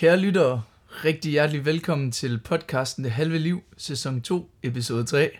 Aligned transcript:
Kære 0.00 0.16
lyttere, 0.16 0.62
rigtig 1.04 1.30
hjertelig 1.32 1.64
velkommen 1.64 2.12
til 2.12 2.38
podcasten 2.44 3.04
Det 3.04 3.12
Halve 3.12 3.38
Liv, 3.38 3.62
sæson 3.76 4.20
2, 4.20 4.50
episode 4.62 5.04
3. 5.04 5.30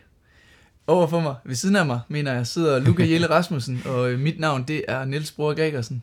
Overfor 0.86 1.20
mig, 1.20 1.34
ved 1.44 1.54
siden 1.54 1.76
af 1.76 1.86
mig, 1.86 2.00
mener 2.08 2.32
jeg, 2.32 2.46
sidder 2.46 2.78
Luca 2.78 3.02
Jelle 3.10 3.30
Rasmussen, 3.36 3.82
og 3.86 4.10
øh, 4.10 4.18
mit 4.18 4.40
navn 4.40 4.64
det 4.68 4.84
er 4.88 5.04
Niels 5.04 5.32
Bror 5.32 5.54
Gregersen. 5.54 6.02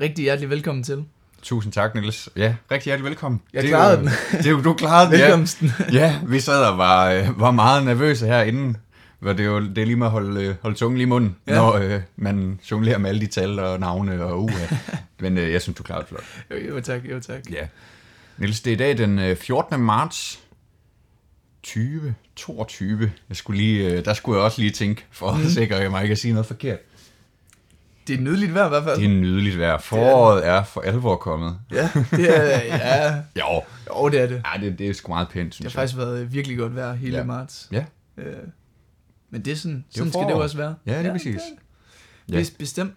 Rigtig 0.00 0.22
hjertelig 0.22 0.50
velkommen 0.50 0.84
til. 0.84 1.04
Tusind 1.42 1.72
tak, 1.72 1.94
Niels. 1.94 2.28
Ja, 2.36 2.54
rigtig 2.70 2.84
hjertelig 2.84 3.04
velkommen. 3.10 3.40
Jeg 3.52 3.62
Det 3.62 3.70
klarede 3.70 3.98
jo- 3.98 4.04
den. 4.04 4.10
Det 4.38 4.46
er 4.46 4.50
jo, 4.50 4.60
du 4.62 4.74
klarede 4.74 5.10
den, 5.10 5.18
ja. 5.18 5.24
Velkomsten. 5.26 5.72
Ja, 5.92 6.18
vi 6.26 6.40
sad 6.40 6.64
og 6.64 6.78
var, 6.78 7.10
øh, 7.10 7.40
var 7.40 7.50
meget 7.50 7.84
nervøse 7.84 8.26
herinde. 8.26 8.78
Hvor 9.26 9.32
det, 9.32 9.40
er 9.46 9.48
jo, 9.50 9.60
det 9.60 9.78
er 9.78 9.84
lige 9.86 9.96
med 9.96 10.06
at 10.06 10.10
holde, 10.12 10.44
øh, 10.44 10.54
holde 10.62 10.76
tungen 10.76 10.96
lige 10.98 11.06
i 11.06 11.08
munden, 11.08 11.36
Ja. 11.46 11.54
når 11.54 11.72
øh, 11.74 12.00
man 12.16 12.60
jonglerer 12.70 12.98
med 12.98 13.08
alle 13.08 13.20
de 13.20 13.26
tal 13.26 13.58
og 13.58 13.80
navne 13.80 14.24
og 14.24 14.42
uha. 14.44 14.76
Men 15.20 15.38
øh, 15.38 15.52
jeg 15.52 15.62
synes, 15.62 15.76
du 15.76 15.82
klarede 15.82 16.02
det 16.02 16.08
flot. 16.08 16.24
Jo, 16.50 16.74
jo 16.74 16.80
tak, 16.80 17.00
jo 17.04 17.20
tak. 17.20 17.40
Ja. 17.50 17.66
Niels, 18.38 18.60
det 18.60 18.70
er 18.70 18.74
i 18.74 18.78
dag 18.78 18.98
den 18.98 19.18
øh, 19.18 19.36
14. 19.36 19.80
marts 19.80 20.40
2022. 21.62 23.12
Jeg 23.28 23.36
skulle 23.36 23.56
lige, 23.62 23.90
øh, 23.92 24.04
der 24.04 24.14
skulle 24.14 24.36
jeg 24.38 24.44
også 24.44 24.60
lige 24.60 24.70
tænke, 24.70 25.04
for 25.10 25.32
Mhm. 25.34 25.42
at 25.46 25.50
sikre 25.52 25.88
mig 25.88 26.02
ikke 26.02 26.12
at 26.12 26.18
sige 26.18 26.32
noget 26.32 26.46
forkert. 26.46 26.78
Det 28.06 28.16
er 28.16 28.20
nydeligt 28.20 28.54
vejr 28.54 28.66
i 28.66 28.68
hvert 28.68 28.84
fald. 28.84 28.96
Det 28.96 29.04
er 29.04 29.08
nydeligt 29.08 29.58
vejr. 29.58 29.78
Foråret 29.78 30.46
er 30.46 30.64
for 30.64 30.80
alvor 30.80 31.16
kommet. 31.16 31.58
Ja, 31.72 31.90
det 32.10 32.36
er, 32.36 32.76
ja, 32.76 33.14
Jo, 33.40 33.62
jo, 33.90 34.08
det 34.08 34.20
er 34.20 34.26
det. 34.26 34.42
ja, 34.54 34.60
det, 34.66 34.78
det 34.78 34.88
er 34.88 34.94
sgu 34.94 35.12
meget 35.12 35.28
pænt, 35.28 35.46
Det 35.46 35.54
synes 35.54 35.72
har 35.74 35.80
jeg. 35.80 35.88
faktisk 35.88 35.98
været 35.98 36.32
virkelig 36.32 36.58
godt 36.58 36.76
vejr 36.76 36.94
hele 36.94 37.16
Ja. 37.18 37.24
marts. 37.24 37.68
Ja, 37.72 37.84
Øh, 38.18 38.24
men 39.30 39.44
det 39.44 39.52
er 39.52 39.56
sådan, 39.56 39.76
jo 39.76 39.98
sådan 39.98 40.12
skal 40.12 40.20
det 40.22 40.28
jo 40.28 40.32
forår. 40.34 40.42
også 40.42 40.56
være. 40.56 40.74
ja, 40.86 40.98
det 40.98 41.06
er 41.06 41.12
præcis. 41.12 41.40
Ja. 42.30 42.36
Det 42.38 42.48
er 42.48 42.50
bestemt. 42.58 42.94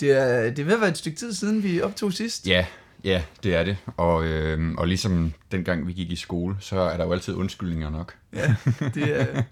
Det 0.00 0.10
er, 0.10 0.42
det 0.50 0.58
er 0.58 0.64
ved 0.64 0.74
at 0.74 0.80
være 0.80 0.90
et 0.90 0.98
stykke 0.98 1.18
tid 1.18 1.32
siden, 1.32 1.62
vi 1.62 1.80
optog 1.80 2.12
sidst. 2.12 2.46
Ja, 2.46 2.66
ja, 3.04 3.22
det 3.42 3.54
er 3.54 3.64
det. 3.64 3.76
Og, 3.96 4.24
øh, 4.24 4.74
og 4.78 4.88
ligesom 4.88 5.32
dengang 5.52 5.86
vi 5.86 5.92
gik 5.92 6.10
i 6.12 6.16
skole, 6.16 6.56
så 6.60 6.80
er 6.80 6.96
der 6.96 7.04
jo 7.04 7.12
altid 7.12 7.34
undskyldninger 7.34 7.90
nok. 7.90 8.14
Ja, 8.34 8.54
det 8.94 9.20
er 9.20 9.42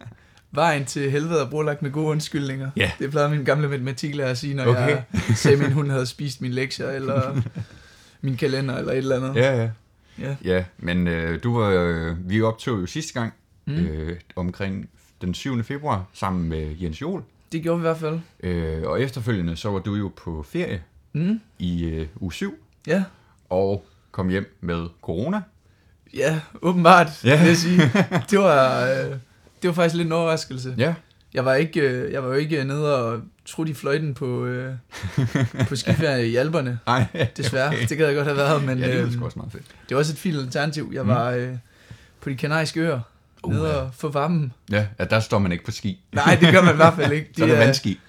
vejen 0.52 0.84
til 0.84 1.10
helvede 1.10 1.40
er 1.40 1.50
brolagt 1.50 1.82
med 1.82 1.90
gode 1.90 2.06
undskyldninger. 2.06 2.70
Ja. 2.76 2.90
Det 2.98 3.10
plejede 3.10 3.30
min 3.30 3.44
gamle 3.44 3.68
matematiklærer 3.68 4.30
at 4.30 4.38
sige, 4.38 4.54
når 4.54 4.66
Okay. 4.66 4.88
jeg 5.12 5.36
sagde, 5.36 5.56
at 5.56 5.62
min 5.62 5.72
hund 5.72 5.90
havde 5.90 6.06
spist 6.06 6.40
min 6.40 6.52
lektier, 6.52 6.90
eller 6.90 7.42
min 8.20 8.36
kalender, 8.36 8.76
eller 8.76 8.92
et 8.92 8.98
eller 8.98 9.16
andet. 9.16 9.36
Ja, 9.36 9.56
ja. 9.62 9.70
Ja. 10.18 10.36
Ja, 10.44 10.64
men 10.78 11.06
øh, 11.08 11.42
du 11.42 11.58
var, 11.58 11.68
øh, 11.70 12.30
vi 12.30 12.42
optog 12.42 12.80
jo 12.80 12.86
sidste 12.86 13.12
gang 13.12 13.32
mm. 13.66 13.72
øh, 13.74 14.16
omkring 14.36 14.88
den 15.20 15.34
7. 15.34 15.62
februar 15.64 16.04
sammen 16.12 16.48
med 16.48 16.76
Jens 16.80 17.00
Jol. 17.02 17.22
Det 17.52 17.62
gjorde 17.62 17.78
vi 17.78 17.82
i 17.82 17.88
hvert 17.88 17.96
fald. 17.98 18.20
Øh, 18.42 18.82
og 18.82 19.02
efterfølgende 19.02 19.56
så 19.56 19.70
var 19.70 19.78
du 19.78 19.94
jo 19.94 20.12
på 20.16 20.42
ferie 20.48 20.82
Mm. 21.12 21.40
i 21.58 21.84
øh, 21.84 22.06
uge 22.16 22.32
7 22.32 22.54
Ja. 22.86 23.04
og 23.50 23.84
kom 24.10 24.28
hjem 24.28 24.56
med 24.60 24.86
corona. 25.02 25.42
ja, 26.14 26.40
åbenbart, 26.62 27.24
Ja. 27.24 27.38
vil 27.38 27.46
jeg 27.46 27.56
sige. 27.56 27.80
Det 28.30 28.38
var, 28.38 28.84
øh, 28.84 29.10
det 29.62 29.68
var 29.68 29.72
faktisk 29.72 29.94
lidt 29.96 30.06
en 30.06 30.12
overraskelse. 30.12 30.74
Ja, 30.78 30.94
Jeg 31.34 31.44
var, 31.44 31.54
ikke, 31.54 31.80
øh, 31.80 32.12
jeg 32.12 32.22
var 32.22 32.28
jo 32.28 32.34
ikke 32.34 32.64
nede 32.64 33.04
og 33.04 33.20
trutte 33.46 33.70
i 33.70 33.74
fløjten 33.74 34.14
på, 34.14 34.44
øh, 34.46 34.74
på 35.68 35.76
skiferie 35.76 36.28
i 36.28 36.36
Alperne. 36.36 36.78
nej. 36.86 37.06
Desværre, 37.36 37.68
Okay. 37.68 37.86
det 37.88 37.98
gad 37.98 38.06
jeg 38.06 38.14
godt 38.16 38.26
have 38.26 38.36
været, 38.36 38.64
men 38.64 38.78
ja, 38.78 38.86
det 38.98 39.14
øh, 39.16 39.22
også 39.22 39.38
meget 39.38 39.52
fedt. 39.52 39.64
det 39.88 39.94
var 39.94 39.98
også 39.98 40.12
et 40.12 40.18
fint 40.18 40.36
alternativ. 40.36 40.90
Jeg 40.94 41.02
Mm. 41.02 41.08
var 41.08 41.30
øh, 41.30 41.56
på 42.20 42.30
de 42.30 42.36
kanariske 42.36 42.80
øer, 42.80 43.00
Uh, 43.42 43.52
nede 43.52 43.80
og 43.82 43.90
få 43.94 44.08
varmen. 44.08 44.52
Ja, 44.70 44.86
ja, 44.98 45.04
der 45.04 45.20
står 45.20 45.38
man 45.38 45.52
ikke 45.52 45.64
på 45.64 45.70
ski. 45.70 46.00
Nej, 46.12 46.38
det 46.40 46.52
gør 46.52 46.62
man 46.62 46.72
i 46.74 46.76
hvert 46.76 46.94
fald 46.94 47.12
ikke. 47.12 47.30
Så 47.36 47.44
er 47.44 47.48
det 47.48 47.58
vandski. 47.58 48.00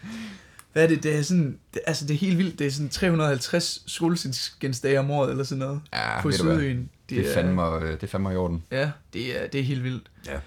Hvad 0.74 0.84
er 0.84 0.88
det? 0.88 1.04
Det 1.04 1.16
er 1.18 1.22
sådan, 1.22 1.58
det, 1.74 1.82
altså 1.88 2.08
det 2.08 2.14
er 2.14 2.18
helt 2.18 2.38
vildt. 2.38 2.60
Det 2.60 2.68
er 2.68 2.72
sådan 2.72 2.90
350 2.90 3.84
solskinsdage 3.88 5.00
om 5.00 5.12
året 5.12 5.32
eller 5.32 5.44
sådan 5.44 5.60
noget 5.60 5.82
Ja, 5.94 6.22
på 6.22 6.28
ved 6.28 6.38
du 6.38 6.44
hvad? 6.44 6.58
Sydøen. 6.60 6.90
Det 7.10 7.30
er 7.30 7.34
fandme, 7.34 7.76
øh, 7.76 7.92
det 7.92 8.04
er 8.04 8.08
fandme 8.08 8.34
i 8.34 8.36
orden. 8.36 8.64
Ja, 8.72 8.92
det 9.14 9.44
er, 9.44 9.48
det 9.48 9.60
er 9.60 9.64
helt 9.64 9.84
vildt. 9.84 10.04
Ja. 10.28 10.38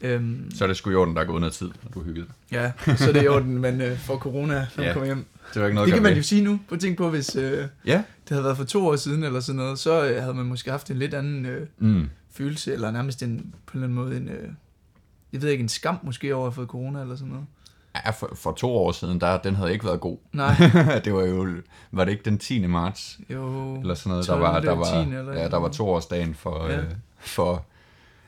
Øhm, 0.00 0.50
Så 0.54 0.64
er 0.64 0.68
det 0.68 0.76
sgu 0.76 0.90
i 0.90 0.94
orden, 0.94 1.14
der 1.16 1.20
er 1.22 1.26
gået 1.26 1.40
noget 1.40 1.52
tid, 1.54 1.66
når 1.66 1.90
du 1.94 1.98
har 2.00 2.06
hygget 2.06 2.26
ja, 2.52 2.72
så 2.96 3.08
er 3.08 3.12
det 3.12 3.24
i 3.24 3.28
orden, 3.28 3.58
men 3.58 3.80
øh, 3.80 3.98
for 3.98 4.16
corona, 4.16 4.54
når 4.54 4.66
man 4.76 4.86
Ja. 4.86 4.92
kommer 4.92 5.06
hjem. 5.06 5.26
Det 5.54 5.62
var 5.62 5.68
ikke 5.68 5.74
noget 5.74 5.86
Det 5.86 5.94
kan 5.94 6.02
man 6.02 6.16
jo 6.16 6.22
sige 6.22 6.42
nu. 6.42 6.60
Prøv 6.68 6.76
at 6.76 6.80
tænke 6.80 6.96
på, 6.96 7.10
hvis 7.10 7.36
øh, 7.36 7.66
Ja. 7.86 7.92
det 7.94 8.02
havde 8.28 8.44
været 8.44 8.56
for 8.56 8.64
to 8.64 8.86
år 8.88 8.96
siden 8.96 9.24
eller 9.24 9.40
sådan 9.40 9.56
noget, 9.56 9.78
så 9.78 10.04
øh, 10.08 10.22
havde 10.22 10.34
man 10.34 10.46
måske 10.46 10.70
haft 10.70 10.90
en 10.90 10.96
lidt 10.96 11.14
anden 11.14 11.46
øh, 11.46 11.66
Mm. 11.78 12.08
Følelse, 12.40 12.72
eller 12.72 12.90
nærmest 12.90 13.22
en, 13.22 13.54
på 13.66 13.78
en 13.78 13.84
eller 13.84 13.86
anden 13.86 14.04
måde 14.04 14.16
en, 14.16 14.28
øh, 14.28 14.48
jeg 15.32 15.42
ved 15.42 15.48
ikke, 15.50 15.62
en 15.62 15.68
skam 15.68 15.98
måske 16.02 16.34
over 16.34 16.46
at 16.46 16.50
have 16.52 16.54
fået 16.54 16.68
corona 16.68 17.00
eller 17.00 17.16
sådan 17.16 17.28
noget. 17.28 17.46
Ja, 18.06 18.10
for, 18.10 18.30
for 18.34 18.52
to 18.52 18.76
år 18.76 18.92
siden, 18.92 19.20
der, 19.20 19.38
den 19.38 19.56
havde 19.56 19.72
ikke 19.72 19.84
været 19.84 20.00
god. 20.00 20.18
Nej, 20.32 20.54
det 21.04 21.14
var 21.14 21.24
jo, 21.24 21.48
var 21.92 22.04
det 22.04 22.12
ikke 22.12 22.24
den 22.24 22.38
10. 22.38 22.66
marts, 22.66 23.20
jo. 23.30 23.74
eller 23.80 23.94
sådan 23.94 24.10
noget, 24.10 24.26
der 24.26 24.32
12. 24.32 24.42
var, 24.42 24.60
der 24.60 24.72
var, 24.72 25.04
10. 25.04 25.10
eller 25.14 25.32
ja, 25.40 25.48
der 25.48 25.56
var 25.56 25.68
to 25.68 25.88
årsdagen 25.88 26.34
for, 26.34 26.66
Ja. 26.66 26.72
ja. 26.72 26.78
øh, 26.80 26.84
for 27.18 27.64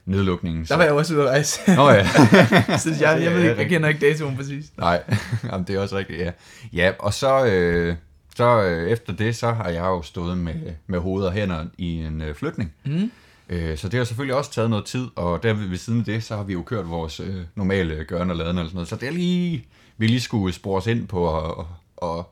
nedlukningen. 0.05 0.65
Der 0.65 0.77
var 0.77 0.85
jeg 0.85 0.93
også 0.93 1.15
ude 1.15 1.23
at 1.23 1.29
rejse. 1.29 1.75
Nå 1.77 1.91
ja. 1.91 2.07
så 2.79 2.91
jeg, 3.01 3.01
jeg, 3.01 3.21
Det 3.21 3.35
ved 3.35 3.43
ikke, 3.51 3.61
jeg 3.61 3.69
kender 3.69 3.89
ikke 3.89 4.07
datoen 4.07 4.37
præcis. 4.37 4.73
Nej, 4.79 5.03
Jamen, 5.53 5.67
det 5.67 5.75
er 5.75 5.81
også 5.81 5.97
rigtigt, 5.97 6.19
ja. 6.21 6.33
Ja, 6.73 6.93
og 6.99 7.15
så, 7.15 7.47
øh, 7.47 7.97
så 8.37 8.63
øh, 8.63 8.91
efter 8.91 9.13
det, 9.13 9.37
så 9.37 9.53
har 9.53 9.69
jeg 9.69 9.85
jo 9.85 10.03
stået 10.03 10.39
med, 10.39 10.55
med 10.87 10.99
hoved 10.99 11.25
og 11.25 11.33
hænder 11.33 11.65
i 11.79 11.95
en 12.05 12.21
øh, 12.21 12.35
flytning. 12.35 12.73
Mm. 12.85 13.11
Øh, 13.53 13.79
så 13.79 13.89
det 13.89 13.99
har 13.99 14.05
selvfølgelig 14.05 14.35
også 14.37 14.53
taget 14.53 14.71
noget 14.71 14.85
tid, 14.85 15.07
og 15.17 15.43
der 15.43 15.53
ved 15.53 15.77
siden 15.79 15.99
af 15.99 16.05
det, 16.05 16.25
så 16.25 16.37
har 16.37 16.43
vi 16.43 16.53
jo 16.53 16.63
kørt 16.63 16.89
vores 16.91 17.21
øh, 17.21 17.37
normale 17.55 18.05
gørne 18.05 18.33
og 18.33 18.37
laden 18.37 18.59
og 18.59 18.65
sådan 18.65 18.75
noget. 18.75 18.89
Så 18.89 18.97
det 18.97 19.09
er 19.09 19.13
lige, 19.13 19.67
vi 19.97 20.07
lige 20.07 20.21
skulle 20.21 20.55
spore 20.55 20.77
os 20.81 20.87
ind 20.87 21.09
på 21.09 21.39
at, 21.39 21.67
at, 22.03 22.25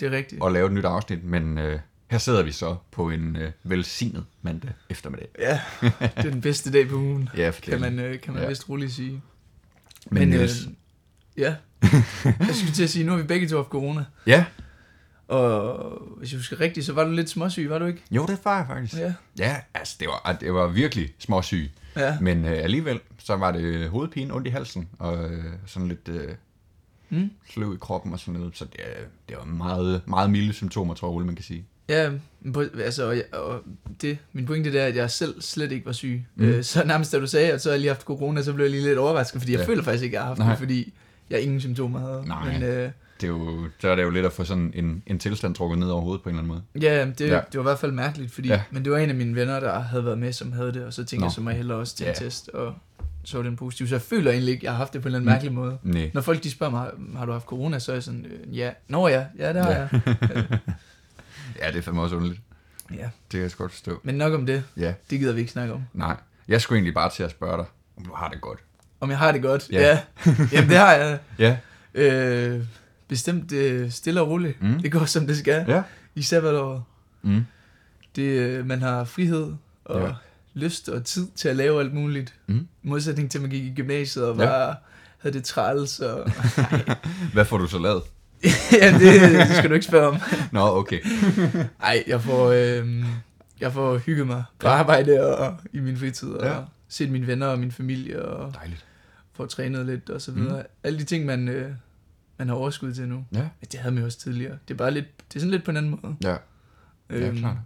Det 0.00 0.06
er 0.12 0.16
rigtigt. 0.16 0.44
at 0.44 0.52
lave 0.52 0.66
et 0.66 0.72
nyt 0.72 0.84
afsnit, 0.84 1.24
men 1.24 1.58
øh, 1.58 1.80
her 2.10 2.18
sidder 2.18 2.42
vi 2.42 2.52
så 2.52 2.76
på 2.90 3.10
en 3.10 3.36
øh, 3.36 3.50
velsignet 3.62 4.24
mandag 4.42 4.70
eftermiddag. 4.90 5.28
Ja, 5.38 5.60
det 5.82 5.92
er 6.16 6.22
den 6.22 6.40
bedste 6.40 6.72
dag 6.72 6.88
på 6.88 6.94
ugen, 6.96 7.28
Ja, 7.36 7.50
for 7.50 7.60
kan 7.60 7.80
man, 7.80 7.98
øh, 7.98 8.20
kan 8.20 8.32
man 8.34 8.42
Ja. 8.42 8.48
vist 8.48 8.68
roligt 8.68 8.92
sige. 8.92 9.10
Men, 10.10 10.20
Men, 10.20 10.32
øh, 10.32 10.38
Niels, 10.38 10.68
Ja. 11.36 11.54
Jeg 12.24 12.48
skulle 12.54 12.72
til 12.74 12.82
at 12.82 12.90
sige, 12.90 13.04
nu 13.04 13.10
har 13.12 13.18
vi 13.18 13.26
begge 13.26 13.48
to 13.48 13.56
haft 13.56 13.68
corona. 13.68 14.04
ja, 14.26 14.44
Og 15.28 16.02
hvis 16.18 16.32
jeg 16.32 16.38
husker 16.38 16.60
rigtigt, 16.60 16.86
så 16.86 16.92
var 16.92 17.04
du 17.04 17.10
lidt 17.10 17.30
småsyg, 17.30 17.70
var 17.70 17.78
du 17.78 17.84
ikke? 17.86 18.02
jo, 18.10 18.26
det 18.26 18.38
var 18.44 18.56
jeg 18.56 18.66
faktisk. 18.66 18.94
Ja. 18.94 19.12
Ja, 19.38 19.56
altså, 19.74 19.96
det 20.00 20.08
var, 20.08 20.36
det 20.40 20.54
var 20.54 20.66
virkelig 20.68 21.14
småsyg. 21.18 21.70
Ja. 21.96 22.16
Men 22.20 22.44
øh, 22.44 22.52
alligevel, 22.64 23.00
så 23.18 23.36
var 23.36 23.52
det 23.52 23.88
hovedpine, 23.88 24.34
ondt 24.34 24.46
i 24.46 24.50
halsen, 24.50 24.88
og 24.98 25.30
øh, 25.30 25.44
sådan 25.66 25.88
lidt 25.88 26.08
øh, 26.08 26.28
Mm. 27.10 27.30
sløv 27.50 27.74
i 27.74 27.76
kroppen 27.80 28.12
og 28.12 28.20
sådan 28.20 28.40
noget. 28.40 28.56
Så 28.56 28.64
det, 28.64 28.80
er- 28.80 29.04
det 29.28 29.36
var 29.38 29.44
meget, 29.44 30.00
meget 30.06 30.30
milde 30.30 30.52
symptomer, 30.52 30.94
tror 30.94 31.20
jeg, 31.20 31.26
man 31.26 31.34
kan 31.34 31.44
sige. 31.44 31.64
Ja, 31.88 32.10
men 32.40 32.52
på, 32.52 32.64
altså, 32.84 33.08
og, 33.08 33.16
jeg- 33.16 33.34
og 33.34 33.62
det, 34.02 34.18
min 34.32 34.46
pointe 34.46 34.72
det 34.72 34.80
er, 34.80 34.86
at 34.86 34.96
jeg 34.96 35.10
selv 35.10 35.40
slet 35.42 35.72
ikke 35.72 35.86
var 35.86 35.92
syg. 35.92 36.24
Mm. 36.36 36.44
Mm. 36.44 36.50
Øh, 36.50 36.64
så 36.64 36.84
nærmest 36.84 37.12
da 37.12 37.18
du 37.20 37.26
sagde, 37.26 37.52
at 37.52 37.62
så 37.62 37.68
har 37.68 37.72
jeg 37.74 37.80
lige 37.80 37.88
haft 37.90 38.02
corona, 38.02 38.42
så 38.42 38.52
blev 38.52 38.64
jeg 38.64 38.70
lige 38.70 38.82
lidt 38.84 38.98
overrasket, 38.98 39.40
fordi 39.40 39.52
jeg 39.52 39.60
Ja. 39.60 39.66
føler 39.66 39.82
faktisk 39.82 40.04
ikke, 40.04 40.16
at 40.18 40.20
jeg 40.20 40.22
har 40.22 40.28
haft 40.28 40.38
Nej. 40.38 40.48
det, 40.48 40.58
fordi 40.58 40.94
jeg 41.30 41.40
ingen 41.40 41.60
symptomer 41.60 41.98
havde. 41.98 42.24
Nej. 42.26 42.52
Men 42.52 42.62
øh, 42.62 42.90
Det 43.20 43.26
er 43.26 43.28
jo, 43.28 43.68
så 43.78 43.88
er 43.88 43.94
det 43.96 44.02
jo 44.02 44.10
lidt 44.10 44.26
at 44.26 44.32
få 44.32 44.44
sådan 44.44 44.72
en, 44.74 45.02
en 45.06 45.18
tilstand 45.18 45.54
trukket 45.54 45.78
ned 45.78 45.88
over 45.88 46.02
hovedet 46.02 46.22
på 46.22 46.28
en 46.28 46.34
eller 46.38 46.54
anden 46.54 46.62
måde. 46.74 46.84
ja, 46.94 47.04
det, 47.04 47.20
ja, 47.20 47.40
det 47.52 47.54
var 47.54 47.60
i 47.60 47.62
hvert 47.62 47.78
fald 47.78 47.92
mærkeligt, 47.92 48.32
fordi, 48.32 48.48
Ja. 48.48 48.62
men 48.70 48.84
det 48.84 48.92
var 48.92 48.98
en 48.98 49.08
af 49.08 49.14
mine 49.14 49.34
venner, 49.34 49.60
der 49.60 49.78
havde 49.80 50.04
været 50.04 50.18
med, 50.18 50.32
som 50.32 50.52
havde 50.52 50.72
det, 50.72 50.84
og 50.84 50.92
så 50.92 51.04
tænkte 51.04 51.16
Nå. 51.20 51.26
jeg, 51.26 51.32
så 51.32 51.40
må 51.40 51.50
jeg 51.50 51.56
hellere 51.56 51.78
også 51.78 51.96
til 51.96 52.06
en 52.06 52.12
Ja. 52.12 52.24
test, 52.24 52.48
og 52.48 52.74
så 53.24 53.36
var 53.36 53.44
den 53.44 53.56
positiv. 53.56 53.86
Så 53.88 53.94
jeg 53.94 54.02
føler 54.02 54.30
egentlig 54.30 54.52
ikke, 54.52 54.64
jeg 54.64 54.72
har 54.72 54.78
haft 54.78 54.92
det 54.92 55.02
på 55.02 55.08
en 55.08 55.14
eller 55.14 55.18
anden 55.18 55.30
mærkelig 55.32 55.52
måde. 55.52 55.78
Nej. 55.82 56.10
Når 56.14 56.20
folk 56.20 56.42
de 56.44 56.50
spørger 56.50 56.70
mig, 56.70 56.90
har 57.18 57.26
du 57.26 57.32
haft 57.32 57.44
corona, 57.46 57.78
så 57.78 57.92
er 57.92 57.96
jeg 57.96 58.02
sådan, 58.02 58.26
øh, 58.26 58.56
ja, 58.58 58.70
nå 58.88 59.08
ja, 59.08 59.24
ja, 59.38 59.52
det 59.52 59.64
har 59.64 59.70
Ja. 59.70 59.78
jeg. 59.80 60.58
Ja, 61.62 61.66
det 61.70 61.76
er 61.76 61.82
fandme 61.82 62.02
også 62.02 62.16
underligt. 62.16 62.40
ja. 62.90 62.96
Det 63.02 63.10
kan 63.30 63.40
jeg 63.40 63.50
godt 63.58 63.72
forstå. 63.72 64.00
Men 64.02 64.14
nok 64.14 64.32
om 64.34 64.46
det, 64.46 64.64
Ja, 64.76 64.94
det 65.10 65.18
gider 65.18 65.32
vi 65.32 65.40
ikke 65.40 65.52
snakke 65.52 65.74
om. 65.74 65.82
nej. 65.92 66.16
Jeg 66.48 66.60
skulle 66.60 66.76
egentlig 66.76 66.94
bare 66.94 67.10
til 67.10 67.22
at 67.22 67.30
spørge 67.30 67.56
dig, 67.56 67.66
om 67.96 68.04
du 68.04 68.14
har 68.14 68.28
det 68.28 68.40
godt. 68.40 68.58
Om 69.00 69.10
jeg 69.10 69.18
har 69.18 69.32
det 69.32 69.42
godt? 69.42 69.68
Ja. 69.72 69.80
ja. 69.80 69.98
Jamen 70.52 70.68
det 70.70 70.76
har 70.78 70.92
jeg. 70.92 71.18
Ja. 71.38 71.56
Øh, 71.94 72.64
bestemt 73.08 73.52
øh, 73.52 73.90
stille 73.90 74.20
og 74.20 74.28
roligt. 74.28 74.62
Mm. 74.62 74.80
Det 74.82 74.92
går 74.92 75.04
som 75.04 75.26
det 75.26 75.36
skal. 75.38 75.64
Ja. 75.68 75.82
I 76.14 76.22
sabbatåret. 76.22 76.82
Mm. 77.22 77.44
Det, 78.16 78.22
øh, 78.22 78.66
man 78.66 78.82
har 78.82 79.04
frihed 79.04 79.52
og 79.84 80.00
Ja. 80.00 80.06
ja. 80.06 80.12
lyst 80.54 80.88
og 80.88 81.04
tid 81.04 81.26
til 81.36 81.48
at 81.48 81.56
lave 81.56 81.80
alt 81.80 81.94
muligt. 81.94 82.34
Mm. 82.46 82.66
Modsætning 82.82 83.30
til, 83.30 83.38
at 83.38 83.42
man 83.42 83.50
gik 83.50 83.64
i 83.64 83.72
gymnasiet 83.76 84.24
og 84.26 84.36
Ja. 84.38 84.44
bare 84.46 84.74
havde 85.18 85.34
det 85.36 85.44
træls. 85.44 86.00
Og... 86.00 86.30
Hvad 87.32 87.44
får 87.44 87.58
du 87.58 87.66
så 87.66 87.78
lavet? 87.78 88.02
ja, 88.82 88.92
det, 88.92 89.20
det, 89.48 89.56
skal 89.56 89.70
du 89.70 89.74
ikke 89.74 89.86
spørge 89.86 90.08
om. 90.08 90.16
Nå, 90.52 90.60
okay. 90.60 91.00
Nej, 91.80 92.04
jeg 92.06 92.20
får, 92.22 92.46
øh, 92.48 93.04
jeg 93.60 93.72
får 93.72 93.98
hygget 93.98 94.26
mig 94.26 94.44
på 94.58 94.66
Ja. 94.68 94.72
arbejde 94.74 95.36
og 95.38 95.56
i 95.72 95.80
min 95.80 95.96
fritid. 95.96 96.28
Og 96.28 96.46
Ja. 96.46 96.56
set 96.88 97.10
mine 97.10 97.26
venner 97.26 97.46
og 97.46 97.58
min 97.58 97.72
familie 97.72 98.22
og 98.24 98.54
Dejligt. 98.54 98.84
få 99.32 99.46
trænet 99.46 99.86
lidt 99.86 100.10
og 100.10 100.20
så 100.20 100.32
videre. 100.32 100.56
Mm. 100.58 100.66
Alle 100.84 100.98
de 100.98 101.04
ting, 101.04 101.26
man, 101.26 101.48
øh, 101.48 101.70
man 102.38 102.48
har 102.48 102.54
overskud 102.54 102.94
til 102.94 103.08
nu. 103.08 103.24
Ja. 103.32 103.38
Men 103.38 103.68
det 103.72 103.80
havde 103.80 103.94
man 103.94 104.00
jo 104.00 104.06
også 104.06 104.18
tidligere. 104.18 104.58
Det 104.68 104.74
er 104.74 104.78
bare 104.78 104.90
lidt, 104.90 105.06
det 105.28 105.36
er 105.36 105.40
sådan 105.40 105.50
lidt 105.50 105.64
på 105.64 105.70
en 105.70 105.76
anden 105.76 105.98
måde. 106.02 106.16
Ja, 106.24 106.36
ja 107.20 107.32
klart. 107.32 107.56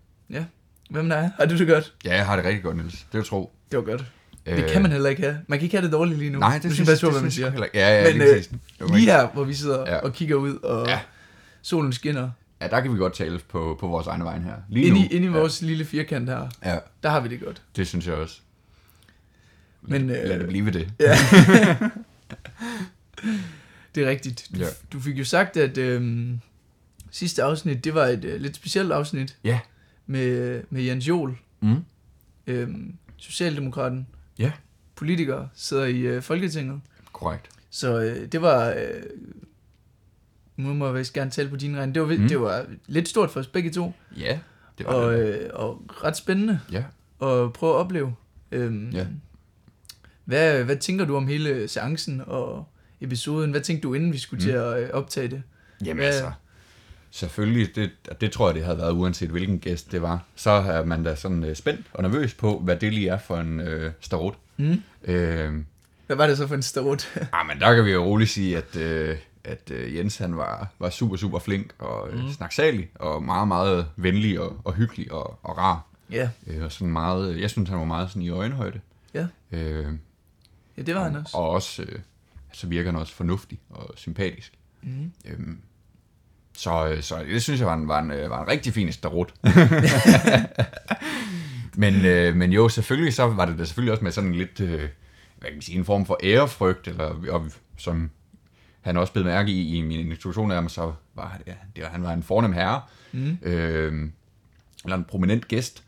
Hvad 0.91 1.03
med 1.03 1.17
dig? 1.17 1.31
Har 1.39 1.47
du 1.47 1.59
det 1.59 1.69
godt? 1.69 1.95
Ja, 2.05 2.15
jeg 2.17 2.27
har 2.27 2.37
det 2.37 2.45
rigtig 2.45 2.63
godt, 2.63 2.77
Niels. 2.77 2.93
Det 2.95 3.15
er 3.15 3.19
jo 3.19 3.25
tro. 3.25 3.53
Det 3.71 3.77
var 3.79 3.85
godt. 3.85 4.05
Det 4.47 4.71
kan 4.71 4.83
man 4.83 4.91
heller 4.93 5.11
ikke 5.11 5.23
have. 5.23 5.39
Man 5.47 5.59
kan 5.59 5.65
ikke 5.65 5.77
have 5.77 5.85
det 5.85 5.93
dårligt 5.93 6.19
lige 6.19 6.31
nu. 6.31 6.37
Øh. 6.37 6.41
Nej, 6.41 6.55
det 6.59 6.63
du 6.65 6.75
synes, 6.75 6.89
passe 6.89 7.07
på, 7.07 7.13
hvad 7.13 7.23
man 7.23 7.31
siger. 7.31 7.51
heller. 7.51 7.67
Ja, 7.75 7.99
ja, 8.03 8.05
Men, 8.13 8.19
lige 8.19 8.35
øh, 8.35 8.43
Lige 8.89 9.01
ikke- 9.01 9.13
her, 9.13 9.27
hvor 9.29 9.45
vi 9.45 9.55
sidder 9.55 9.81
Ja. 9.81 9.93
ja. 9.95 9.99
og 9.99 10.13
kigger 10.13 10.37
ud, 10.37 10.57
og 10.57 10.87
Ja. 10.87 10.93
ja. 10.93 11.01
solen 11.63 11.93
skinner. 11.93 12.31
ja, 12.61 12.69
der 12.69 12.81
kan 12.81 12.93
vi 12.93 12.99
godt 12.99 13.15
tale 13.15 13.39
på, 13.49 13.77
på 13.81 13.87
vores 13.87 14.07
egne 14.07 14.25
vejen 14.25 14.43
her. 14.43 14.55
Lige 14.69 14.87
Ind 14.87 14.95
nu, 14.95 15.01
i, 15.03 15.07
ind 15.07 15.25
i 15.25 15.29
vores 15.29 15.63
lille 15.63 15.85
firkant 15.85 16.29
her, 16.29 16.49
ja, 16.65 16.73
ja, 16.73 16.79
der 17.03 17.09
har 17.11 17.21
vi 17.21 17.29
det 17.29 17.41
godt. 17.41 17.63
det 17.77 17.87
synes 17.89 18.07
jeg 18.07 18.15
også. 18.15 18.41
Men, 19.83 20.07
Lad 20.07 20.33
øh, 20.35 20.39
det 20.41 20.49
blive 20.49 20.65
ved 20.67 20.73
det. 20.73 20.93
Ja. 21.01 21.17
det 23.94 24.03
er 24.05 24.11
rigtigt. 24.11 24.49
Du, 24.55 24.59
Ja. 24.59 24.67
du 24.93 25.00
fik 25.00 25.19
jo 25.19 25.25
sagt, 25.25 25.56
at 25.56 25.79
øhm, 25.79 26.41
sidste 27.11 27.43
afsnit, 27.43 27.85
det 27.85 27.94
var 27.94 28.06
et 28.06 28.25
øh, 28.25 28.41
lidt 28.41 28.56
specielt 28.56 28.93
afsnit 28.93 29.39
Ja. 29.44 29.61
med, 30.06 30.62
med 30.71 30.83
Jens 30.83 31.09
Jol, 31.09 31.39
Mm. 31.61 31.77
øhm, 32.47 32.94
Socialdemokraten, 33.17 34.06
Ja. 34.39 34.53
politiker, 34.94 35.49
sidder 35.55 35.85
i 35.85 35.99
øh, 36.00 36.23
Folketinget. 36.23 36.81
Korrekt. 37.12 37.49
Så 37.71 38.00
øh, 38.00 38.33
det 38.33 38.43
var, 38.43 38.69
øh, 38.71 39.03
nu 40.56 40.75
må 40.75 40.87
jeg 40.87 40.94
vist 40.94 41.12
gerne 41.12 41.31
tale 41.31 41.49
på 41.49 41.56
din 41.56 41.77
regn, 41.77 41.94
det 41.94 42.03
var, 42.03 42.09
mm. 42.09 42.23
Mm. 42.23 42.29
det 42.29 42.41
var 42.41 42.67
lidt 42.87 43.09
stort 43.09 43.31
for 43.31 43.41
os 43.41 43.47
begge 43.47 43.71
to, 43.71 43.93
Ja, 44.17 44.39
det 44.79 44.87
var 44.87 44.93
og, 44.93 45.12
det. 45.12 45.39
øh, 45.41 45.50
og 45.53 45.85
ret 46.05 46.17
spændende 46.17 46.61
Ja. 46.73 46.85
at 47.23 47.53
prøve 47.53 47.73
at 47.75 47.77
opleve. 47.79 48.15
Øhm, 48.53 48.91
Ja. 48.91 49.06
hvad, 50.25 50.65
hvad 50.65 50.77
tænker 50.77 51.05
du 51.05 51.17
om 51.17 51.27
hele 51.27 51.69
seancen 51.69 52.23
og 52.27 52.69
episoden? 53.03 53.51
Hvad 53.51 53.61
tænkte 53.61 53.89
du, 53.89 53.95
inden 53.95 54.13
vi 54.13 54.19
skulle 54.19 54.39
Mm. 54.39 54.45
til 54.45 54.51
at 54.51 54.83
øh, 54.83 54.91
optage 54.93 55.29
det? 55.29 55.43
Jamen 55.85 55.97
Hvad- 55.97 56.07
altså, 56.07 56.33
selvfølgelig, 57.11 57.77
det, 57.77 57.91
det 58.21 58.33
tror 58.33 58.49
jeg, 58.49 58.55
det 58.55 58.65
havde 58.65 58.79
været 58.79 58.93
uanset 58.93 59.31
hvilken 59.31 59.59
gæst 59.59 59.93
det 59.93 60.03
var. 60.03 60.25
Så 60.37 60.51
er 60.51 60.85
man 60.85 61.03
da 61.05 61.15
sådan 61.15 61.45
øh, 61.45 61.57
spændt 61.57 61.87
og 61.95 62.03
nervøs 62.03 62.35
på, 62.35 62.59
hvad 62.59 62.77
det 62.77 62.93
lige 62.93 63.09
er 63.09 63.19
for 63.19 63.37
en 63.37 63.61
øh, 63.61 63.93
starot. 64.01 64.35
Mm. 64.57 64.83
Øh, 65.05 65.55
Hvad 66.07 66.17
var 66.17 66.27
det 66.27 66.37
så 66.39 66.47
for 66.47 66.55
en 66.55 66.63
starot? 66.63 67.17
ah, 67.33 67.47
men 67.47 67.61
der 67.61 67.75
kan 67.75 67.85
vi 67.85 67.91
jo 67.93 68.05
roligt 68.05 68.31
sige, 68.31 68.57
at, 68.59 68.77
øh, 68.77 69.17
at 69.45 69.71
øh, 69.71 69.97
Jens 69.97 70.17
han 70.19 70.37
var, 70.37 70.69
var 70.79 70.91
super, 70.91 71.17
super 71.17 71.39
flink 71.39 71.73
og 71.79 72.09
øh, 72.13 72.25
Mm. 72.25 72.31
snaksalig 72.33 72.91
og 72.95 73.23
meget, 73.23 73.49
meget 73.49 73.87
venlig 73.97 74.41
og, 74.41 74.57
og 74.65 74.73
hyggelig 74.75 75.13
og, 75.13 75.39
og 75.43 75.59
rar. 75.59 75.83
ja. 76.11 76.31
Øh, 76.47 76.65
og 76.65 76.73
sådan 76.73 76.93
meget, 76.93 77.41
jeg 77.41 77.51
synes, 77.51 77.69
han 77.69 77.79
var 77.79 77.85
meget 77.85 78.09
sådan 78.09 78.23
i 78.23 78.29
øjenhøjde. 78.29 78.81
Ja. 79.15 79.27
Øh, 79.53 79.87
ja, 80.77 80.83
det 80.83 80.95
var 80.95 81.05
han 81.05 81.17
også. 81.17 81.37
Og 81.37 81.51
også, 81.51 81.83
øh, 81.83 81.99
så 82.53 82.67
virker 82.67 82.91
han 82.91 83.01
også 83.01 83.15
fornuftig 83.15 83.59
og 83.71 83.91
sympatisk. 83.97 84.53
Mm. 84.83 85.13
Øhm, 85.25 85.59
så, 86.57 86.89
øh, 86.89 87.03
så 87.03 87.25
det 87.25 87.43
synes 87.43 87.61
jeg 87.61 87.67
var 87.69 87.75
en, 87.75 87.89
var 87.89 87.99
en, 87.99 88.11
øh, 88.11 88.31
var 88.31 88.43
en 88.43 88.49
rigtig 88.49 88.73
fin 88.73 88.93
starot. 88.93 89.35
men, 91.77 92.05
øh, 92.05 92.37
men 92.37 92.53
jo, 92.53 92.69
selvfølgelig 92.69 93.15
så 93.15 93.27
var 93.27 93.45
det 93.47 93.59
da 93.59 93.65
selvfølgelig 93.65 93.93
også 93.93 94.05
med 94.05 94.13
sådan 94.13 94.31
en 94.31 94.37
lidt, 94.37 94.61
øh, 94.61 94.79
hvad 95.39 95.49
kan 95.49 95.53
man 95.53 95.63
sige, 95.63 95.79
en 95.79 95.85
form 95.85 96.07
for 96.07 96.19
ærefrygt, 96.23 96.89
eller 96.89 97.05
og, 97.31 97.51
som 97.79 98.11
han 98.81 98.97
også 98.97 99.13
blev 99.13 99.25
mærke 99.25 99.53
i, 99.53 99.79
i 99.79 99.83
min 99.83 100.11
introduktion 100.11 100.51
af 100.51 100.57
ham, 100.57 100.69
så 100.69 100.93
var 101.15 101.39
det, 101.47 101.55
det 101.77 101.85
var, 101.85 101.91
han 101.91 102.03
var 102.03 102.13
en 102.13 102.23
fornem 102.23 102.53
herre, 102.53 102.81
Mm. 103.15 103.39
øh, 103.43 104.09
eller 104.85 104.97
en 104.97 105.05
prominent 105.05 105.49
gæst. 105.49 105.85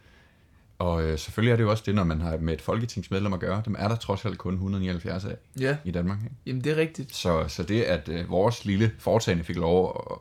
Og 0.78 1.02
øh, 1.04 1.18
selvfølgelig 1.18 1.52
er 1.52 1.56
det 1.56 1.62
jo 1.64 1.70
også 1.70 1.82
det, 1.86 1.94
når 1.94 2.04
man 2.04 2.20
har 2.20 2.36
med 2.36 2.54
et 2.54 2.60
folketingsmedlem 2.60 3.32
at 3.32 3.40
gøre. 3.40 3.62
Dem 3.64 3.76
er 3.78 3.88
der 3.88 3.96
trods 3.96 4.24
alt 4.24 4.38
kun 4.38 4.52
179 4.54 5.24
af 5.24 5.36
Ja, 5.60 5.76
i 5.84 5.90
Danmark. 5.90 6.18
Ikke? 6.24 6.34
jamen 6.46 6.64
det 6.64 6.72
er 6.72 6.76
rigtigt. 6.76 7.14
Så, 7.14 7.44
så 7.48 7.62
det, 7.62 7.82
at 7.82 8.08
øh, 8.08 8.30
vores 8.30 8.64
lille 8.64 8.92
foretagende 8.98 9.44
fik 9.44 9.56
lov 9.56 10.06
at, 10.10 10.16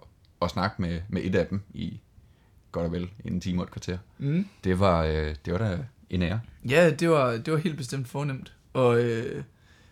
at 0.45 0.49
snakke 0.51 0.81
med, 0.81 1.01
med 1.09 1.21
et 1.23 1.35
af 1.35 1.47
dem 1.47 1.61
i 1.73 1.99
godt 2.71 2.85
og 2.85 2.91
vel 2.91 3.09
en 3.25 3.41
time 3.41 3.61
og 3.61 3.63
et 3.63 3.71
kvarter, 3.71 3.97
Mm. 4.17 4.45
det 4.63 4.79
var, 4.79 5.03
øh, 5.03 5.35
det 5.45 5.53
var 5.53 5.57
da 5.59 5.77
en 6.09 6.21
ære. 6.21 6.39
Ja, 6.69 6.89
det 6.89 7.09
var, 7.09 7.31
det 7.31 7.53
var 7.53 7.59
helt 7.59 7.77
bestemt 7.77 8.07
fornemt. 8.07 8.53
Og 8.73 8.99
øh, 9.03 9.43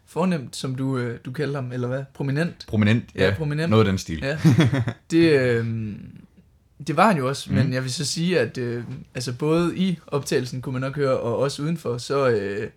fornemt, 0.05 0.55
som 0.55 0.75
du, 0.75 0.97
øh, 0.97 1.19
du 1.25 1.31
kalder 1.31 1.61
ham, 1.61 1.71
eller 1.71 1.87
hvad? 1.87 2.03
Prominent. 2.13 2.65
Prominent, 2.67 3.05
Ja, 3.15 3.25
ja, 3.29 3.33
prominent. 3.37 3.69
noget 3.69 3.85
af 3.85 3.91
den 3.91 3.97
stil. 3.97 4.19
Ja, 4.23 4.37
det, 5.11 5.39
øh, 5.41 5.95
det 6.87 6.97
var 6.97 7.07
han 7.07 7.17
jo 7.17 7.27
også, 7.27 7.49
mm. 7.51 7.57
Men 7.57 7.73
jeg 7.73 7.83
vil 7.83 7.93
så 7.93 8.05
sige, 8.05 8.39
at 8.39 8.57
øh, 8.57 8.83
altså 9.15 9.33
både 9.33 9.77
i 9.77 9.99
optagelsen 10.07 10.61
kunne 10.61 10.73
man 10.73 10.81
nok 10.81 10.95
høre, 10.95 11.19
og 11.19 11.37
også 11.37 11.61
udenfor, 11.63 11.97
så, 11.97 12.29
øh, 12.29 12.69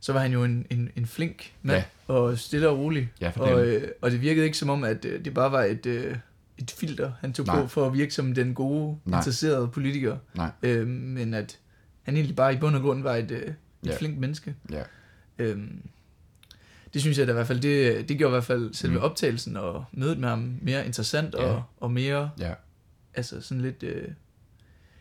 så 0.00 0.12
var 0.12 0.20
han 0.20 0.32
jo 0.32 0.44
en, 0.44 0.66
en, 0.70 0.90
en 0.96 1.06
flink 1.06 1.52
mand, 1.62 1.84
ja. 2.08 2.14
og 2.14 2.38
stille 2.38 2.68
og 2.68 2.78
rolig. 2.78 3.12
Ja, 3.20 3.32
og, 3.36 3.66
øh, 3.66 3.88
og 4.02 4.10
det 4.10 4.20
virkede 4.20 4.44
ikke 4.46 4.58
som 4.58 4.70
om, 4.70 4.84
at 4.84 5.04
øh, 5.04 5.24
det 5.24 5.34
bare 5.34 5.52
var 5.52 5.62
et, 5.62 5.86
øh, 5.86 6.16
et 6.58 6.70
filter, 6.70 7.12
han 7.20 7.32
tog 7.32 7.46
Nej. 7.46 7.60
på 7.62 7.66
for 7.68 7.86
at 7.86 7.94
virke 7.94 8.14
som 8.14 8.34
den 8.34 8.54
gode, 8.54 8.96
Nej. 9.04 9.18
interesserede 9.18 9.68
politiker. 9.68 10.16
Nej. 10.34 10.50
Øh, 10.62 10.86
men 10.86 11.34
at 11.34 11.58
han 12.02 12.14
egentlig 12.16 12.36
bare 12.36 12.54
i 12.54 12.56
bund 12.56 12.76
og 12.76 12.82
grund 12.82 13.02
var 13.02 13.16
et, 13.16 13.30
øh, 13.30 13.42
et 13.42 13.54
Ja. 13.86 13.96
flink 13.96 14.18
menneske. 14.18 14.54
Ja. 14.70 14.82
Øhm, 15.38 15.82
det 16.94 17.00
synes 17.00 17.18
jeg 17.18 17.26
da 17.26 17.32
i 17.32 17.34
hvert 17.34 17.46
fald, 17.46 17.60
det, 17.60 18.08
det 18.08 18.18
gjorde 18.18 18.30
i 18.30 18.34
hvert 18.34 18.44
fald 18.44 18.74
selve 18.74 18.96
Mm. 18.96 19.02
optagelsen 19.02 19.56
og 19.56 19.84
mødet 19.92 20.18
med 20.18 20.28
ham 20.28 20.54
mere 20.62 20.86
interessant 20.86 21.34
Ja. 21.34 21.42
og, 21.44 21.62
og 21.80 21.90
mere, 21.90 22.30
Ja. 22.38 22.52
Altså 23.14 23.40
sådan 23.40 23.60
lidt, 23.60 23.82
øh, 23.82 24.08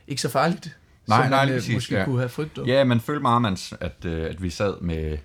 ikke 0.08 0.22
så 0.22 0.30
farligt, 0.30 0.78
Nej, 1.08 1.24
som 1.24 1.30
nej, 1.30 1.46
man 1.46 1.54
øh, 1.54 1.60
præcis, 1.60 1.74
måske 1.74 1.96
ja. 1.96 2.06
kunne 2.06 2.20
have 2.20 2.30
frygtet. 2.30 2.68
ja, 2.68 2.84
man 2.84 3.00
følte 3.00 3.22
meget, 3.22 3.42
man, 3.42 3.58
at, 3.80 4.06
øh, 4.06 4.30
at 4.30 4.44
vi 4.44 4.50
sad 4.50 4.82
med, 4.82 5.18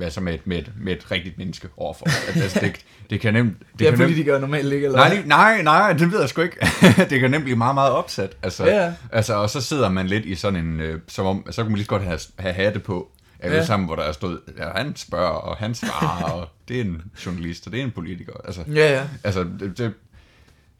altså 0.00 0.20
med, 0.20 0.34
et, 0.34 0.46
med, 0.46 0.58
et, 0.58 0.72
med 0.80 0.92
et 0.96 1.10
rigtigt 1.10 1.38
menneske 1.38 1.68
overfor. 1.76 2.06
At, 2.06 2.42
altså, 2.42 2.60
det, 2.60 2.84
det 3.10 3.20
kan 3.20 3.34
nemt... 3.34 3.58
Det, 3.58 3.66
det 3.78 3.86
er 3.86 3.90
kan 3.90 3.98
nemt, 3.98 4.08
politikere 4.08 4.40
normalt 4.40 4.72
ikke, 4.72 4.86
eller 4.86 4.98
Nej, 4.98 5.22
nej, 5.26 5.62
nej, 5.62 5.92
det 5.92 6.12
ved 6.12 6.20
jeg 6.20 6.28
sgu 6.28 6.42
ikke. 6.42 6.56
det 7.10 7.20
kan 7.20 7.30
nemt 7.30 7.44
blive 7.44 7.56
meget, 7.56 7.74
meget 7.74 7.92
opsat. 7.92 8.36
Altså, 8.42 8.64
Ja, 8.64 8.92
altså, 9.12 9.34
og 9.34 9.50
så 9.50 9.60
sidder 9.60 9.88
man 9.88 10.06
lidt 10.06 10.24
i 10.24 10.34
sådan 10.34 10.66
en, 10.66 10.80
øh, 10.80 11.00
som 11.08 11.26
om, 11.26 11.46
så 11.50 11.62
kan 11.62 11.70
man 11.70 11.74
lige 11.74 11.84
så 11.84 11.88
godt 11.88 12.02
have, 12.02 12.20
have 12.38 12.54
hatte 12.54 12.80
på, 12.80 13.10
alle 13.40 13.56
ja. 13.56 13.64
sammen, 13.64 13.86
hvor 13.86 13.96
der 13.96 14.02
er 14.02 14.12
stået, 14.12 14.40
ja, 14.58 14.68
han 14.74 14.96
spørger, 14.96 15.28
og 15.28 15.56
han 15.56 15.74
svarer, 15.74 16.32
og 16.32 16.48
det 16.68 16.76
er 16.76 16.80
en 16.80 17.02
journalist, 17.26 17.66
og 17.66 17.72
det 17.72 17.80
er 17.80 17.84
en 17.84 17.90
politiker. 17.90 18.32
Altså, 18.44 18.64
Ja, 18.74 18.92
ja. 18.92 19.08
altså 19.24 19.44
det, 19.60 19.78
det, 19.78 19.94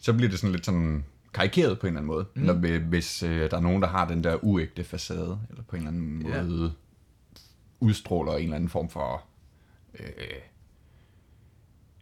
så 0.01 0.13
bliver 0.13 0.31
det 0.31 0.39
sådan 0.39 0.53
lidt 0.53 0.67
sådan 0.67 1.05
karikeret 1.37 1.79
på 1.81 1.87
en 1.87 1.93
eller 1.93 2.01
anden 2.01 2.07
måde, 2.15 2.27
mm. 2.35 2.43
når, 2.43 2.53
vi- 2.53 2.79
hvis 2.89 3.23
øh, 3.23 3.51
der 3.51 3.57
er 3.57 3.61
nogen, 3.61 3.83
der 3.83 3.89
har 3.89 4.09
den 4.09 4.25
der 4.25 4.45
uægte 4.45 4.85
facade, 4.85 5.41
eller 5.51 5.63
på 5.63 5.77
en 5.77 5.83
eller 5.83 5.91
anden 5.91 6.23
måde 6.23 6.73
udstråler 7.81 8.33
en 8.33 8.43
eller 8.43 8.57
anden 8.57 8.71
form 8.71 8.89
for 8.89 9.25
øh, 9.99 10.07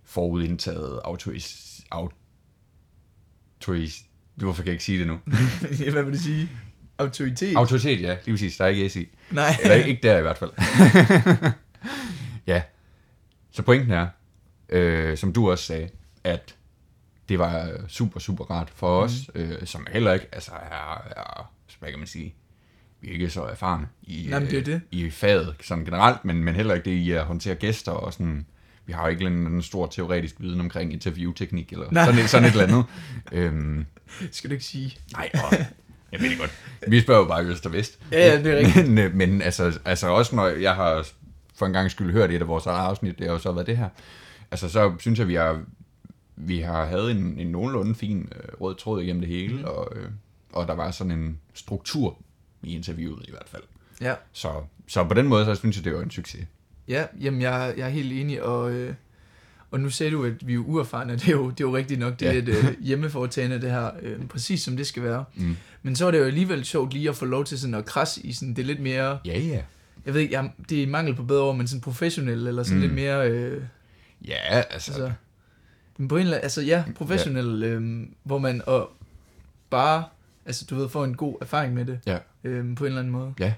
forudindtaget 0.05 1.01
autoris, 1.05 1.81
autoris, 1.91 4.05
hvorfor 4.35 4.63
kan 4.63 4.67
jeg 4.67 4.73
ikke 4.73 4.85
sige 4.85 4.99
det 4.99 5.07
nu? 5.07 5.19
hvad 5.93 6.03
vil 6.03 6.13
du 6.13 6.19
sige? 6.19 6.49
Autoritet? 6.99 7.57
Autoritet, 7.57 8.01
ja, 8.01 8.17
lige 8.25 8.33
præcis, 8.35 8.57
der 8.57 8.65
er 8.65 8.69
ikke 8.69 8.89
S 8.89 8.97
i. 8.97 9.09
nej. 9.31 9.57
Eller 9.63 9.75
ikke 9.75 10.01
der 10.03 10.19
i 10.19 10.23
hvert 10.23 10.39
fald. 10.39 10.51
ja, 12.53 12.63
så 13.51 13.63
pointen 13.63 13.91
er, 13.91 14.07
øh, 14.69 15.17
som 15.17 15.33
du 15.33 15.51
også 15.51 15.65
sagde, 15.65 15.89
at 16.25 16.57
det 17.29 17.39
var 17.39 17.69
super, 17.89 18.21
super 18.21 18.45
rart 18.45 18.71
for 18.75 18.97
Mhm. 19.01 19.05
os, 19.05 19.13
øh, 19.35 19.67
som 19.67 19.87
heller 19.93 20.13
ikke 20.13 20.27
altså, 20.33 20.51
er, 20.53 21.03
er, 21.17 21.53
hvad 21.79 21.91
kan 21.91 21.99
man 21.99 22.09
sige, 22.09 22.35
vi 23.01 23.09
er 23.09 23.13
ikke 23.13 23.31
så 23.31 23.43
erfarne 23.43 23.87
i, 24.03 24.27
Nej, 24.31 24.39
men 24.39 24.49
det 24.51 24.57
er 24.57 24.61
øh, 24.61 24.67
det. 24.67 24.81
i 24.91 25.11
faget 25.11 25.55
sådan 25.63 25.85
generelt, 25.85 26.25
men, 26.25 26.45
men 26.45 26.55
heller 26.55 26.75
ikke 26.75 26.91
det 26.91 26.97
i 26.97 27.11
at 27.11 27.25
håndtere 27.25 27.55
gæster 27.55 27.93
og 27.93 28.13
sådan, 28.13 28.47
vi 28.87 28.93
har 28.93 29.03
jo 29.03 29.09
ikke 29.09 29.25
en 29.27 29.63
stor 29.63 29.87
teoretisk 29.87 30.35
viden 30.39 30.61
omkring 30.61 30.93
interviewteknik 30.93 31.73
eller 31.73 31.87
Nej. 31.91 32.05
sådan 32.05 32.21
et, 32.21 32.31
sådan 32.31 32.49
et 32.49 32.53
eller 32.53 32.65
andet. 32.65 32.85
øhm, 33.33 33.87
Skal 34.33 34.51
du 34.51 34.53
ikke 34.53 34.65
sige? 34.65 34.97
nej, 35.13 35.31
og, 35.35 35.57
jeg 36.13 36.21
ved 36.21 36.31
det 36.31 36.39
godt. 36.39 36.51
Vi 36.89 37.01
spørger 37.01 37.21
jo 37.21 37.27
bare 37.29 37.45
øst 37.45 37.67
og 37.67 37.73
vest. 37.73 37.99
Ja, 38.13 38.19
ja, 38.33 38.43
det 38.43 38.53
er 38.53 38.57
rigtigt. 38.59 38.89
Men, 38.89 38.99
øh, 38.99 39.15
men 39.15 39.43
altså, 39.43 39.79
altså 39.85 40.09
også 40.09 40.37
når 40.37 40.47
jeg 40.47 40.75
har 40.75 41.07
for 41.55 41.67
en 41.67 41.73
gang 41.73 41.91
skyld 41.91 42.13
hørt 42.13 42.31
et 42.31 42.41
af 42.41 42.49
vores 42.49 42.67
eget 42.67 42.87
afsnit, 42.89 43.19
det 43.19 43.27
har 43.27 43.33
jo 43.33 43.39
så 43.39 43.53
været 43.53 43.67
det 43.67 43.77
her. 43.77 43.89
Altså 44.51 44.69
så 44.69 44.95
synes 44.99 45.19
jeg, 45.19 45.29
vi 45.29 45.35
har, 45.35 45.61
vi 46.37 46.59
har 46.61 46.85
havde 46.87 47.11
en, 47.11 47.39
en 47.39 47.47
nogenlunde 47.47 47.95
fin 47.95 48.29
øh, 48.37 48.61
rød 48.61 48.75
tråd 48.75 49.03
igennem 49.03 49.21
det 49.21 49.29
hele, 49.31 49.57
mm. 49.59 49.65
og, 49.65 49.93
øh, 49.97 50.09
og 50.53 50.67
der 50.69 50.75
var 50.75 50.91
sådan 50.91 51.11
en 51.11 51.39
struktur 51.55 52.19
i 52.63 52.75
interviewet 52.75 53.25
i 53.29 53.31
hvert 53.31 53.49
fald. 53.49 53.63
Ja. 54.01 54.15
Så, 54.33 54.53
så 54.87 55.05
på 55.05 55.15
den 55.15 55.27
måde, 55.29 55.45
så 55.45 55.55
synes 55.55 55.77
jeg, 55.77 55.85
det 55.85 55.95
var 55.95 56.03
en 56.03 56.11
succes. 56.11 56.47
Ja, 56.89 57.07
jamen 57.21 57.43
jeg, 57.43 57.75
jeg 57.77 57.85
er 57.87 57.91
helt 57.91 58.13
enig, 58.13 58.43
og, 58.43 58.73
øh, 58.73 58.95
og 59.71 59.81
nu 59.81 59.91
sagde 59.91 60.13
du, 60.13 60.25
at 60.25 60.47
vi 60.47 60.55
er 60.55 60.59
uerfarne, 60.59 61.13
det 61.13 61.29
er 61.29 61.33
jo, 61.33 61.51
det 61.51 61.61
er 61.61 61.65
jo 61.69 61.77
rigtigt 61.77 62.01
nok, 62.01 62.21
det 62.21 62.29
er 62.29 62.33
Ja. 62.33 62.39
ja. 62.39 62.43
et 62.43 62.49
øh, 62.49 62.83
hjemmeforetagende 62.83 63.61
det 63.61 63.71
her, 63.71 63.91
øh, 64.03 64.27
præcis 64.27 64.63
som 64.63 64.77
det 64.77 64.87
skal 64.87 65.03
være. 65.03 65.25
Mm. 65.35 65.57
Men 65.83 65.97
så 65.97 66.07
er 66.07 66.11
det 66.11 66.19
jo 66.19 66.25
alligevel 66.25 66.65
sjovt 66.65 66.93
lige 66.93 67.09
at 67.09 67.17
få 67.17 67.25
lov 67.25 67.45
til 67.45 67.59
sådan 67.61 67.75
at 67.75 67.85
krasse 67.85 68.27
i 68.27 68.33
sådan, 68.33 68.55
det 68.55 68.63
er 68.63 68.67
lidt 68.67 68.81
mere, 68.81 69.19
Ja, 69.25 69.39
ja. 69.39 69.63
jeg 70.07 70.15
ved 70.15 70.21
ikke, 70.21 70.35
jeg, 70.35 70.51
det 70.69 70.83
er 70.83 70.87
mangel 70.87 71.15
på 71.15 71.23
bedre 71.23 71.43
ord, 71.43 71.57
men 71.57 71.67
sådan 71.67 71.81
professionel, 71.81 72.47
eller 72.47 72.63
sådan 72.63 72.77
Mm. 72.77 72.83
lidt 72.83 72.95
mere, 72.95 73.31
øh, 73.31 73.63
Ja, 74.29 74.35
altså, 74.71 74.93
altså, 74.93 75.13
på 75.97 76.03
en 76.03 76.21
eller 76.21 76.21
anden, 76.21 76.45
altså 76.45 76.63
ja, 76.63 76.85
professionel, 76.97 77.63
øh, 77.63 78.07
hvor 78.23 78.39
man 78.39 78.63
og 78.67 78.91
bare, 79.71 80.05
altså 80.47 80.67
du 80.71 80.75
ved, 80.75 80.89
får 80.89 81.05
en 81.05 81.17
god 81.17 81.37
erfaring 81.41 81.75
med 81.75 81.85
det, 81.85 82.01
ja. 82.07 82.19
øh, 82.45 82.77
på 82.77 82.85
en 82.85 82.87
eller 82.87 83.01
anden 83.01 83.13
måde. 83.13 83.35
Ja, 83.39 83.55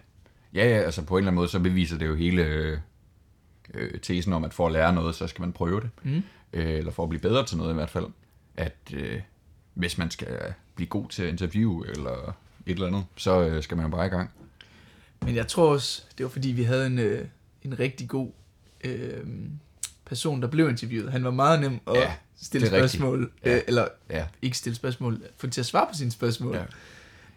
ja, 0.55 0.69
ja, 0.69 0.83
altså 0.83 1.03
på 1.03 1.15
en 1.17 1.19
eller 1.19 1.29
anden 1.29 1.37
måde, 1.37 1.49
så 1.49 1.59
beviser 1.59 1.99
det 1.99 2.07
jo 2.07 2.15
hele 2.15 2.43
øh, 2.43 2.79
øh, 3.75 4.01
tesen 4.01 4.33
om, 4.33 4.45
at 4.45 4.55
for 4.55 4.67
at 4.67 4.73
lære 4.73 4.93
noget, 4.93 5.15
så 5.15 5.27
skal 5.27 5.41
man 5.41 5.53
prøve 5.53 5.81
det. 5.81 5.91
Mm. 6.03 6.23
Øh, 6.53 6.71
eller 6.79 6.93
for 6.93 7.03
at 7.03 7.09
blive 7.09 7.21
bedre 7.21 7.47
til 7.47 7.57
noget 7.57 7.71
i 7.71 7.75
hvert 7.75 7.91
fald. 7.91 8.07
At 8.57 8.77
øh, 8.93 9.21
hvis 9.75 9.99
man 9.99 10.11
skal 10.11 10.55
blive 10.75 10.89
god 10.89 11.09
til 11.09 11.23
at 11.23 11.29
interview 11.29 11.83
eller 11.83 12.37
et 12.67 12.75
eller 12.75 12.87
andet, 12.87 13.05
så 13.17 13.49
øh, 13.49 13.63
skal 13.63 13.77
man 13.77 13.87
jo 13.87 13.91
bare 13.91 14.07
i 14.07 14.09
gang. 14.09 14.31
Men 15.23 15.35
jeg 15.35 15.47
tror 15.47 15.73
også, 15.73 16.03
det 16.19 16.25
var 16.25 16.31
fordi, 16.31 16.49
vi 16.49 16.63
havde 16.63 16.87
en, 16.87 16.99
øh, 16.99 17.27
en 17.63 17.79
rigtig 17.79 18.09
god 18.09 18.31
øh, 18.85 19.27
person, 20.05 20.43
der 20.43 20.49
blev 20.49 20.69
interviewet. 20.69 21.13
Han 21.13 21.25
var 21.25 21.31
meget 21.31 21.61
nem 21.61 21.81
at 21.87 21.95
Ja. 21.95 22.15
Stille 22.43 22.67
spørgsmål, 22.67 23.31
Ja. 23.45 23.57
øh, 23.57 23.63
eller 23.67 23.89
Ja. 24.11 24.25
ikke 24.43 24.57
stille 24.57 24.77
spørgsmål, 24.77 25.23
få 25.39 25.47
til 25.47 25.61
at 25.61 25.67
svare 25.67 25.87
på 25.93 25.95
sine 25.99 26.11
spørgsmål. 26.11 26.55
Ja. 26.57 26.63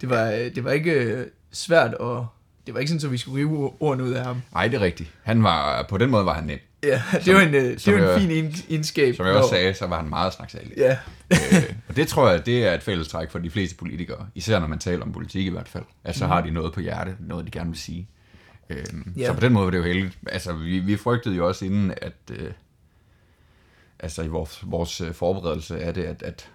Det, 0.02 0.10
var, 0.10 0.32
øh, 0.32 0.56
det 0.56 0.64
var 0.64 0.72
ikke 0.72 0.92
øh, 0.92 1.28
svært, 1.52 1.94
og 1.94 2.28
det 2.68 2.74
var 2.74 2.80
ikke 2.80 2.92
sådan, 2.92 3.06
at 3.08 3.12
vi 3.12 3.18
skulle 3.18 3.38
rive 3.40 3.74
ordene 3.80 4.04
ud 4.04 4.12
af 4.12 4.24
ham. 4.26 4.42
Nej, 4.54 4.68
det 4.68 4.78
er 4.78 4.82
rigtigt. 4.82 5.10
Han 5.24 5.44
var, 5.44 5.86
på 5.90 5.98
den 5.98 6.10
måde 6.10 6.26
var 6.26 6.34
han 6.34 6.44
nem. 6.44 6.60
Ja, 6.84 7.02
det 7.14 7.24
Som- 7.24 7.34
var 7.34 7.42
en, 7.42 7.54
øh, 7.56 7.64
det 7.64 7.88
var 7.94 7.94
jeg- 8.00 8.14
en 8.16 8.22
fin 8.22 8.32
egen- 8.32 8.56
egenskab. 8.70 9.16
Som 9.16 9.26
jeg 9.26 9.36
også 9.36 9.50
sagde, 9.50 9.74
så 9.74 9.88
var 9.88 9.98
han 10.02 10.10
meget 10.10 10.34
snaksalig. 10.34 10.74
Ja, 10.78 10.98
øh, 11.32 11.64
og 11.90 11.96
det 11.96 12.08
tror 12.08 12.30
jeg, 12.30 12.46
det 12.46 12.66
er 12.68 12.74
et 12.74 12.84
fællestræk 12.84 13.32
for 13.32 13.40
de 13.40 13.50
fleste 13.50 13.76
politikere. 13.76 14.28
Især 14.36 14.60
når 14.60 14.68
man 14.68 14.80
taler 14.80 15.02
om 15.04 15.12
politik 15.12 15.46
i 15.46 15.50
hvert 15.50 15.68
fald. 15.68 15.84
Altså, 16.04 16.20
så 16.20 16.28
har 16.28 16.42
de 16.42 16.52
noget 16.52 16.74
på 16.74 16.80
hjerte, 16.80 17.16
noget 17.20 17.46
de 17.46 17.52
gerne 17.52 17.70
vil 17.70 17.80
sige. 17.80 18.08
Øhm, 18.70 19.14
Ja. 19.18 19.26
Så 19.28 19.34
på 19.34 19.40
den 19.40 19.54
måde 19.54 19.66
var 19.66 19.72
det 19.72 19.78
jo 19.78 19.84
heldigt. 19.84 20.18
Altså, 20.28 20.54
vi, 20.54 20.80
vi 20.80 20.96
frygtede 20.98 21.36
jo 21.36 21.48
også 21.48 21.66
inden, 21.66 21.94
at... 22.02 22.14
Øh, 22.32 22.52
altså, 24.00 24.22
i 24.24 24.28
vores, 24.28 24.60
vores 24.64 25.02
øh, 25.02 25.14
forberedelse 25.14 25.82
af 25.82 25.94
det, 25.94 26.04
at, 26.04 26.24
at 26.24 26.50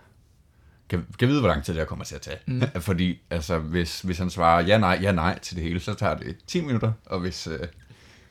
kan, 0.89 1.07
kan 1.19 1.29
vide, 1.29 1.41
hvor 1.41 1.49
lang 1.49 1.65
tid 1.65 1.75
det 1.75 1.81
her 1.81 1.87
kommer 1.87 2.05
til 2.05 2.15
at 2.15 2.21
tage. 2.21 2.39
Mm. 2.47 2.63
Fordi 2.81 3.21
altså, 3.31 3.59
hvis, 3.59 4.01
hvis 4.01 4.19
han 4.19 4.31
svarer 4.31 4.63
ja, 4.63 4.79
nej, 4.79 4.99
ja, 5.03 5.13
nej 5.13 5.39
til 5.39 5.57
det 5.57 5.65
hele, 5.65 5.81
så 5.81 5.95
tager 5.95 6.17
det 6.17 6.37
10 6.47 6.61
minutter. 6.61 6.93
Og 7.07 7.21
hvis, 7.21 7.47
øh, 7.47 7.59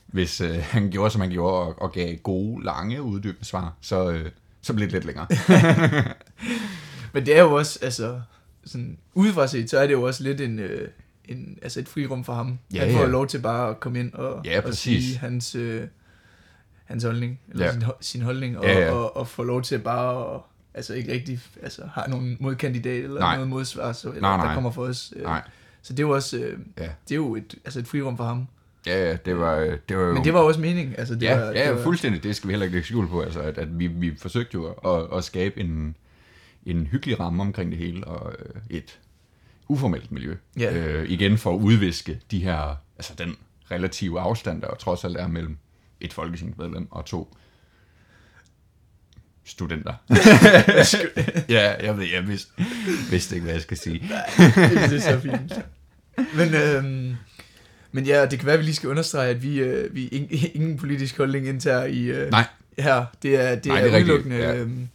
hvis 0.08 0.42
øh, 0.42 0.56
han 0.74 0.92
gjorde, 0.92 1.12
som 1.12 1.22
han 1.22 1.30
gjorde, 1.30 1.68
og, 1.68 1.82
og 1.82 1.92
gav 1.92 2.16
gode, 2.16 2.64
lange, 2.64 3.02
uddybende 3.02 3.46
svar, 3.46 3.74
så, 3.82 4.12
øh, 4.12 4.32
så 4.62 4.74
blev 4.74 4.88
det 4.88 4.94
lidt 4.94 5.06
længere. 5.06 5.28
men 7.14 7.26
det 7.26 7.38
er 7.38 7.42
jo 7.42 7.54
også, 7.54 7.80
altså, 7.82 8.22
sådan, 8.66 8.98
udefra 9.14 9.48
set, 9.48 9.70
så 9.70 9.80
er 9.80 9.88
det 9.88 9.94
jo 9.94 10.02
også 10.02 10.24
lidt 10.24 10.42
en, 10.42 10.60
øh, 10.60 10.90
en 11.26 11.58
altså 11.62 11.80
et 11.80 11.88
frirum 11.88 12.24
for 12.24 12.34
ham. 12.34 12.60
Ja, 12.74 12.86
han 12.86 12.94
får 12.94 13.02
ja. 13.02 13.08
lov 13.08 13.28
til 13.28 13.40
bare 13.40 13.70
at 13.70 13.80
komme 13.80 14.00
ind 14.00 14.14
og, 14.14 14.46
Ja, 14.46 14.62
og 14.62 14.74
sige 14.74 15.18
hans, 15.18 15.56
øh, 15.56 15.88
hans 16.94 17.04
holdning, 17.04 17.40
eller 17.52 17.66
Ja. 17.66 17.72
sin, 17.72 17.84
sin 18.02 18.22
holdning, 18.22 18.58
og, 18.58 18.64
Ja, 18.66 18.80
ja. 18.80 18.92
Og, 18.92 19.18
og 19.18 19.28
få 19.28 19.44
lov 19.44 19.62
til 19.62 19.80
bare 19.80 20.36
at, 20.36 20.42
altså 20.74 20.94
ikke 20.94 21.12
rigtig, 21.14 21.40
altså 21.64 21.82
har 21.94 22.08
nogen 22.08 22.38
modkandidat, 22.40 23.04
eller 23.04 23.20
Nej. 23.20 23.36
noget 23.36 23.50
modsvar, 23.50 23.92
så, 23.94 24.10
eller 24.10 24.22
Nej, 24.22 24.38
nej. 24.38 24.48
der 24.48 24.54
kommer 24.54 24.72
for 24.72 24.84
os. 24.84 25.14
Øh, 25.16 25.24
Nej. 25.24 25.42
Så 25.82 25.94
det 25.94 26.00
er 26.00 26.08
jo 26.08 26.14
også, 26.14 26.38
øh, 26.38 26.60
Ja. 26.78 26.84
det 26.84 27.12
er 27.12 27.16
jo 27.16 27.36
et, 27.36 27.56
altså 27.66 27.80
et 27.80 27.88
frirum 27.88 28.18
for 28.18 28.24
ham. 28.24 28.48
Ja, 28.88 29.10
ja, 29.10 29.16
det 29.16 29.38
var, 29.40 29.56
øh, 29.56 29.78
det 29.90 29.98
var 29.98 30.04
jo... 30.04 30.14
Men 30.14 30.24
det 30.24 30.34
var 30.34 30.40
også 30.40 30.60
meningen. 30.60 30.96
Altså, 30.98 31.16
det 31.16 31.22
ja, 31.24 31.40
var, 31.40 31.46
ja, 31.46 31.68
det 31.68 31.76
var, 31.76 31.84
fuldstændig. 31.84 32.24
Det 32.24 32.36
skal 32.36 32.48
vi 32.48 32.54
heller 32.54 32.64
ikke 32.64 32.76
lægge 32.76 32.86
skjul 32.88 33.08
på. 33.08 33.22
Altså, 33.22 33.40
at, 33.42 33.58
at 33.58 33.80
vi, 33.80 33.88
vi 33.88 34.16
forsøgte 34.18 34.54
jo 34.54 34.66
at, 34.68 35.18
at 35.18 35.24
skabe 35.24 35.60
en, 35.60 35.96
en 36.66 36.88
hyggelig 36.88 37.20
ramme 37.20 37.44
omkring 37.44 37.72
det 37.72 37.80
hele, 37.80 38.08
og 38.08 38.34
øh, 38.40 38.62
et 38.70 39.00
uformelt 39.68 40.12
miljø. 40.12 40.36
Ja. 40.60 40.74
Øh, 40.78 41.10
igen 41.10 41.38
for 41.38 41.54
at 41.56 41.60
udviske 41.60 42.20
de 42.32 42.40
her, 42.44 42.76
altså 42.98 43.14
den 43.18 43.36
relative 43.72 44.20
afstand, 44.20 44.62
der 44.62 44.76
trods 44.76 45.04
alt 45.06 45.18
er 45.18 45.28
mellem 45.28 45.58
et 46.04 46.14
folketingsmedlem 46.14 46.88
og 46.92 47.06
to 47.06 47.38
studenter. 49.46 49.94
ja, 51.56 51.86
jeg 51.86 51.98
ved, 51.98 52.06
jeg 52.14 52.28
vidste, 52.28 52.52
vidste 53.12 53.36
ikke, 53.36 53.44
hvad 53.44 53.54
jeg 53.54 53.62
skal 53.62 53.78
sige. 53.78 54.00
det 54.38 54.94
er 54.94 55.00
så 55.00 55.20
fint. 55.20 55.54
Men, 56.36 56.54
øhm, 56.54 57.16
men 57.92 58.06
ja, 58.06 58.26
det 58.26 58.40
kan 58.40 58.46
være, 58.46 58.54
at 58.54 58.60
vi 58.60 58.66
lige 58.66 58.76
skal 58.76 58.90
understrege, 58.90 59.30
at 59.30 59.44
vi, 59.44 59.60
øh, 59.60 59.96
vi 59.96 60.08
ingen, 60.54 60.78
politisk 60.78 61.18
holdning 61.18 61.48
indtager 61.48 61.84
i 61.86 62.04
øh, 62.04 62.32
Nej, 62.32 62.46
her. 62.78 63.06
Det 63.24 63.36
er, 63.42 63.56
det 63.56 63.66
Nej, 63.66 63.80
er, 63.80 63.84
det 63.84 63.94
er 63.94 63.98
udelukkende, 64.00 64.36
ja. 64.36 64.56
øhm, 64.56 64.88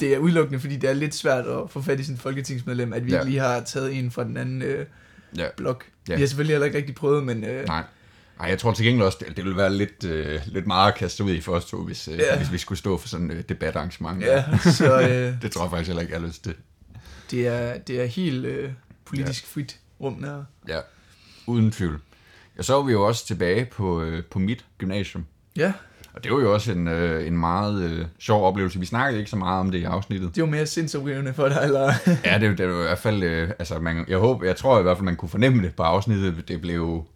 det 0.00 0.14
er 0.14 0.18
udelukkende, 0.18 0.60
fordi 0.60 0.76
det 0.76 0.90
er 0.90 0.94
lidt 0.94 1.14
svært 1.14 1.46
at 1.46 1.70
få 1.70 1.82
fat 1.82 2.00
i 2.00 2.02
sådan 2.02 2.14
en 2.14 2.18
folketingsmedlem, 2.20 2.92
at 2.92 3.06
vi 3.06 3.12
Ja. 3.12 3.22
lige 3.24 3.38
har 3.38 3.60
taget 3.60 3.98
en 3.98 4.10
fra 4.10 4.24
den 4.24 4.36
anden 4.36 4.62
øh, 4.62 4.86
ja. 5.36 5.46
blok. 5.56 5.84
Ja. 6.08 6.14
Vi 6.14 6.20
har 6.20 6.26
selvfølgelig 6.26 6.54
heller 6.54 6.66
ikke 6.66 6.78
rigtig 6.78 6.94
prøvet, 6.94 7.24
men 7.24 7.44
øh, 7.44 7.66
Nej. 7.66 7.82
Nej, 8.38 8.48
jeg 8.48 8.58
tror 8.58 8.72
til 8.72 8.84
gengæld 8.84 9.06
også, 9.06 9.18
det, 9.28 9.36
det 9.36 9.44
ville 9.44 9.56
være 9.56 9.74
lidt, 9.74 10.04
øh, 10.04 10.40
lidt 10.46 10.66
meget 10.66 10.92
at 10.92 10.98
kaste 10.98 11.24
ud 11.24 11.30
i 11.30 11.40
for 11.40 11.52
os 11.52 11.64
to, 11.64 11.76
hvis, 11.84 12.08
øh, 12.08 12.18
Ja. 12.18 12.36
hvis 12.36 12.52
vi 12.52 12.58
skulle 12.58 12.78
stå 12.78 12.96
for 12.96 13.08
sådan 13.08 13.30
et 13.30 13.36
øh, 13.36 13.42
debatarrangement. 13.48 14.22
ja, 14.22 14.44
så 14.58 15.00
øh, 15.00 15.34
Det 15.42 15.52
tror 15.52 15.62
jeg 15.64 15.70
faktisk 15.70 15.88
heller 15.88 16.00
ikke, 16.02 16.12
jeg 16.14 16.20
har 16.20 16.26
lyst 16.26 16.44
til. 16.44 16.54
det, 17.30 17.46
er, 17.46 17.78
det 17.78 18.00
er 18.00 18.06
helt 18.06 18.44
øh, 18.46 18.70
politisk 19.04 19.46
frit 19.46 19.78
rum 20.00 20.22
der. 20.22 20.44
Ja, 20.68 20.78
uden 21.46 21.70
tvivl. 21.72 22.00
Jeg 22.56 22.64
så 22.64 22.82
vi 22.82 22.92
jo 22.92 23.06
også 23.06 23.26
tilbage 23.26 23.64
på, 23.64 24.02
øh, 24.02 24.24
på 24.24 24.38
mit 24.38 24.64
gymnasium. 24.78 25.26
Ja, 25.56 25.72
Og 26.14 26.24
det 26.24 26.32
var 26.32 26.40
jo 26.40 26.54
også 26.54 26.72
en, 26.72 26.88
øh, 26.88 27.26
en 27.26 27.36
meget 27.38 27.82
øh, 27.82 28.06
sjov 28.18 28.44
oplevelse. 28.46 28.78
Vi 28.80 28.86
snakkede 28.86 29.18
ikke 29.18 29.30
så 29.30 29.36
meget 29.36 29.60
om 29.60 29.70
det 29.70 29.78
i 29.78 29.84
afsnittet. 29.84 30.34
det 30.34 30.40
jo 30.40 30.46
mere 30.46 30.66
sindsoprivende 30.66 31.34
for 31.34 31.48
dig, 31.48 31.60
eller? 31.64 31.92
Ja, 32.24 32.38
det, 32.38 32.58
det 32.58 32.66
var 32.68 32.72
i 32.80 32.82
hvert 32.86 32.98
fald... 32.98 33.22
Øh, 33.22 33.50
altså, 33.58 33.78
man, 33.78 34.04
jeg, 34.08 34.18
håber, 34.18 34.46
jeg 34.46 34.56
tror 34.56 34.78
i 34.78 34.82
hvert 34.82 34.96
fald, 34.96 35.04
man 35.04 35.16
kunne 35.16 35.28
fornemme 35.28 35.62
det 35.62 35.74
på 35.74 35.82
afsnittet. 35.82 36.48
Det 36.48 36.60
blev... 36.60 37.06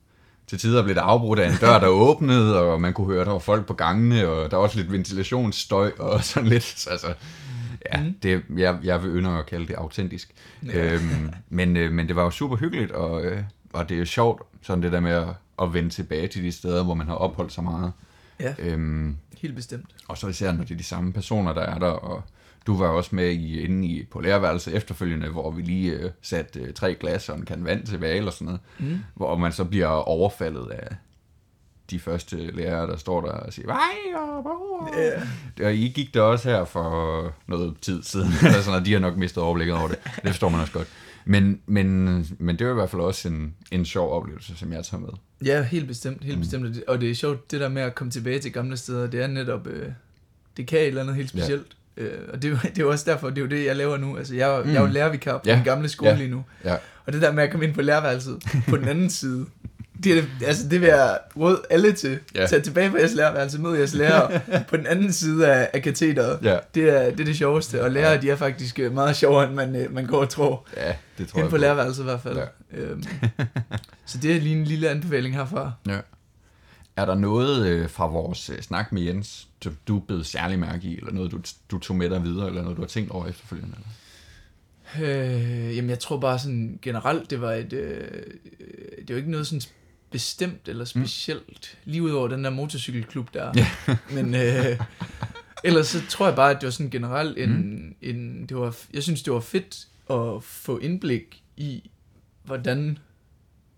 Til 0.49 0.59
tider 0.59 0.83
blev 0.83 0.95
det 0.95 1.01
afbrudt 1.01 1.39
af 1.39 1.51
en 1.51 1.57
dør, 1.61 1.79
der 1.79 1.87
åbnede, 1.89 2.61
og 2.61 2.81
man 2.81 2.93
kunne 2.93 3.07
høre, 3.07 3.21
at 3.21 3.27
der 3.27 3.33
var 3.33 3.39
folk 3.39 3.67
på 3.67 3.75
gangene, 3.75 4.29
og 4.29 4.51
der 4.51 4.57
var 4.57 4.65
også 4.65 4.77
lidt 4.77 4.93
ventilationsstøj, 4.93 5.91
og 5.99 6.25
sådan 6.25 6.49
lidt. 6.49 6.63
Så, 6.65 6.91
Altså, 6.91 7.15
ja, 7.95 8.01
Mhm. 8.03 8.15
det, 8.23 8.43
jeg, 8.57 8.79
jeg 8.85 9.03
vil 9.03 9.11
ynder 9.11 9.31
at 9.31 9.47
kalde 9.47 9.67
det 9.67 9.75
autentisk. 9.75 10.35
Ja. 10.67 10.93
Øhm, 10.95 11.31
men, 11.49 11.77
øh, 11.77 11.93
men 11.93 12.09
det 12.09 12.17
var 12.17 12.23
jo 12.25 12.31
super 12.31 12.57
hyggeligt, 12.57 12.91
og, 12.93 13.25
øh, 13.25 13.43
og 13.73 13.89
det 13.89 13.95
er 13.95 13.99
jo 13.99 14.05
sjovt, 14.05 14.43
sådan 14.63 14.83
det 14.83 14.93
der 14.93 15.01
med 15.01 15.11
at, 15.13 15.29
at 15.63 15.75
vende 15.75 15.91
tilbage 15.91 16.29
til 16.29 16.43
de 16.45 16.53
steder, 16.53 16.85
hvor 16.85 16.95
man 16.95 17.07
har 17.07 17.15
opholdt 17.15 17.53
sig 17.53 17.65
meget. 17.65 17.93
Ja, 18.41 18.55
Øhm, 18.59 19.17
helt 19.39 19.55
bestemt. 19.57 19.87
og 20.09 20.19
så 20.19 20.29
især, 20.29 20.53
når 20.53 20.65
det 20.65 20.71
er 20.71 20.77
de 20.79 20.85
samme 20.85 21.13
personer, 21.13 21.53
der 21.53 21.61
er 21.63 21.79
der, 21.79 21.87
og 21.87 22.23
du 22.69 22.77
var 22.77 22.89
også 22.89 23.15
med 23.15 23.31
i, 23.31 23.61
inde 23.61 23.89
i, 23.89 24.05
på 24.11 24.21
lærerværelset 24.21 24.75
efterfølgende, 24.77 25.29
hvor 25.29 25.51
vi 25.51 25.63
lige 25.63 25.93
øh, 25.93 26.11
satte 26.23 26.61
øh, 26.61 26.73
tre 26.75 26.95
glas 26.95 27.29
og 27.29 27.39
en 27.39 27.45
kan 27.45 27.65
vand 27.65 27.87
tilbage, 27.87 28.17
eller 28.17 28.31
sådan 28.31 28.45
noget, 28.45 28.61
Mm. 28.79 28.99
hvor 29.15 29.37
man 29.37 29.53
så 29.53 29.65
bliver 29.65 29.87
overfaldet 29.87 30.71
af 30.71 30.97
de 31.91 32.01
første 32.01 32.37
lærere, 32.37 32.87
der 32.87 32.97
står 32.97 33.21
der 33.21 33.31
og 33.31 33.53
siger, 33.53 33.67
vej 33.67 33.79
og 34.17 34.43
bror. 34.43 34.91
Ja. 35.61 35.67
Og 35.67 35.75
I 35.75 35.89
gik 35.89 36.15
der 36.15 36.21
også 36.21 36.49
her 36.51 36.65
for 36.65 37.33
noget 37.47 37.75
tid 37.81 38.03
siden, 38.03 38.29
eller 38.43 38.53
sådan 38.53 38.67
noget. 38.71 38.87
De 38.87 38.93
har 38.93 39.01
nok 39.01 39.17
mistet 39.17 39.43
overblikket 39.43 39.77
over 39.77 39.89
det. 39.89 39.99
Det 40.05 40.27
forstår 40.31 40.49
man 40.49 40.61
også 40.61 40.73
godt. 40.73 40.89
Men, 41.25 41.61
men, 41.67 42.07
men 42.39 42.59
det 42.59 42.67
var 42.67 42.73
i 42.73 42.75
hvert 42.75 42.91
fald 42.91 43.03
også 43.03 43.29
en, 43.29 43.55
en 43.71 43.85
sjov 43.85 44.13
oplevelse, 44.13 44.57
som 44.57 44.73
jeg 44.73 44.85
tager 44.85 45.01
med. 45.01 45.09
Ja, 45.45 45.63
helt 45.63 45.87
bestemt, 45.87 46.25
helt 46.25 46.37
Mm. 46.37 46.41
bestemt. 46.43 46.65
Og 46.67 46.75
det- 46.75 46.85
Og 46.89 47.05
er 47.05 47.15
sjovt, 47.15 47.51
det 47.51 47.61
der 47.61 47.69
med 47.69 47.83
at 47.83 47.95
komme 47.95 48.11
tilbage 48.11 48.39
til 48.39 48.53
gamle 48.53 48.77
steder, 48.77 49.07
det 49.07 49.23
er 49.23 49.27
netop, 49.27 49.67
øh, 49.67 49.89
det 50.57 50.67
kan 50.67 50.79
et 50.79 50.87
eller 50.87 51.03
andet 51.03 51.17
helt 51.17 51.29
specielt. 51.29 51.77
Ja. 51.99 52.03
Øh, 52.05 52.19
og 52.33 52.43
det, 52.43 52.53
er 52.53 52.59
det 52.75 52.79
er 52.79 52.83
jo 52.83 52.91
også 52.91 53.05
derfor, 53.11 53.29
det 53.29 53.39
er 53.39 53.43
jo 53.43 53.49
det, 53.49 53.65
jeg 53.65 53.77
laver 53.77 53.97
nu. 53.97 54.17
Altså, 54.17 54.35
jeg, 54.35 54.51
er- 54.59 54.63
Mm. 54.65 54.69
jeg 54.71 54.77
er 54.77 54.81
jo 54.81 54.87
lærervikar 54.87 55.33
på 55.33 55.43
Ja. 55.47 55.51
ja. 55.51 55.57
den 55.57 55.65
gamle 55.65 55.89
skole 55.89 56.11
Ja. 56.11 56.17
lige 56.17 56.31
nu. 56.31 56.45
Ja, 56.65 56.77
Og 57.07 57.13
det 57.13 57.23
der 57.23 57.33
med 57.33 57.43
at 57.45 57.51
komme 57.51 57.67
ind 57.67 57.75
på 57.75 57.83
lærerværelset 57.83 58.39
på 58.69 58.77
den 58.77 58.89
anden 58.89 59.11
side, 59.11 59.47
det, 60.05 60.19
er, 60.19 60.23
altså, 60.47 60.69
det 60.69 60.81
vil 60.81 60.87
jeg 60.89 61.19
råde 61.37 61.63
alle 61.71 61.93
til. 61.93 62.19
Ja. 62.35 62.41
Ja. 62.41 62.47
Tag 62.47 62.63
tilbage 62.63 62.91
på 62.91 62.97
jeres 62.97 63.15
lærerværelse, 63.15 63.61
mød 63.61 63.77
jeres 63.77 63.95
lærer 63.95 64.39
på 64.71 64.77
den 64.77 64.87
anden 64.87 65.13
side 65.13 65.53
af, 65.53 65.71
af 65.73 65.83
katheteret. 65.83 66.39
ja, 66.43 66.59
Det 66.75 66.89
er, 66.97 67.11
det 67.11 67.21
er 67.21 67.25
det 67.25 67.37
sjoveste, 67.37 67.83
og 67.85 67.91
lærere, 67.91 68.21
de 68.23 68.31
er 68.31 68.37
faktisk 68.37 68.79
øh, 68.79 68.95
meget 68.95 69.17
sjovere, 69.17 69.47
end 69.47 69.55
man, 69.55 69.77
øh, 69.77 69.95
man 69.95 70.07
går 70.07 70.21
og 70.21 70.29
tror. 70.29 70.67
ja 70.77 70.95
det 71.19 71.29
tror 71.29 71.39
Inden 71.39 71.45
jeg 71.47 71.51
på 71.51 71.57
lærerværelset 71.57 72.03
i 72.03 72.05
hvert 72.05 72.21
fald. 72.21 72.37
Ja. 72.37 72.45
Ja. 72.77 72.79
Øhm, 72.83 73.03
så 74.07 74.19
det 74.19 74.37
er 74.37 74.41
lige 74.41 74.57
en 74.57 74.65
lille 74.65 74.89
anbefaling 74.89 75.35
herfra. 75.35 75.73
Ja. 75.89 75.99
Er 76.97 77.05
der 77.05 77.15
noget 77.15 77.67
øh, 77.67 77.89
fra 77.91 78.07
vores 78.07 78.51
øh, 78.51 78.61
snak 78.63 78.93
med 78.93 79.03
Jens, 79.03 79.48
som 79.63 79.77
du 79.89 79.99
blev 79.99 80.25
særlig 80.25 80.59
mærke 80.59 80.89
i, 80.89 80.97
eller 80.97 81.13
noget, 81.13 81.33
du, 81.33 81.41
du 81.71 81.79
tog 81.79 81.97
med 81.97 82.11
dig 82.11 82.25
videre, 82.25 82.47
eller 82.47 82.63
noget, 82.63 82.77
du 82.77 82.83
har 82.83 82.89
tænkt 82.89 83.11
over 83.11 83.27
efterfølgende? 83.27 83.75
Eller? 83.77 83.89
Øh, 84.97 85.77
jamen, 85.77 85.91
jeg 85.91 85.99
tror 85.99 86.21
bare 86.21 86.39
sådan 86.39 86.79
generelt, 86.83 87.31
det 87.31 87.41
var 87.41 87.53
et... 87.53 87.73
Øh, 87.73 88.23
det 88.99 89.09
var 89.09 89.17
ikke 89.17 89.31
noget 89.31 89.47
sådan 89.47 89.63
bestemt 90.11 90.69
eller 90.69 90.85
specielt, 90.85 91.79
mm. 91.85 91.91
lige 91.91 92.03
ud 92.03 92.11
over 92.11 92.29
den 92.29 92.45
der 92.45 92.51
motorcykelklub 92.51 93.35
der. 93.35 93.53
Ja. 93.57 93.69
Men 94.15 94.35
øh, 94.35 94.81
ellers 95.65 95.87
så 95.87 95.99
tror 96.09 96.27
jeg 96.27 96.37
bare, 96.37 96.51
at 96.51 96.57
det 96.61 96.67
var 96.67 96.71
sådan 96.71 96.91
generelt 96.91 97.39
en... 97.39 97.51
Mm. 97.51 97.57
Mm. 97.59 97.95
en 98.01 98.47
det 98.47 98.57
var, 98.57 98.77
jeg 98.95 99.03
synes, 99.03 99.23
det 99.23 99.33
var 99.33 99.41
fedt 99.41 99.89
at 100.11 100.43
få 100.43 100.79
indblik 100.79 101.43
i, 101.57 101.91
hvordan... 102.45 102.99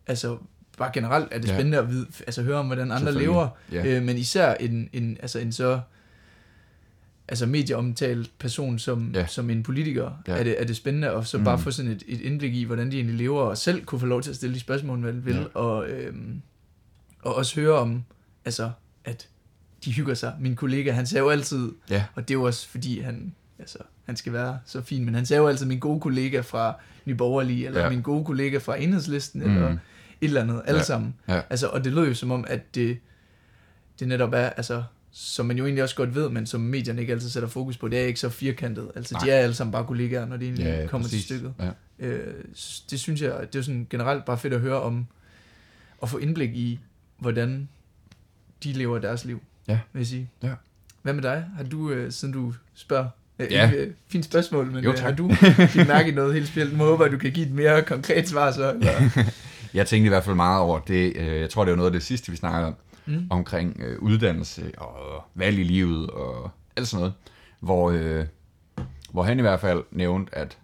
Altså, 0.06 0.38
bare 0.80 0.90
generelt 0.94 1.28
er 1.30 1.38
det 1.38 1.48
Ja. 1.48 1.54
spændende 1.54 1.78
at 1.78 1.88
vide, 1.88 2.06
altså 2.26 2.42
høre 2.42 2.56
om, 2.56 2.66
hvordan 2.66 2.92
andre 2.92 3.14
lever. 3.14 3.48
Ja. 3.72 3.86
Øh, 3.96 4.02
men 4.02 4.16
især 4.16 4.54
en, 4.54 4.88
en, 4.92 5.16
altså 5.22 5.38
en 5.38 5.52
så 5.52 5.80
altså 7.28 7.46
medieomtalt 7.46 8.30
person 8.38 8.78
som, 8.78 9.10
Ja. 9.14 9.26
som 9.26 9.50
en 9.50 9.62
politiker, 9.62 10.10
Ja. 10.28 10.32
er, 10.32 10.42
det, 10.44 10.60
er 10.60 10.64
det 10.64 10.76
spændende 10.76 11.08
at 11.10 11.26
så 11.26 11.38
Mm. 11.38 11.44
bare 11.44 11.58
få 11.58 11.70
sådan 11.70 11.90
et, 11.90 12.02
et 12.06 12.20
indblik 12.20 12.54
i, 12.54 12.64
hvordan 12.64 12.90
de 12.90 12.96
egentlig 12.96 13.16
lever, 13.16 13.40
og 13.42 13.58
selv 13.58 13.84
kunne 13.84 14.00
få 14.00 14.06
lov 14.06 14.22
til 14.22 14.30
at 14.30 14.36
stille 14.36 14.54
de 14.54 14.60
spørgsmål, 14.60 14.98
man 14.98 15.24
vil, 15.26 15.34
Ja. 15.36 15.44
og, 15.54 15.88
øhm, 15.90 16.42
og 17.22 17.34
også 17.34 17.60
høre 17.60 17.72
om, 17.78 18.04
altså, 18.44 18.70
at 19.04 19.28
de 19.84 19.92
hygger 19.92 20.14
sig. 20.14 20.34
Min 20.40 20.56
kollega, 20.56 20.92
han 20.92 21.06
sagde 21.06 21.22
jo 21.24 21.28
altid, 21.30 21.72
Ja. 21.90 22.04
og 22.14 22.28
det 22.28 22.34
er 22.34 22.38
jo 22.38 22.42
også 22.44 22.68
fordi, 22.68 23.00
han, 23.00 23.34
altså, 23.58 23.78
han 24.06 24.16
skal 24.16 24.32
være 24.32 24.58
så 24.66 24.80
fin, 24.82 25.04
men 25.04 25.14
han 25.14 25.26
sagde 25.26 25.40
jo 25.42 25.48
altid, 25.48 25.66
min 25.66 25.78
gode 25.78 26.00
kollega 26.00 26.40
fra 26.40 26.74
Nye 27.04 27.14
Borgerlige, 27.14 27.66
eller 27.66 27.80
Ja. 27.82 27.90
min 27.90 28.02
gode 28.02 28.24
kollega 28.24 28.58
fra 28.58 28.76
Enhedslisten, 28.80 29.42
Mm. 29.44 29.56
eller 29.56 29.76
eller 30.28 30.42
andet, 30.42 30.62
alle 30.66 30.78
Ja. 30.78 30.84
sammen. 30.84 31.14
Ja. 31.28 31.40
Altså, 31.50 31.66
og 31.68 31.84
det 31.84 31.92
lød 31.92 32.08
jo 32.08 32.14
som 32.14 32.30
om, 32.30 32.44
at 32.48 32.74
det, 32.74 32.98
det 34.00 34.08
netop 34.08 34.32
er, 34.32 34.36
altså, 34.50 34.82
som 35.12 35.46
man 35.46 35.58
jo 35.58 35.64
egentlig 35.64 35.82
også 35.82 35.96
godt 35.96 36.14
ved, 36.14 36.28
men 36.28 36.46
som 36.46 36.60
medierne 36.60 37.00
ikke 37.00 37.12
altid 37.12 37.28
sætter 37.30 37.48
fokus 37.48 37.76
på, 37.76 37.88
det 37.88 37.98
er 38.00 38.04
ikke 38.04 38.20
så 38.20 38.28
firkantet. 38.28 38.90
Altså, 38.96 39.14
Nej. 39.14 39.24
de 39.24 39.30
er 39.30 39.36
alle 39.36 39.54
sammen 39.54 39.72
bare 39.72 39.84
kollegaer, 39.86 40.26
når 40.26 40.36
det 40.36 40.44
egentlig 40.46 40.64
Ja, 40.66 40.80
ja, 40.80 40.86
kommer 40.86 41.04
præcis. 41.08 41.26
til 41.26 41.36
stykket. 41.36 41.54
Ja. 42.00 42.06
Øh, 42.06 42.34
det 42.90 43.00
synes 43.00 43.22
jeg, 43.22 43.30
det 43.30 43.54
er 43.54 43.58
jo 43.58 43.62
sådan 43.62 43.86
generelt 43.90 44.24
bare 44.24 44.38
fedt 44.38 44.54
at 44.54 44.60
høre 44.60 44.80
om, 44.82 45.06
og 45.98 46.08
få 46.08 46.18
indblik 46.18 46.50
i, 46.50 46.80
hvordan 47.18 47.68
de 48.64 48.72
lever 48.72 48.98
deres 48.98 49.24
liv, 49.24 49.42
Ja. 49.68 49.78
vil 49.92 50.00
jeg 50.00 50.06
sige. 50.06 50.30
Ja. 50.42 50.50
Hvad 51.02 51.12
med 51.12 51.22
dig? 51.22 51.44
Har 51.56 51.64
du, 51.64 51.90
øh, 51.90 52.12
siden 52.12 52.34
du 52.34 52.54
spørger 52.74 53.08
Ja. 53.38 53.44
Ja. 53.50 53.70
Øh, 53.76 53.92
fint 54.08 54.24
spørgsmål, 54.24 54.66
men 54.72 54.84
Jo, 54.84 54.92
tak. 54.92 55.00
har 55.00 55.10
du 55.12 55.30
fik 55.68 55.88
mærke 55.88 56.08
i 56.10 56.14
noget 56.14 56.34
helt 56.34 56.46
specielt? 56.48 56.78
Nu 56.78 56.84
håber 56.84 57.04
jeg, 57.04 57.12
du 57.12 57.18
kan 57.18 57.32
give 57.32 57.46
et 57.46 57.52
mere 57.52 57.82
konkret 57.82 58.28
svar 58.28 58.50
så. 58.52 58.72
Eller? 58.72 59.10
Jeg 59.74 59.86
tænkte 59.86 60.06
i 60.06 60.08
hvert 60.08 60.24
fald 60.24 60.36
meget 60.36 60.60
over 60.60 60.78
det. 60.78 61.16
øh, 61.16 61.40
Jeg 61.40 61.50
tror, 61.50 61.64
det 61.64 61.70
var 61.70 61.76
noget 61.76 61.88
af 61.90 61.92
det 61.92 62.02
sidste, 62.02 62.30
vi 62.30 62.36
snakkede 62.36 62.66
om. 62.66 62.74
Mm. 63.06 63.26
Omkring 63.30 63.80
øh, 63.80 63.98
uddannelse 63.98 64.72
og 64.78 65.22
valg 65.34 65.58
i 65.58 65.62
livet 65.62 66.10
og 66.10 66.50
alt 66.76 66.88
sådan 66.88 67.00
noget. 67.00 67.14
Hvor, 67.60 67.90
øh, 67.90 68.26
hvor 69.12 69.22
han 69.22 69.38
i 69.38 69.42
hvert 69.42 69.60
fald 69.60 69.84
nævnte, 69.90 70.34
at 70.34 70.58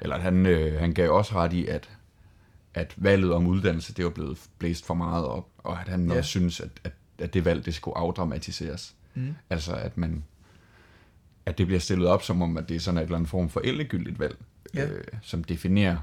eller 0.00 0.16
at 0.16 0.22
han, 0.22 0.46
øh, 0.46 0.80
han 0.80 0.92
gav 0.92 1.10
også 1.10 1.34
ret 1.34 1.52
i, 1.52 1.66
at, 1.66 1.90
at 2.74 2.94
valget 2.96 3.32
om 3.32 3.46
uddannelse, 3.46 3.94
det 3.94 4.04
var 4.04 4.10
blevet 4.10 4.38
blæst 4.58 4.86
for 4.86 4.94
meget 4.94 5.24
op, 5.24 5.48
og 5.58 5.80
at 5.80 5.88
han 5.88 6.10
Ja. 6.10 6.18
også 6.18 6.30
synes, 6.30 6.60
at, 6.60 6.68
at, 6.84 6.92
at 7.18 7.34
det 7.34 7.44
valg, 7.44 7.64
det 7.66 7.74
skulle 7.74 7.96
afdramatiseres. 7.98 8.94
Mm. 9.14 9.34
Altså, 9.50 9.74
at 9.74 9.96
man 9.98 10.24
at 11.46 11.58
det 11.58 11.66
bliver 11.66 11.80
stillet 11.80 12.08
op 12.08 12.22
som 12.22 12.42
om, 12.42 12.56
at 12.56 12.68
det 12.68 12.74
er 12.76 12.80
sådan 12.80 12.98
en 12.98 13.02
eller 13.04 13.16
anden 13.16 13.28
form 13.28 13.48
for 13.48 13.60
eldegyldigt 13.64 14.18
valg, 14.18 14.36
Ja. 14.74 14.86
øh, 14.86 15.04
som 15.22 15.44
definerer 15.44 15.96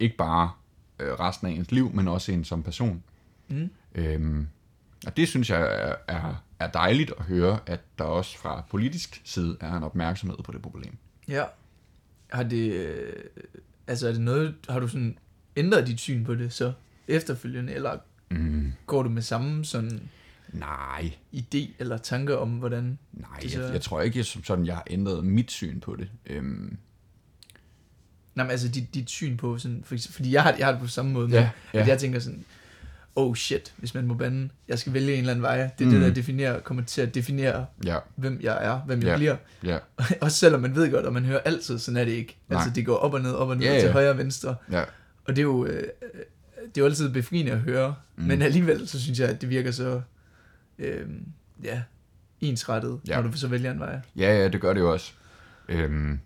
ikke 0.00 0.16
bare 0.16 0.50
resten 1.00 1.46
af 1.46 1.50
ens 1.52 1.70
liv, 1.70 1.90
men 1.94 2.08
også 2.08 2.32
en 2.32 2.44
som 2.44 2.62
person. 2.62 3.02
Mm. 3.48 3.70
Øhm, 3.94 4.46
og 5.06 5.16
det 5.16 5.28
synes 5.28 5.50
jeg 5.50 5.60
er, 5.60 5.94
er, 6.08 6.44
er 6.60 6.70
dejligt 6.70 7.12
at 7.18 7.24
høre, 7.24 7.58
at 7.66 7.80
der 7.98 8.04
også 8.04 8.38
fra 8.38 8.64
politisk 8.70 9.20
side 9.24 9.56
er 9.60 9.72
en 9.76 9.82
opmærksomhed 9.82 10.38
på 10.44 10.52
det 10.52 10.62
problem. 10.62 10.96
Ja. 11.28 11.44
Har 12.28 12.42
det, 12.42 12.72
øh, 12.72 13.12
altså 13.86 14.08
er 14.08 14.12
det 14.12 14.20
noget, 14.20 14.54
har 14.68 14.80
du 14.80 14.88
sådan 14.88 15.18
ændret 15.56 15.86
dit 15.86 16.00
syn 16.00 16.24
på 16.24 16.34
det 16.34 16.52
så 16.52 16.72
efterfølgende, 17.08 17.72
eller 17.72 17.98
Mm, 18.30 18.72
går 18.86 19.02
du 19.02 19.08
med 19.08 19.22
samme 19.22 19.64
sådan 19.64 20.00
nej, 20.52 21.14
idé 21.34 21.58
eller 21.78 21.96
tanker 21.98 22.36
om, 22.36 22.50
hvordan... 22.50 22.98
nej, 23.12 23.38
Det 23.42 23.52
så- 23.52 23.62
jeg, 23.62 23.72
jeg 23.72 23.80
tror 23.82 24.00
ikke, 24.00 24.24
som 24.24 24.44
sådan, 24.44 24.66
jeg 24.66 24.74
har 24.74 24.84
ændret 24.90 25.24
mit 25.24 25.50
syn 25.50 25.80
på 25.80 25.96
det. 25.96 26.10
Øhm, 26.26 26.76
Nej, 28.36 28.44
men 28.46 28.50
altså 28.50 28.68
dit, 28.68 28.94
dit 28.94 29.10
syn 29.10 29.36
på 29.36 29.58
sådan, 29.58 29.82
for 29.84 29.96
fordi 30.10 30.32
jeg 30.32 30.42
har, 30.42 30.54
jeg 30.58 30.66
har 30.66 30.72
det 30.72 30.80
på 30.80 30.86
samme 30.86 31.12
måde, 31.12 31.28
med, 31.28 31.38
Ja, 31.38 31.50
at 31.72 31.80
ja. 31.80 31.86
jeg 31.86 31.98
tænker 31.98 32.18
sådan, 32.18 32.44
oh 33.16 33.34
shit, 33.36 33.74
hvis 33.76 33.94
man 33.94 34.06
må 34.06 34.14
bande, 34.14 34.48
jeg 34.68 34.78
skal 34.78 34.92
vælge 34.92 35.12
en 35.12 35.18
eller 35.18 35.30
anden 35.30 35.42
vej, 35.42 35.56
det 35.56 35.84
er 35.84 35.88
Mm. 35.88 35.90
det, 35.90 36.00
der 36.02 36.14
definerer, 36.14 36.60
kommer 36.60 36.82
til 36.82 37.00
at 37.02 37.14
definere, 37.14 37.66
ja, 37.84 37.98
hvem 38.16 38.38
jeg 38.42 38.58
er, 38.66 38.78
hvem 38.78 39.00
jeg 39.02 39.06
Ja. 39.08 39.16
bliver. 39.16 39.36
ja, 39.64 39.78
Også 40.20 40.36
selvom 40.38 40.60
man 40.60 40.74
ved 40.74 40.90
godt, 40.92 41.06
og 41.06 41.12
man 41.12 41.24
hører 41.24 41.38
altid, 41.40 41.78
sådan 41.78 41.96
er 42.00 42.04
det 42.04 42.12
ikke. 42.12 42.36
Nej. 42.48 42.58
Altså 42.58 42.74
det 42.74 42.86
går 42.86 42.96
op 42.96 43.14
og 43.14 43.20
ned, 43.20 43.32
op 43.32 43.48
og 43.48 43.56
ned, 43.56 43.66
Ja, 43.66 43.74
ja, 43.74 43.80
til 43.80 43.92
højre 43.92 44.10
og 44.10 44.18
venstre. 44.18 44.54
ja, 44.72 44.80
Og 45.24 45.36
det 45.36 45.38
er 45.38 45.42
jo, 45.42 45.66
øh, 45.66 45.82
det 45.82 45.82
er 46.76 46.78
jo 46.78 46.84
altid 46.84 47.08
befriende 47.12 47.52
at 47.52 47.58
høre, 47.58 47.94
mm. 48.16 48.24
men 48.24 48.42
alligevel 48.42 48.88
så 48.88 49.00
synes 49.02 49.18
jeg, 49.20 49.28
at 49.28 49.40
det 49.40 49.50
virker 49.50 49.70
så, 49.70 50.00
øh, 50.78 51.06
ja, 51.64 51.82
ensrettet, 52.40 53.00
ja. 53.08 53.20
når 53.20 53.30
du 53.30 53.36
så 53.36 53.48
vælger 53.48 53.70
en 53.72 53.80
vej. 53.80 54.00
Ja, 54.16 54.38
ja, 54.42 54.48
det 54.48 54.60
gør 54.60 54.72
det 54.72 54.80
jo 54.80 54.92
også. 54.92 55.12
Øhm, 55.68 56.20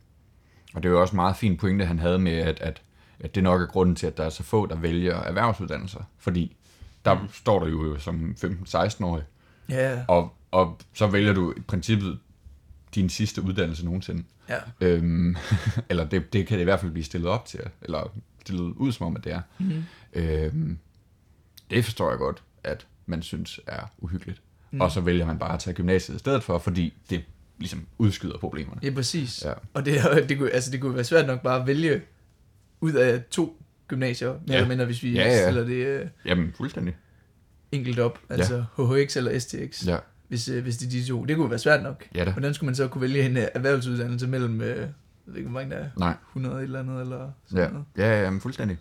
og 0.75 0.83
det 0.83 0.89
er 0.89 0.93
jo 0.93 1.01
også 1.01 1.17
meget 1.17 1.37
fin 1.37 1.57
pointe, 1.57 1.85
han 1.87 1.99
havde 1.99 2.19
med, 2.19 2.33
at, 2.33 2.61
at, 2.61 2.83
at 3.21 3.35
det 3.35 3.43
nok 3.43 3.63
er 3.63 3.67
grunden 3.67 3.97
til, 3.97 4.07
at 4.07 4.17
der 4.17 4.25
er 4.25 4.31
så 4.31 4.43
få, 4.43 4.67
der 4.67 4.77
vælger 4.77 5.17
erhvervsuddannelser. 5.17 6.01
Fordi 6.19 6.57
der 7.05 7.15
mm. 7.15 7.29
står 7.33 7.59
du 7.59 7.67
jo 7.67 7.99
som 7.99 8.35
15-16-årig, 8.45 9.23
Ja, 9.69 10.05
og, 10.09 10.35
og 10.51 10.79
så 10.95 11.07
vælger 11.07 11.33
du 11.33 11.55
i 11.57 11.61
princippet 11.61 12.19
din 12.95 13.09
sidste 13.09 13.43
uddannelse 13.43 13.85
nogensinde. 13.85 14.25
ja, 14.49 14.57
Øhm, 14.81 15.37
eller 15.91 16.05
det, 16.05 16.33
det 16.33 16.47
kan 16.47 16.55
det 16.59 16.63
i 16.63 16.65
hvert 16.65 16.81
fald 16.81 16.93
blive 16.93 17.05
stillet 17.05 17.31
op 17.31 17.47
til, 17.47 17.61
eller 17.83 18.13
stillet 18.41 18.63
ud 18.65 18.93
som 18.93 19.07
om, 19.07 19.17
at 19.17 19.25
det 19.25 19.33
er. 19.33 19.41
mm. 19.59 19.83
Øhm, 20.13 20.79
det 21.71 21.85
forstår 21.85 22.11
jeg 22.11 22.19
godt, 22.19 22.43
at 22.65 22.87
man 23.07 23.23
synes 23.23 23.61
er 23.67 23.83
uhyggeligt. 23.99 24.43
Mm. 24.71 24.81
Og 24.81 24.91
så 24.91 25.01
vælger 25.01 25.27
man 25.27 25.39
bare 25.39 25.55
at 25.55 25.61
tage 25.61 25.75
gymnasiet 25.75 26.17
i 26.17 26.19
stedet 26.19 26.43
for, 26.43 26.59
fordi 26.59 26.95
det 27.11 27.25
ligesom 27.61 27.87
udskyder 27.99 28.39
problemerne. 28.39 28.81
ja 28.83 28.91
præcis. 28.91 29.45
Ja. 29.45 29.53
Og 29.75 29.85
det, 29.85 29.95
det, 30.29 30.39
kunne, 30.39 30.51
altså, 30.51 30.71
det 30.71 30.81
kunne 30.81 30.95
være 30.95 31.05
svært 31.05 31.27
nok 31.27 31.43
bare 31.43 31.61
at 31.61 31.67
vælge 31.67 32.03
ud 32.81 32.93
af 32.93 33.23
to 33.31 33.63
gymnasier, 33.89 34.29
mere 34.29 34.41
Ja. 34.49 34.55
eller 34.55 34.69
mindre, 34.69 34.85
hvis 34.85 35.03
vi 35.03 35.13
Ja, 35.13 35.25
ja. 35.29 35.43
stiller 35.43 35.65
det 35.65 35.87
øh, 35.87 36.07
Jamen, 36.25 36.53
fuldstændig. 36.57 36.97
enkelt 37.73 37.99
op, 37.99 38.19
altså 38.29 38.65
HHX 38.77 39.17
eller 39.17 39.39
STX, 39.39 39.87
Ja, 39.87 39.99
hvis, 40.29 40.49
øh, 40.49 40.63
hvis 40.63 40.77
det 40.77 40.87
er 40.87 40.91
de 40.91 41.05
to. 41.05 41.25
Det 41.25 41.37
kunne 41.37 41.51
være 41.51 41.59
svært 41.59 41.83
nok. 41.83 42.05
ja 42.15 42.25
da. 42.25 42.31
Hvordan 42.31 42.55
skulle 42.55 42.67
man 42.69 42.75
så 42.75 42.89
kunne 42.89 43.03
vælge 43.03 43.23
en 43.27 43.37
øh, 43.37 43.45
erhvervsuddannelse 43.55 44.27
mellem, 44.27 44.61
øh, 44.61 44.69
jeg 44.79 44.89
ved 45.27 45.37
ikke, 45.37 45.51
hvor 45.51 45.61
mange 45.61 45.75
der 45.77 45.81
er, 45.83 45.89
Nej, 45.99 46.15
100 46.29 46.57
et 46.57 46.63
eller 46.63 46.79
andet, 46.81 47.01
eller 47.01 47.31
sådan 47.47 47.65
ja, 47.65 47.71
noget. 47.71 47.85
ja, 47.97 48.11
ja 48.17 48.23
jamen, 48.23 48.41
fuldstændig. 48.41 48.79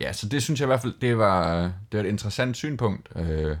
Ja, 0.00 0.12
så 0.12 0.28
det 0.28 0.42
synes 0.42 0.60
jeg 0.60 0.66
i 0.66 0.70
hvert 0.70 0.80
fald, 0.82 0.94
det 1.00 1.18
var, 1.18 1.62
det 1.62 1.98
var 1.98 2.00
et 2.04 2.08
interessant 2.08 2.56
synpunkt, 2.56 3.08
øh, 3.16 3.56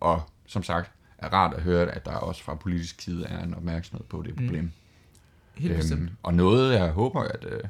og 0.00 0.22
som 0.46 0.62
sagt, 0.62 0.90
er 1.18 1.28
rart 1.28 1.54
at 1.54 1.62
høre, 1.62 1.90
at 1.90 2.04
der 2.04 2.12
også 2.12 2.42
fra 2.42 2.54
politisk 2.54 3.00
side 3.00 3.24
er 3.26 3.42
en 3.44 3.54
opmærksomhed 3.54 4.04
på 4.08 4.22
det 4.22 4.40
Mm. 4.40 4.46
problem. 4.46 4.70
Helt 5.54 5.76
bestemt. 5.76 6.10
og 6.22 6.34
noget, 6.34 6.74
jeg 6.74 6.90
håber, 6.90 7.20
at, 7.22 7.44
øh, 7.48 7.60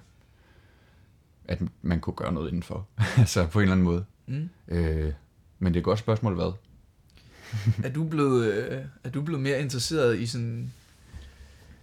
at 1.45 1.63
man 1.83 2.01
kunne 2.01 2.15
gøre 2.17 2.33
noget 2.33 2.49
indenfor, 2.49 2.87
altså 3.19 3.47
på 3.47 3.59
en 3.59 3.63
eller 3.63 3.73
anden 3.73 3.85
måde. 3.85 4.05
Mm. 4.27 4.49
Øh, 4.69 5.13
men 5.59 5.73
det 5.75 5.79
er 5.79 5.81
et 5.81 5.85
godt 5.85 5.99
spørgsmål, 5.99 6.35
hvad? 6.35 6.53
Er 7.85 7.89
du 7.93 8.05
blevet, 8.05 8.53
øh, 8.53 8.85
er 9.05 9.11
du 9.11 9.23
blevet 9.23 9.43
mere 9.43 9.61
interesseret 9.61 10.19
i 10.19 10.27
sådan... 10.27 10.73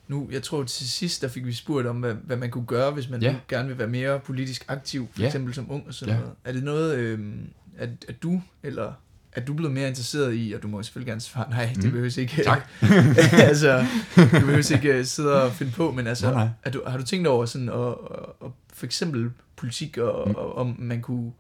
Nu, 0.08 0.28
jeg 0.32 0.44
tror 0.44 0.64
til 0.64 0.90
sidst, 0.90 1.22
der 1.22 1.28
fik 1.28 1.46
vi 1.46 1.54
spurgt 1.54 1.88
om, 1.88 2.00
hvad, 2.00 2.14
hvad 2.14 2.38
man 2.38 2.52
kunne 2.52 2.66
gøre, 2.66 2.92
hvis 2.92 3.10
man 3.10 3.22
Ja. 3.22 3.36
gerne 3.48 3.68
vil 3.68 3.78
være 3.78 3.88
mere 3.88 4.20
politisk 4.20 4.66
aktiv, 4.68 5.08
for 5.14 5.22
Ja. 5.22 5.26
eksempel 5.28 5.54
som 5.54 5.72
ung 5.72 5.88
og 5.88 5.94
sådan 5.94 6.14
ja. 6.14 6.20
noget. 6.20 6.36
Er 6.44 6.52
det 6.52 6.64
noget, 6.64 6.98
øh, 6.98 7.36
at, 7.78 7.90
at 8.08 8.24
du, 8.24 8.42
eller 8.64 8.94
er 9.36 9.42
du 9.42 9.54
blevet 9.54 9.74
mere 9.74 9.88
interesseret 9.88 10.34
i, 10.36 10.54
og 10.56 10.64
du 10.64 10.68
må 10.68 10.84
selvfølgelig 10.84 11.08
gerne 11.08 11.22
svare 11.22 11.50
nej, 11.50 11.70
det 11.76 11.84
Mm. 11.84 11.92
behøves 11.92 12.18
ikke, 12.18 12.44
Tak. 12.44 12.70
altså, 13.50 13.86
du 14.16 14.22
behøves 14.40 14.72
ikke 14.72 14.94
øh, 14.94 15.06
sidde 15.06 15.44
og 15.44 15.52
finde 15.52 15.72
på, 15.72 15.92
men 15.92 16.08
altså, 16.08 16.26
Nej, 16.26 16.34
nej. 16.34 16.48
Er 16.64 16.70
du, 16.72 16.84
har 16.88 16.98
du 16.98 17.04
tænkt 17.04 17.28
over 17.28 17.46
sådan, 17.46 17.70
og, 17.70 18.12
og, 18.12 18.36
og 18.42 18.54
for 18.74 18.86
eksempel 18.86 19.32
politik, 19.56 19.98
og, 19.98 20.30
Mm. 20.30 20.36
og 20.36 20.56
om 20.56 20.76
man 20.80 21.02
kunne, 21.02 21.32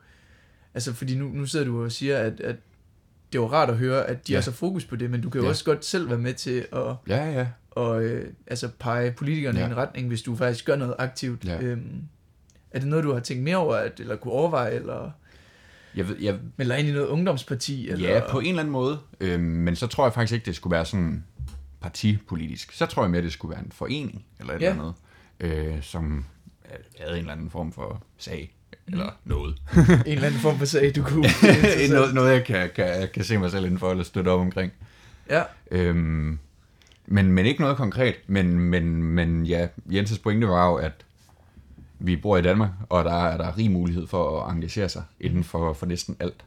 altså 0.73 0.93
fordi 0.93 1.15
nu, 1.17 1.27
nu 1.27 1.45
sidder 1.45 1.65
du 1.65 1.83
og 1.83 1.91
siger, 1.91 2.17
at, 2.17 2.39
at 2.39 2.55
det 3.33 3.41
var 3.41 3.47
rart 3.47 3.69
at 3.69 3.77
høre, 3.77 4.05
at 4.07 4.27
de 4.27 4.31
Ja. 4.31 4.37
har 4.37 4.41
så 4.41 4.51
fokus 4.51 4.85
på 4.85 4.95
det, 4.95 5.09
men 5.11 5.21
du 5.21 5.29
kan 5.29 5.39
jo 5.39 5.45
Ja. 5.45 5.49
også 5.49 5.65
godt 5.65 5.85
selv 5.85 6.09
være 6.09 6.17
med 6.19 6.33
til 6.33 6.65
at 6.73 6.95
Ja, 7.07 7.31
ja. 7.31 7.47
og, 7.71 8.03
øh, 8.03 8.33
altså 8.47 8.69
pege 8.79 9.11
politikerne 9.11 9.59
ja. 9.59 9.65
i 9.67 9.69
en 9.69 9.77
retning, 9.77 10.07
hvis 10.07 10.21
du 10.21 10.35
faktisk 10.35 10.65
gør 10.65 10.75
noget 10.75 10.95
aktivt. 10.99 11.45
Ja. 11.45 11.59
Øhm, 11.61 12.01
er 12.71 12.79
det 12.79 12.87
noget, 12.87 13.05
du 13.05 13.13
har 13.13 13.19
tænkt 13.19 13.43
mere 13.43 13.57
over, 13.57 13.75
at, 13.75 13.99
eller 13.99 14.15
kunne 14.15 14.33
overveje, 14.33 14.71
eller 14.71 15.11
Jeg 15.95 16.09
ved, 16.09 16.15
jeg, 16.21 16.35
melde 16.57 16.71
dig 16.71 16.79
ind 16.79 16.89
i 16.89 16.91
noget 16.91 17.07
ungdomsparti? 17.07 17.89
Eller? 17.89 18.09
Ja, 18.09 18.21
på 18.31 18.39
en 18.39 18.45
eller 18.47 18.59
anden 18.59 18.71
måde. 18.71 18.99
Øhm, 19.19 19.43
men 19.43 19.75
så 19.75 19.87
tror 19.87 20.05
jeg 20.05 20.13
faktisk 20.13 20.33
ikke, 20.33 20.45
det 20.45 20.55
skulle 20.55 20.71
være 20.75 20.85
sådan 20.85 21.23
partipolitisk. 21.81 22.71
Så 22.71 22.85
tror 22.85 23.03
jeg 23.03 23.11
mere, 23.11 23.21
det 23.21 23.33
skulle 23.33 23.51
være 23.55 23.65
en 23.65 23.71
forening, 23.71 24.25
eller 24.39 24.53
et 24.53 24.61
Ja. 24.61 24.69
eller 24.69 24.93
andet, 25.39 25.65
øh, 25.75 25.81
som 25.83 26.25
øh, 26.65 26.77
havde 26.99 27.13
en 27.13 27.17
eller 27.19 27.31
anden 27.33 27.49
form 27.49 27.71
for 27.71 28.03
sag, 28.17 28.51
Mm. 28.87 28.93
eller 28.93 29.09
noget. 29.25 29.55
en 29.77 30.01
eller 30.05 30.25
anden 30.27 30.39
form 30.39 30.57
for 30.57 30.65
sag, 30.65 30.95
du 30.95 31.03
kunne... 31.03 31.27
noget. 31.89 32.13
Noget, 32.13 32.31
jeg 32.33 32.43
kan, 32.43 32.69
kan, 32.75 33.07
kan 33.13 33.23
se 33.23 33.37
mig 33.37 33.51
selv 33.51 33.65
indenfor, 33.65 33.91
eller 33.91 34.03
støtte 34.03 34.29
op 34.29 34.39
omkring. 34.39 34.71
Ja, 35.29 35.43
Øhm, 35.71 36.39
men, 37.07 37.31
men 37.31 37.45
ikke 37.45 37.61
noget 37.61 37.77
konkret. 37.77 38.15
Men, 38.27 38.59
men, 38.59 39.03
men 39.03 39.45
ja, 39.45 39.67
Jenses 39.91 40.19
pointe 40.19 40.47
var 40.47 40.69
jo, 40.69 40.75
at 40.75 41.04
vi 41.99 42.15
bor 42.15 42.37
i 42.37 42.41
Danmark, 42.41 42.71
og 42.89 43.05
der 43.05 43.11
er 43.13 43.37
der 43.37 43.57
rig 43.57 43.71
mulighed 43.71 44.07
for 44.07 44.41
at 44.41 44.51
engagere 44.55 44.89
sig 44.89 45.03
inden 45.19 45.43
for, 45.43 45.73
for 45.73 45.85
næsten 45.85 46.17
alt. 46.19 46.45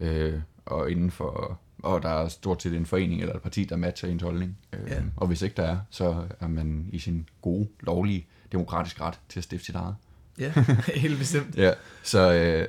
Øh, 0.00 0.40
og 0.66 0.90
inden 0.90 1.10
for 1.10 1.58
og 1.82 2.02
der 2.02 2.08
er 2.08 2.28
stort 2.28 2.62
set 2.62 2.74
en 2.74 2.86
forening 2.86 3.20
eller 3.20 3.34
et 3.34 3.42
parti, 3.42 3.64
der 3.64 3.76
matcher 3.76 4.08
ens 4.08 4.22
holdning. 4.22 4.58
Øh, 4.72 4.80
Ja. 4.90 5.02
Og 5.16 5.26
hvis 5.26 5.42
ikke 5.42 5.56
der 5.56 5.62
er, 5.62 5.78
så 5.90 6.24
er 6.40 6.48
man 6.48 6.88
i 6.92 6.98
sin 6.98 7.28
gode, 7.42 7.68
lovlige, 7.80 8.26
demokratiske 8.52 9.00
ret 9.02 9.20
til 9.28 9.40
at 9.40 9.44
stifte 9.44 9.66
sit 9.66 9.74
eget. 9.74 9.94
ja, 10.38 10.52
helt 10.94 11.18
bestemt. 11.18 11.56
Ja, 11.56 11.72
så, 12.02 12.32
øh, 12.34 12.68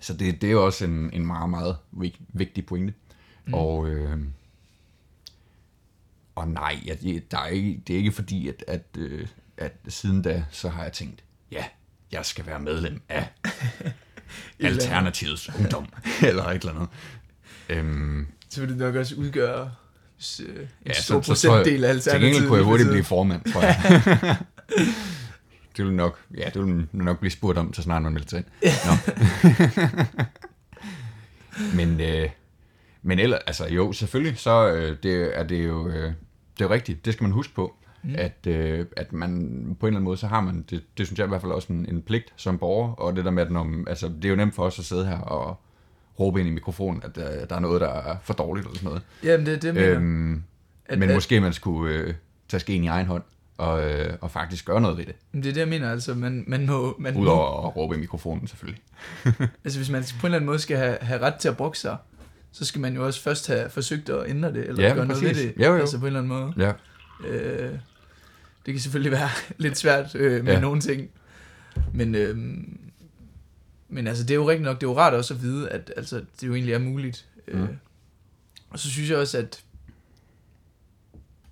så 0.00 0.14
det, 0.14 0.40
det 0.42 0.46
er 0.48 0.52
jo 0.52 0.64
også 0.66 0.84
en, 0.84 1.10
en 1.12 1.26
meget, 1.26 1.50
meget 1.50 1.76
vig- 1.92 2.20
vigtig 2.28 2.66
pointe. 2.66 2.94
Mm. 3.46 3.54
Og, 3.54 3.88
øh, 3.88 4.18
og 6.34 6.48
nej, 6.48 6.80
jeg, 6.86 7.22
der 7.30 7.38
er 7.38 7.46
ikke, 7.46 7.82
det 7.86 7.94
er 7.94 7.98
ikke 7.98 8.12
fordi, 8.12 8.48
at, 8.48 8.64
at, 8.66 8.84
øh, 8.98 9.26
at 9.58 9.72
siden 9.88 10.22
da, 10.22 10.44
så 10.50 10.68
har 10.68 10.82
jeg 10.82 10.92
tænkt, 10.92 11.24
ja, 11.52 11.64
jeg 12.12 12.26
skal 12.26 12.46
være 12.46 12.60
medlem 12.60 13.02
af 13.08 13.28
Alternativets 14.60 15.50
Ungdom, 15.58 15.86
eller 16.28 16.44
et 16.44 16.54
eller 16.62 16.74
andet. 16.74 16.88
Øhm, 17.68 18.26
Så 18.50 18.60
vil 18.60 18.68
det 18.70 18.78
nok 18.78 18.94
også 18.94 19.14
udgøre 19.14 19.70
øh, 20.40 20.56
en 20.56 20.68
ja, 20.86 20.92
stor 20.92 21.22
så, 21.22 21.30
procentdel 21.30 21.84
af 21.84 21.90
til 21.90 22.10
alternativet. 22.10 22.32
gengæld 22.32 22.48
kunne 22.48 22.58
jeg 22.58 22.64
hurtigt 22.64 22.88
blive 22.88 23.04
formand, 23.04 23.52
tror 23.52 23.62
jeg. 23.62 24.36
det 25.76 25.84
vil 25.84 25.94
nok, 25.94 26.18
ja, 26.36 26.50
det 26.54 26.66
vil 26.66 26.86
nok 26.92 27.18
blive 27.18 27.30
spurgt 27.30 27.58
om, 27.58 27.74
så 27.74 27.82
snart 27.82 28.02
man 28.02 28.12
melder 28.12 28.28
sig 28.28 28.38
ind. 28.38 28.46
Nå. 28.86 28.92
men, 31.76 32.00
øh, 32.00 32.30
men 33.02 33.18
ellers, 33.18 33.40
altså 33.46 33.66
jo, 33.66 33.92
selvfølgelig, 33.92 34.38
så 34.38 34.68
øh, 34.72 34.96
det, 35.02 35.38
er 35.38 35.42
det 35.42 35.64
jo, 35.66 35.88
øh, 35.88 35.94
det 35.94 36.64
er 36.64 36.64
jo 36.64 36.70
rigtigt, 36.70 37.04
det 37.04 37.12
skal 37.12 37.24
man 37.24 37.32
huske 37.32 37.54
på, 37.54 37.77
mm. 38.02 38.14
at, 38.18 38.46
øh, 38.46 38.86
at 38.96 39.12
man 39.12 39.30
på 39.80 39.86
en 39.86 39.88
eller 39.88 39.96
anden 39.98 40.02
måde, 40.04 40.16
så 40.16 40.26
har 40.26 40.40
man, 40.40 40.64
det, 40.70 40.82
det 40.98 41.06
synes 41.06 41.18
jeg 41.18 41.26
i 41.26 41.28
hvert 41.28 41.40
fald 41.40 41.52
også 41.52 41.72
en, 41.72 41.86
en 41.88 42.02
pligt 42.02 42.32
som 42.36 42.58
borger, 42.58 42.92
og 42.92 43.16
det 43.16 43.24
der 43.24 43.30
med, 43.30 43.42
at 43.42 43.50
når, 43.52 43.84
altså, 43.88 44.08
det 44.08 44.24
er 44.24 44.28
jo 44.28 44.36
nemt 44.36 44.54
for 44.54 44.62
os 44.64 44.78
at 44.78 44.84
sidde 44.84 45.06
her 45.06 45.18
og 45.18 45.60
råbe 46.20 46.40
ind 46.40 46.48
i 46.48 46.52
mikrofonen, 46.52 47.02
at 47.04 47.18
øh, 47.18 47.48
der 47.48 47.56
er 47.56 47.60
noget, 47.60 47.80
der 47.80 47.88
er 47.88 48.16
for 48.22 48.34
dårligt 48.34 48.66
eller 48.66 48.78
sådan 48.78 48.86
noget. 48.88 49.02
Jamen, 49.24 49.46
det 49.46 49.54
er 49.54 49.58
det, 49.60 49.74
mener. 49.74 49.90
Øhm, 49.96 50.42
At- 50.86 50.98
men 50.98 51.08
at- 51.08 51.14
måske 51.14 51.40
man 51.40 51.52
skulle 51.52 51.94
øh, 51.94 52.14
tage 52.48 52.60
skeen 52.60 52.84
i 52.84 52.86
egen 52.86 53.06
hånd 53.06 53.22
og, 53.58 53.90
øh, 53.90 54.12
og 54.20 54.30
faktisk 54.30 54.64
gøre 54.66 54.80
noget 54.80 54.98
ved 54.98 55.04
det. 55.06 55.14
Det 55.32 55.38
er 55.46 55.52
det, 55.52 55.56
jeg 55.56 55.68
mener, 55.68 55.90
altså, 55.90 56.14
man, 56.14 56.44
man 56.46 56.66
må, 56.66 56.96
man 56.98 57.14
må, 57.14 57.20
Udover 57.20 57.66
at 57.66 57.76
råbe 57.76 57.94
i 57.94 57.98
mikrofonen 57.98 58.46
selvfølgelig. 58.46 58.82
altså 59.64 59.78
hvis 59.78 59.90
man 59.90 60.02
på 60.02 60.08
en 60.20 60.24
eller 60.26 60.36
anden 60.36 60.46
måde 60.46 60.58
skal 60.58 60.76
have, 60.76 60.96
have 61.00 61.20
ret 61.20 61.34
til 61.34 61.48
at 61.48 61.56
brokke 61.56 61.78
sig, 61.78 61.96
så 62.52 62.64
skal 62.64 62.80
man 62.80 62.94
jo 62.94 63.06
også 63.06 63.22
først 63.22 63.46
have 63.48 63.70
forsøgt 63.70 64.08
at 64.08 64.30
ændre 64.30 64.52
det, 64.52 64.68
eller 64.68 64.82
Ja, 64.88 64.94
gøre 64.94 65.06
noget 65.06 65.22
ved 65.22 65.28
præcis. 65.30 65.52
det, 65.56 65.64
Jo, 65.66 65.72
jo. 65.72 65.80
altså 65.80 65.98
på 65.98 66.02
en 66.02 66.06
eller 66.06 66.20
anden 66.20 66.28
måde. 66.28 66.52
Ja. 66.66 66.72
Øh, 67.26 67.72
det 68.66 68.74
kan 68.74 68.78
selvfølgelig 68.80 69.12
være 69.12 69.28
lidt 69.64 69.78
svært 69.78 70.14
øh, 70.14 70.44
med 70.44 70.52
Ja. 70.52 70.60
nogle 70.60 70.80
ting, 70.80 71.10
men, 71.94 72.14
øh, 72.14 72.36
men 73.88 74.06
altså, 74.06 74.22
det 74.24 74.30
er 74.30 74.34
jo 74.34 74.48
rigtigt 74.48 74.64
nok, 74.64 74.80
det 74.80 74.86
er 74.86 74.90
jo 74.90 74.98
rart 74.98 75.14
også 75.14 75.34
at 75.34 75.42
vide, 75.42 75.68
at 75.70 75.92
altså, 75.96 76.16
det 76.40 76.46
jo 76.46 76.54
egentlig 76.54 76.74
er 76.74 76.78
muligt. 76.78 77.28
Øh, 77.48 77.60
Mm. 77.60 77.68
og 78.70 78.78
så 78.78 78.90
synes 78.90 79.10
jeg 79.10 79.18
også, 79.18 79.38
at 79.38 79.62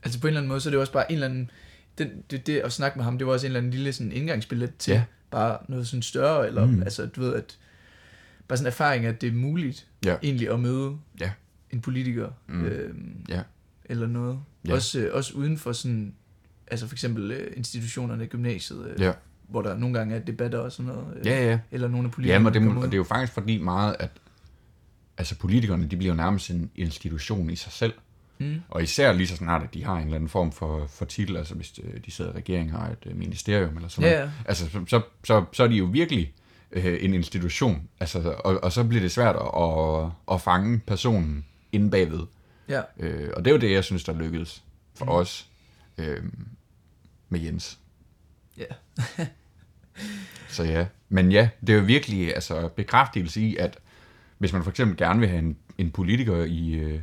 altså 0.03 0.21
på 0.21 0.27
en 0.27 0.29
eller 0.29 0.41
anden 0.41 0.49
måde, 0.49 0.61
så 0.61 0.69
er 0.69 0.71
det 0.71 0.77
jo 0.77 0.81
også 0.81 0.93
bare 0.93 1.11
en 1.13 1.15
eller 1.15 1.29
anden, 1.29 1.51
den, 1.99 2.11
det, 2.31 2.47
det 2.47 2.59
at 2.59 2.73
snakke 2.73 2.99
med 2.99 3.05
ham, 3.05 3.19
det 3.19 3.27
var 3.27 3.33
også 3.33 3.47
en 3.47 3.51
eller 3.51 3.59
anden 3.61 3.73
lille 3.73 3.93
sådan 3.93 4.13
indgangsbillet 4.13 4.77
til 4.79 4.93
Ja. 4.93 5.05
bare 5.31 5.59
noget 5.69 5.87
sådan 5.89 6.03
større, 6.03 6.47
eller 6.47 6.67
Mm. 6.67 6.83
altså 6.83 7.07
du 7.07 7.21
ved, 7.21 7.35
at 7.35 7.59
bare 8.49 8.57
sådan 8.57 8.67
erfaring, 8.67 9.07
at 9.07 9.21
det 9.21 9.27
er 9.29 9.33
muligt 9.33 9.87
Ja. 10.05 10.17
egentlig 10.23 10.51
at 10.51 10.61
møde 10.61 10.97
Ja. 11.21 11.33
en 11.71 11.81
politiker, 11.81 12.31
Mm. 12.47 12.65
øhm, 12.65 13.25
Ja. 13.29 13.43
Eller 13.88 14.07
noget. 14.07 14.38
Ja. 14.68 14.75
Også, 14.75 14.99
øh, 15.01 15.14
også 15.14 15.35
uden 15.35 15.59
for 15.59 15.72
sådan, 15.72 16.14
altså 16.70 16.87
for 16.87 16.94
eksempel 16.94 17.31
øh, 17.31 17.53
institutionerne, 17.57 18.27
gymnasiet, 18.27 18.87
øh, 18.90 19.01
Ja. 19.01 19.12
hvor 19.49 19.62
der 19.62 19.77
nogle 19.79 19.99
gange 19.99 20.14
er 20.14 20.18
debatter 20.18 20.59
og 20.59 20.72
sådan 20.72 20.92
noget, 20.92 21.07
Ja, 21.25 21.46
ja. 21.51 21.59
eller 21.70 21.88
nogle 21.88 22.07
af 22.07 22.12
politikerne, 22.12 22.49
Ja, 22.51 22.61
men 22.62 22.68
det, 22.77 22.77
og 22.79 22.85
det 22.85 22.92
er 22.92 22.96
jo 22.99 23.05
faktisk 23.05 23.33
fordi 23.33 23.59
meget, 23.59 23.96
at 23.99 24.11
altså 25.18 25.37
politikerne, 25.38 25.87
de 25.87 25.96
bliver 25.96 26.12
jo 26.12 26.16
nærmest 26.16 26.51
en 26.51 26.70
institution 26.77 27.51
i 27.51 27.57
sig 27.57 27.72
selv. 27.72 27.92
Mm. 28.38 28.55
Og 28.68 28.83
især 28.83 29.12
lige 29.12 29.27
så 29.27 29.37
snart, 29.37 29.62
at 29.62 29.75
de 29.75 29.85
har 29.85 29.96
en 29.96 30.03
eller 30.03 30.14
anden 30.14 30.29
form 30.29 30.53
for, 30.53 30.87
for 30.87 31.05
titel, 31.05 31.37
altså 31.37 31.55
hvis 31.55 31.70
de 32.07 32.11
sidder 32.11 32.33
i 32.33 32.37
regeringen, 32.37 32.70
har 32.75 32.88
et 33.03 33.16
ministerium 33.16 33.77
eller 33.77 33.88
sådan 33.88 34.11
Ja, 34.11 34.16
noget. 34.18 34.33
Altså, 34.44 34.68
så, 34.70 34.81
så, 34.87 35.01
så, 35.25 35.44
så 35.53 35.62
er 35.62 35.68
de 35.68 35.75
jo 35.75 35.85
virkelig 35.85 36.33
øh, 36.72 36.99
en 37.01 37.14
institution. 37.14 37.88
Altså, 38.01 38.35
og, 38.44 38.64
og 38.64 38.72
så 38.72 38.85
bliver 38.85 39.01
det 39.03 39.11
svært 39.12 39.37
at, 39.37 39.62
at, 39.62 40.11
at 40.35 40.40
fange 40.40 40.79
personen 40.87 41.44
inde 41.72 41.90
bagved. 41.90 42.20
Ja. 42.69 42.83
Øh, 42.99 43.31
og 43.37 43.45
det 43.45 43.51
er 43.51 43.55
jo 43.55 43.61
det, 43.61 43.73
jeg 43.73 43.85
synes, 43.85 44.05
der 44.05 44.13
lykkedes 44.13 44.65
for 44.95 45.05
mm. 45.05 45.11
os 45.11 45.49
øh, 45.99 46.23
med 47.29 47.41
Jens. 47.41 47.79
Ja. 48.59 48.65
Så 50.49 50.65
ja, 50.65 50.87
men 51.09 51.33
ja, 51.33 51.49
det 51.67 51.73
er 51.73 51.77
jo 51.77 51.85
virkelig 51.85 52.35
altså, 52.35 52.69
bekræftelse 52.69 53.41
i, 53.41 53.57
at 53.57 53.79
hvis 54.39 54.53
man 54.53 54.63
for 54.63 54.71
eksempel 54.71 54.97
gerne 54.97 55.21
vil 55.21 55.29
have 55.29 55.39
en, 55.39 55.57
en 55.79 55.91
politiker 55.91 56.45
i, 56.45 56.75
øh, 56.75 57.01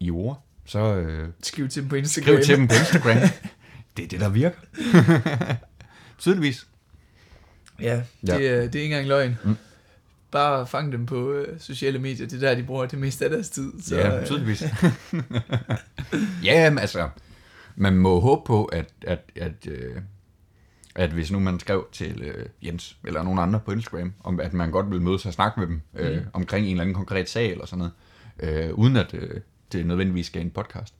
i 0.00 0.10
ord, 0.10 0.44
så 0.64 0.94
øh, 0.94 1.28
Skriv 1.42 1.68
til 1.68 1.82
dem 1.82 1.88
på 1.88 1.96
Instagram. 1.96 2.34
skriv 2.34 2.44
til 2.44 2.56
dem 2.56 2.68
på 2.68 2.74
Instagram. 2.74 3.16
det 3.96 4.04
er 4.04 4.08
det, 4.08 4.20
der 4.20 4.28
virker. 4.28 4.58
Tydeligvis. 6.18 6.66
Ja, 7.80 8.02
det, 8.20 8.28
Ja. 8.28 8.34
Er, 8.34 8.38
det 8.38 8.74
er 8.74 8.82
ikke 8.82 8.84
engang 8.84 9.06
løgn. 9.06 9.38
Mm. 9.44 9.56
Bare 10.34 10.66
fang 10.66 10.92
dem 10.92 11.06
på 11.06 11.32
øh, 11.32 11.60
sociale 11.60 11.98
medier, 11.98 12.26
det 12.26 12.36
er 12.42 12.48
der, 12.48 12.54
de 12.54 12.62
bruger 12.62 12.86
det 12.86 12.98
meste 12.98 13.24
af 13.24 13.30
deres 13.30 13.50
tid. 13.50 13.72
Så, 13.82 13.96
ja, 13.96 14.20
øh, 14.20 14.26
tydeligvis. 14.26 14.62
ja, 16.44 16.70
men 16.70 16.78
altså, 16.78 17.08
man 17.76 17.96
må 17.96 18.20
håbe 18.20 18.42
på, 18.46 18.64
at, 18.64 18.88
at, 19.02 19.20
at, 19.36 19.66
øh, 19.68 19.96
at 20.94 21.10
hvis 21.10 21.32
nu 21.32 21.38
man 21.40 21.60
skrev 21.60 21.86
til 21.92 22.22
øh, 22.22 22.46
Jens 22.62 22.96
eller 23.06 23.22
nogen 23.22 23.38
andre 23.38 23.60
på 23.60 23.72
Instagram, 23.72 24.12
om 24.24 24.40
at 24.40 24.52
man 24.52 24.70
godt 24.70 24.90
vil 24.90 25.00
mødes 25.02 25.26
og 25.26 25.32
snakke 25.32 25.60
med 25.60 25.66
dem 25.68 25.80
øh, 25.94 26.16
Mm. 26.18 26.26
omkring 26.32 26.66
en 26.66 26.70
eller 26.72 26.80
anden 26.82 26.94
konkret 26.94 27.28
sag 27.28 27.50
eller 27.50 27.66
sådan 27.66 27.78
noget, 28.40 28.64
øh, 28.68 28.74
uden 28.74 28.96
at 28.96 29.14
øh, 29.14 29.40
det 29.72 29.86
nødvendigvis 29.86 30.26
skal 30.26 30.42
en 30.42 30.50
podcast, 30.50 30.94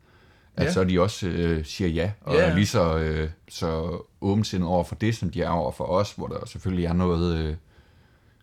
at 0.57 0.65
Ja. 0.67 0.73
så 0.73 0.85
de 0.85 1.01
også 1.01 1.27
øh, 1.29 1.65
siger 1.65 1.89
ja, 1.89 2.13
og 2.21 2.35
Ja. 2.35 2.41
er 2.41 2.55
lige 2.55 2.67
så, 2.67 2.99
øh, 2.99 3.29
så 3.49 3.99
åbensindet 4.21 4.69
over 4.69 4.85
for 4.85 4.95
det, 4.95 5.17
som 5.17 5.31
de 5.31 5.43
er 5.43 5.49
over 5.49 5.73
for 5.73 5.85
os, 5.85 6.13
hvor 6.13 6.27
der 6.27 6.47
selvfølgelig 6.47 6.85
er 6.85 6.93
noget, 6.93 7.39
øh, 7.45 7.55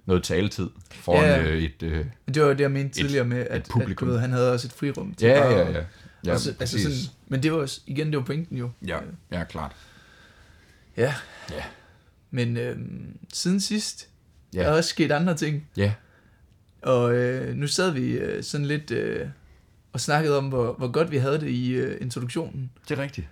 noget 0.05 0.23
taletid 0.23 0.69
foran 0.91 1.23
Ja. 1.23 1.43
øh, 1.43 1.63
et... 1.63 1.83
Øh, 1.83 2.05
det 2.33 2.41
var 2.41 2.47
det, 2.49 2.59
jeg 2.59 2.71
mente 2.71 2.99
tidligere 2.99 3.25
med, 3.25 3.37
at, 3.39 3.47
at 3.47 3.67
publikum. 3.71 4.07
du 4.07 4.13
ved, 4.13 4.19
han 4.21 4.31
havde 4.31 4.51
også 4.53 4.67
et 4.67 4.71
frirum 4.73 5.13
til 5.13 5.27
ja, 5.27 5.49
ja, 5.49 5.67
at- 5.67 5.75
ja. 5.75 5.83
Ja, 6.25 6.31
altså 6.31 6.53
præcis. 6.53 6.81
sådan, 6.81 6.97
men 7.27 7.43
det 7.43 7.51
var 7.51 7.57
også, 7.57 7.81
igen, 7.87 8.07
det 8.07 8.17
var 8.17 8.23
pointen 8.23 8.57
jo. 8.57 8.69
Ja, 8.87 8.97
ja, 9.31 9.43
klart. 9.43 9.71
Ja. 10.97 11.13
Ja. 11.51 11.63
Men 12.31 12.57
øhm, 12.57 13.17
siden 13.33 13.59
sidst, 13.61 14.07
Ja. 14.53 14.59
ja. 14.59 14.65
er 14.65 14.69
der 14.69 14.77
også 14.77 14.89
sket 14.89 15.11
andre 15.11 15.35
ting. 15.35 15.67
Ja, 15.77 15.93
Og 16.81 17.13
øh, 17.15 17.55
nu 17.55 17.67
sad 17.67 17.91
vi 17.91 18.11
øh, 18.11 18.43
sådan 18.43 18.65
lidt 18.67 18.91
øh, 18.91 19.27
og 19.93 19.99
snakkede 19.99 20.37
om, 20.37 20.45
hvor, 20.45 20.73
hvor 20.73 20.87
godt 20.91 21.11
vi 21.11 21.17
havde 21.17 21.39
det 21.39 21.47
i 21.49 21.71
øh, 21.71 21.97
introduktionen. 22.01 22.71
det 22.89 22.99
er 22.99 23.03
rigtigt. 23.03 23.27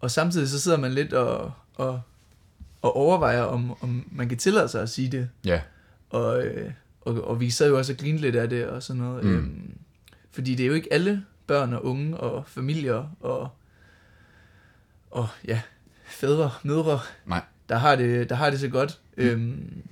Og 0.00 0.10
samtidig 0.10 0.48
så 0.48 0.60
sidder 0.60 0.78
man 0.78 0.92
lidt 0.92 1.12
og, 1.12 1.52
og, 1.74 2.00
og 2.82 2.96
overvejer, 2.96 3.42
om, 3.42 3.70
om 3.82 4.08
man 4.12 4.28
kan 4.28 4.38
tillade 4.38 4.68
sig 4.68 4.82
at 4.82 4.90
sige 4.90 5.08
det. 5.12 5.28
Ja, 5.44 5.60
Og, 6.10 6.44
øh, 6.46 6.72
og, 7.00 7.24
og 7.24 7.40
vi 7.40 7.50
sad 7.50 7.68
jo 7.68 7.78
også 7.78 7.92
og 7.92 7.98
grinede 7.98 8.22
lidt 8.22 8.36
af 8.36 8.48
det 8.50 8.66
og 8.66 8.82
sådan 8.82 9.02
noget. 9.02 9.24
Mm. 9.24 9.30
Øhm, 9.36 9.78
fordi 10.30 10.54
det 10.54 10.62
er 10.64 10.68
jo 10.68 10.74
ikke 10.74 10.92
alle 10.92 11.24
børn 11.46 11.72
og 11.72 11.84
unge 11.84 12.16
og 12.16 12.46
familier 12.46 13.16
og, 13.20 13.48
og 15.10 15.28
ja, 15.48 15.60
fædre, 16.04 16.50
mødre, 16.62 17.00
nej. 17.26 17.42
der 17.68 17.76
har 17.76 17.96
det, 17.96 18.28
der 18.30 18.34
har 18.36 18.50
det 18.50 18.60
så 18.60 18.68
godt. 18.68 19.00
Mm. 19.16 19.22
Øhm, 19.24 19.82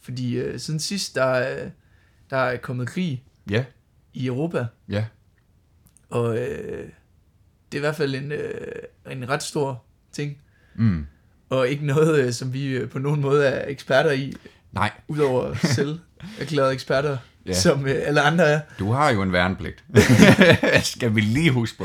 fordi 0.00 0.36
øh, 0.36 0.58
siden 0.60 0.80
sidst, 0.80 1.14
der, 1.14 1.24
er- 1.24 1.70
der 2.30 2.36
er 2.36 2.56
kommet 2.56 2.88
krig 2.88 3.24
Ja, 3.50 3.64
i 4.14 4.26
Europa, 4.26 4.66
ja, 4.88 5.04
og 6.10 6.38
øh, 6.38 6.88
det 7.72 7.74
er 7.74 7.76
i 7.76 7.78
hvert 7.78 7.96
fald 7.96 8.14
en, 8.14 8.32
øh, 8.32 8.72
en 9.10 9.28
ret 9.28 9.42
stor 9.42 9.84
ting, 10.12 10.38
mm. 10.74 11.06
og 11.48 11.68
ikke 11.68 11.86
noget, 11.86 12.24
øh, 12.26 12.32
som 12.32 12.52
vi 12.52 12.66
øh, 12.66 12.88
på 12.90 12.98
nogen 12.98 13.20
måde 13.20 13.46
er 13.46 13.68
eksperter 13.70 14.10
i, 14.10 14.32
Nej, 14.74 14.90
udover 15.08 15.54
selv 15.54 15.98
erklærede 16.40 16.72
eksperter, 16.72 17.16
Ja. 17.46 17.52
som 17.52 17.86
øh, 17.86 17.94
alle 18.04 18.20
andre 18.20 18.44
er. 18.44 18.60
du 18.78 18.92
har 18.92 19.10
jo 19.10 19.22
en 19.22 19.32
værnepligt. 19.32 19.84
Skal 20.82 21.14
vi 21.14 21.20
lige 21.20 21.50
huske 21.50 21.78
på. 21.78 21.84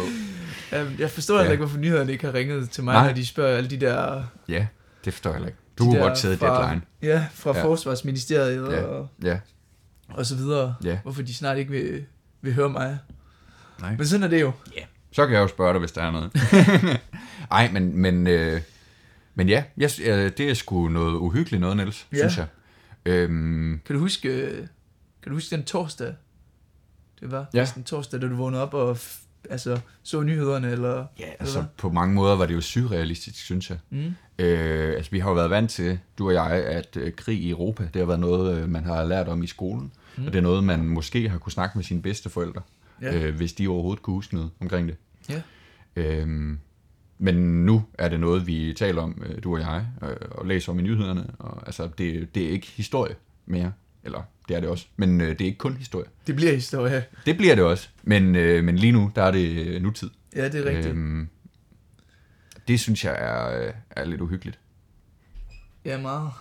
Øhm, 0.76 0.96
Jeg 1.00 1.10
forstår 1.12 1.34
heller 1.36 1.46
Ja. 1.46 1.52
ikke, 1.52 1.62
hvorfor 1.64 1.78
nyhederne 1.78 2.12
ikke 2.12 2.26
har 2.26 2.34
ringet 2.34 2.70
til 2.70 2.84
mig, 2.84 2.94
Nej. 2.94 3.08
når 3.08 3.14
de 3.14 3.26
spørger 3.26 3.58
alle 3.58 3.70
de 3.70 3.78
der... 3.78 4.24
Ja, 4.50 4.68
det 5.06 5.14
forstår 5.14 5.30
jeg 5.30 5.36
heller 5.36 5.48
ikke. 5.48 5.60
de 5.80 5.84
Du 5.84 5.92
har 5.94 6.00
godt 6.00 6.18
taget 6.18 6.40
fra, 6.40 6.62
deadline. 6.64 6.82
Ja, 7.02 7.26
fra 7.34 7.58
Ja. 7.58 7.64
Forsvarsministeriet 7.64 8.72
Ja. 8.72 8.82
og, 8.82 9.08
Ja, 9.24 9.40
og 10.10 10.26
så 10.26 10.36
videre. 10.36 10.76
Ja. 10.84 10.98
Hvorfor 11.04 11.22
de 11.22 11.34
snart 11.34 11.58
ikke 11.58 11.72
vil, 11.72 12.06
vil 12.42 12.54
høre 12.54 12.70
mig. 12.70 12.98
nej. 13.82 13.96
Men 13.98 14.08
sådan 14.08 14.24
er 14.24 14.28
det 14.28 14.42
jo. 14.42 14.52
Ja, 14.78 14.82
så 15.12 15.26
kan 15.26 15.36
jeg 15.36 15.42
jo 15.42 15.48
spørge 15.48 15.74
dig, 15.74 15.80
hvis 15.80 15.92
der 15.92 16.02
er 16.02 16.12
noget. 16.12 16.32
Ej, 17.52 17.70
men, 17.72 17.98
men, 17.98 18.28
øh, 18.28 18.62
men 19.36 19.50
ja, 19.50 19.64
jeg, 19.78 19.92
øh, 20.06 20.32
det 20.38 20.50
er 20.50 20.54
sgu 20.54 20.88
noget 20.88 21.14
uhyggeligt 21.14 21.62
noget, 21.62 21.78
Niels, 21.78 22.08
Ja. 22.12 22.18
synes 22.18 22.38
jeg. 22.38 22.46
Øhm, 23.14 23.80
Kan 23.86 23.96
du 23.96 24.00
huske, 24.02 24.30
øh, 24.30 24.58
kan 25.24 25.30
du 25.30 25.34
huske 25.34 25.56
den 25.56 25.66
torsdag? 25.66 26.14
Det 27.20 27.32
var 27.32 27.46
Ja. 27.54 27.68
den 27.76 27.84
torsdag, 27.84 28.22
da 28.22 28.28
du 28.28 28.36
vågnede 28.36 28.62
op 28.64 28.74
og 28.74 28.98
altså, 29.50 29.80
så 30.04 30.22
nyhederne, 30.24 30.72
eller... 30.72 30.96
ja, 30.96 31.24
eller 31.24 31.36
altså 31.40 31.60
hvad? 31.60 31.70
på 31.78 31.90
mange 31.90 32.16
måder 32.16 32.36
var 32.36 32.46
det 32.46 32.54
jo 32.54 32.62
surrealistisk, 32.62 33.38
synes 33.46 33.70
jeg. 33.70 33.78
Mm. 33.90 34.14
Øh, 34.40 34.94
altså, 34.96 35.12
vi 35.12 35.20
har 35.20 35.30
jo 35.30 35.36
været 35.36 35.50
vant 35.50 35.72
til, 35.72 36.00
du 36.18 36.28
og 36.28 36.34
jeg, 36.34 36.52
at 36.52 36.98
øh, 36.98 37.14
krig 37.14 37.40
i 37.42 37.50
Europa, 37.50 37.84
det 37.94 38.00
har 38.00 38.06
været 38.06 38.20
noget, 38.20 38.58
øh, 38.62 38.70
man 38.70 38.84
har 38.86 39.04
lært 39.06 39.28
om 39.28 39.44
i 39.44 39.48
skolen. 39.48 39.92
Mm. 40.18 40.26
Og 40.26 40.34
det 40.34 40.38
er 40.40 40.44
noget, 40.44 40.64
man 40.64 40.86
måske 40.88 41.30
har 41.30 41.38
kunne 41.38 41.52
snakke 41.52 41.78
med 41.78 41.84
sine 41.86 42.02
bedsteforældre, 42.02 42.62
Ja. 43.02 43.18
øh, 43.28 43.36
hvis 43.36 43.54
de 43.54 43.68
overhovedet 43.68 44.04
kunne 44.04 44.14
huske 44.14 44.36
noget 44.36 44.50
omkring 44.62 44.88
det. 44.88 44.96
Ja. 45.30 45.42
Øhm, 45.96 46.60
men 47.22 47.66
nu 47.66 47.84
er 47.94 48.10
det 48.10 48.20
noget, 48.20 48.48
vi 48.48 48.74
taler 48.78 49.02
om, 49.02 49.24
øh, 49.26 49.44
du 49.44 49.54
og 49.54 49.60
jeg, 49.60 49.86
øh, 50.04 50.16
og 50.32 50.46
læser 50.46 50.72
om 50.72 50.80
i 50.80 50.82
nyhederne. 50.82 51.28
Og, 51.40 51.64
altså, 51.66 51.90
det, 51.98 52.36
det 52.36 52.46
er 52.46 52.50
ikke 52.50 52.68
historie 52.68 53.16
mere. 53.46 53.74
Eller, 54.04 54.22
det 54.48 54.56
er 54.56 54.60
det 54.60 54.70
også. 54.70 54.88
Men 54.98 55.22
øh, 55.22 55.30
det 55.30 55.42
er 55.42 55.46
ikke 55.46 55.58
kun 55.58 55.78
historie. 55.78 56.06
Det 56.28 56.36
bliver 56.36 56.54
historie. 56.54 57.06
Det 57.26 57.38
bliver 57.38 57.56
det 57.56 57.64
også. 57.64 57.90
Men, 58.04 58.36
øh, 58.36 58.64
men 58.64 58.76
lige 58.76 58.92
nu, 58.92 59.12
der 59.16 59.24
er 59.24 59.32
det 59.32 59.68
øh, 59.68 59.82
nutid. 59.82 60.10
Ja, 60.36 60.50
det 60.50 60.56
er 60.56 60.66
rigtigt. 60.66 60.88
Øhm. 60.88 61.30
Det 62.68 62.80
synes 62.80 63.06
jeg 63.06 63.14
er, 63.20 63.72
er 63.90 64.06
lidt 64.06 64.22
uhyggeligt. 64.22 64.60
Ja, 65.86 66.02
meget. 66.02 66.32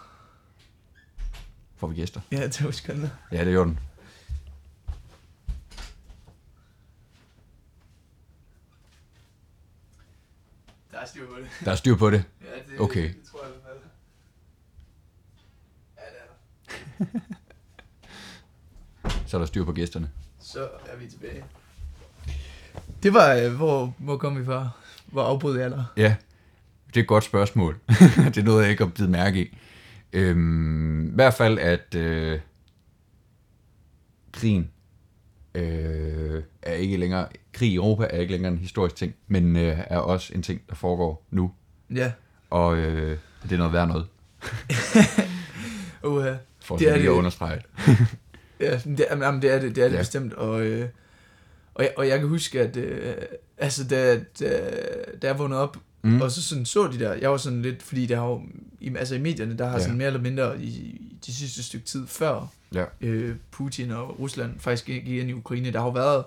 Får 1.77 1.87
vi 1.87 1.95
gæster? 1.95 2.21
Ja, 2.33 2.47
det 2.47 2.65
var 2.65 2.71
skønt. 2.71 3.11
Ja, 3.33 3.45
det 3.45 3.53
gjorde 3.53 3.69
den. 3.69 3.79
Der 10.99 11.03
er 11.03 11.07
styr 11.07 11.27
på 11.27 11.35
det. 11.41 11.47
Der 11.65 11.71
er 11.71 11.77
styr 11.77 11.97
på 11.97 12.11
det. 12.11 12.25
Ja, 12.41 12.73
det, 12.73 12.81
Okay. 12.81 13.03
det 13.09 13.17
tror 13.31 13.41
jeg 13.45 13.51
i 13.51 13.53
hvert 13.53 13.65
fald. 13.67 13.79
Ja, 15.97 16.03
det 16.11 16.19
er 16.99 17.21
der. 19.09 19.19
Så 19.27 19.37
er 19.37 19.39
der 19.39 19.47
styr 19.47 19.65
på 19.65 19.73
gæsterne. 19.73 20.11
Så 20.41 20.69
er 20.87 20.97
vi 20.97 21.07
tilbage. 21.11 21.45
Det 23.03 23.15
var, 23.15 23.35
øh, 23.35 23.53
hvor, 23.53 23.95
hvor 23.99 24.17
kom 24.17 24.39
vi 24.41 24.45
fra? 24.45 24.71
Hvor 25.07 25.23
afbrød 25.23 25.59
jeg 25.61 25.71
dig? 25.71 25.85
Ja, 25.97 26.17
det 26.87 26.97
er 26.97 27.01
et 27.01 27.07
godt 27.09 27.25
spørgsmål. 27.25 27.79
det 28.35 28.37
er 28.39 28.43
noget, 28.43 28.63
jeg 28.63 28.71
ikke 28.71 28.85
har 28.85 28.91
blevet 28.91 29.11
mærke 29.11 29.45
i. 29.47 29.57
Øhm, 30.13 31.09
I 31.09 31.15
hvert 31.15 31.35
fald, 31.35 31.59
at 31.59 31.95
øh, 31.95 32.41
krigen 34.33 34.71
øh, 35.59 36.43
er 36.63 36.73
ikke 36.73 36.97
længere, 36.97 37.27
krig 37.53 37.69
i 37.71 37.75
Europa 37.75 38.07
er 38.11 38.19
ikke 38.21 38.33
længere 38.33 38.53
en 38.53 38.59
historisk 38.59 38.97
ting, 38.97 39.15
men 39.29 39.57
øh, 39.57 39.79
er 39.87 39.99
også 39.99 40.33
en 40.35 40.43
ting, 40.43 40.61
der 40.69 40.75
foregår 40.75 41.27
nu 41.31 41.51
Ja. 41.95 42.13
Og 42.51 42.77
øh, 42.77 43.19
det 43.43 43.53
er 43.53 43.57
noget 43.57 43.73
værd 43.73 43.89
noget, 43.89 44.07
Uh, 46.05 46.25
for 46.65 46.77
Det 46.77 46.89
er 46.89 46.93
det 46.93 47.01
lige 47.01 47.09
at 47.09 47.13
det. 47.13 47.19
understrege. 47.19 47.61
ja, 48.61 48.81
det, 48.85 49.07
jamen, 49.11 49.43
det 49.43 49.53
er 49.55 49.59
det, 49.61 49.77
det 49.77 49.85
er 49.85 49.89
det 49.89 49.95
Ja. 49.95 50.01
bestemt. 50.01 50.33
Og, 50.35 50.61
øh, 50.63 50.89
og, 51.75 51.83
jeg, 51.85 51.93
og 51.97 52.09
jeg 52.09 52.19
kan 52.19 52.29
huske, 52.29 52.61
at 52.61 52.77
øh, 52.77 53.15
altså, 53.59 53.85
da, 53.89 54.15
da, 54.41 54.61
da 55.23 55.27
jeg 55.27 55.39
vågnede 55.39 55.61
op, 55.61 55.77
Mm. 56.03 56.21
og 56.21 56.31
så 56.31 56.43
sådan 56.43 56.65
så 56.65 56.87
de 56.93 56.99
der, 56.99 57.15
jeg 57.15 57.31
var 57.31 57.37
sådan 57.37 57.63
lidt, 57.63 57.83
fordi 57.83 58.07
der 58.07 58.17
har 58.17 58.27
jo, 58.27 58.43
i, 58.81 58.97
altså 58.97 59.15
i 59.15 59.19
medierne, 59.19 59.59
der 59.59 59.67
har 59.67 59.73
ja. 59.73 59.81
sådan 59.83 59.97
mere 59.97 60.07
eller 60.07 60.21
mindre 60.21 60.61
i, 60.61 60.67
i 60.69 61.17
de 61.27 61.35
sidste 61.35 61.63
stykke 61.63 61.87
tid 61.87 62.07
før 62.07 62.49
Ja. 62.75 62.85
øh, 63.01 63.37
Putin 63.51 63.91
og 63.91 64.21
Rusland 64.21 64.61
faktisk 64.61 64.87
gik 64.87 65.09
ind 65.09 65.31
i 65.31 65.33
Ukraine, 65.33 65.73
der 65.73 65.79
har 65.79 65.87
jo 65.87 65.93
været 65.93 66.25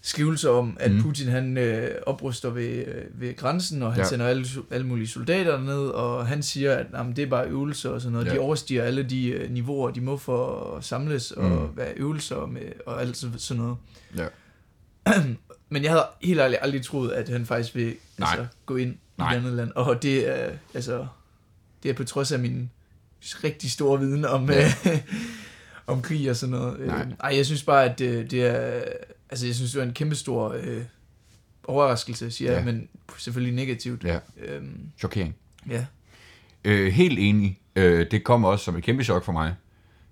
skrivelser 0.00 0.50
om, 0.50 0.76
at 0.80 0.90
Mm. 0.92 1.02
Putin 1.02 1.28
han 1.28 1.56
øh, 1.58 1.90
opruster 2.06 2.50
ved, 2.50 2.68
øh, 2.86 3.04
ved 3.20 3.36
grænsen, 3.36 3.82
og 3.82 3.92
han 3.92 4.02
Ja. 4.02 4.08
sender 4.08 4.26
alle, 4.26 4.46
alle 4.70 4.86
mulige 4.86 5.08
soldater 5.08 5.60
ned, 5.60 5.86
og 5.88 6.26
han 6.26 6.42
siger, 6.42 6.74
at 6.74 6.86
jamen, 6.92 7.16
det 7.16 7.22
er 7.24 7.28
bare 7.28 7.46
øvelser 7.48 7.90
og 7.90 8.00
sådan 8.00 8.12
noget. 8.12 8.26
Ja. 8.26 8.34
De 8.34 8.38
overstiger 8.38 8.82
alle 8.82 9.02
de 9.02 9.28
øh, 9.28 9.50
niveauer, 9.50 9.90
de 9.90 10.00
må 10.00 10.16
for 10.16 10.74
at 10.76 10.84
samles 10.84 11.30
og 11.30 11.50
Mm. 11.50 11.76
være 11.76 11.92
øvelser 11.96 12.46
med, 12.46 12.72
og 12.86 13.00
alt 13.00 13.16
så- 13.16 13.30
sådan 13.36 13.62
noget. 13.62 13.76
Ja. 14.16 14.26
Men 15.70 15.82
jeg 15.82 15.90
havde 15.90 16.04
helt 16.22 16.40
ærligt 16.40 16.58
aldrig 16.62 16.82
troet, 16.84 17.10
at 17.12 17.28
han 17.28 17.46
faktisk 17.46 17.74
vil 17.74 17.94
Nej. 18.18 18.28
altså, 18.32 18.46
gå 18.66 18.76
ind 18.76 18.96
Nej. 19.18 19.32
i 19.32 19.34
et 19.34 19.38
andet 19.38 19.52
land. 19.52 19.70
Og 19.74 20.02
det 20.02 20.28
er, 20.40 20.50
altså, 20.74 21.06
det 21.82 21.88
er 21.88 21.94
på 21.94 22.04
trods 22.04 22.32
af 22.32 22.38
min 22.38 22.70
rigtig 23.22 23.70
store 23.70 24.00
viden 24.00 24.24
om, 24.24 24.50
Ja. 24.50 24.72
ja. 24.84 25.00
om 25.86 26.02
krig 26.02 26.30
og 26.30 26.36
sådan 26.36 26.50
noget. 26.50 26.86
Nej. 26.86 27.00
Øh, 27.00 27.06
Ej, 27.20 27.36
jeg 27.36 27.46
synes 27.46 27.62
bare, 27.62 27.84
at 27.84 27.98
det, 27.98 28.30
det 28.30 28.46
er... 28.46 28.82
Altså, 29.30 29.46
jeg 29.46 29.54
synes, 29.54 29.70
det 29.72 29.80
var 29.80 29.86
en 29.86 29.92
kæmpe 29.94 30.14
stor 30.14 30.52
øh, 30.62 30.82
overraskelse, 31.64 32.30
siger 32.30 32.50
Ja. 32.50 32.56
jeg, 32.56 32.64
men 32.66 32.88
selvfølgelig 33.18 33.54
negativt. 33.54 34.04
Ja, 34.04 34.18
Øhm, 34.42 34.80
chokering. 34.98 35.34
ja. 35.70 35.86
Øh, 36.64 36.92
helt 36.92 37.18
enig. 37.18 37.58
Øh, 37.76 38.06
det 38.10 38.24
kom 38.24 38.44
også 38.44 38.64
som 38.64 38.76
et 38.76 38.84
kæmpe 38.84 39.04
chok 39.04 39.24
for 39.24 39.32
mig. 39.32 39.54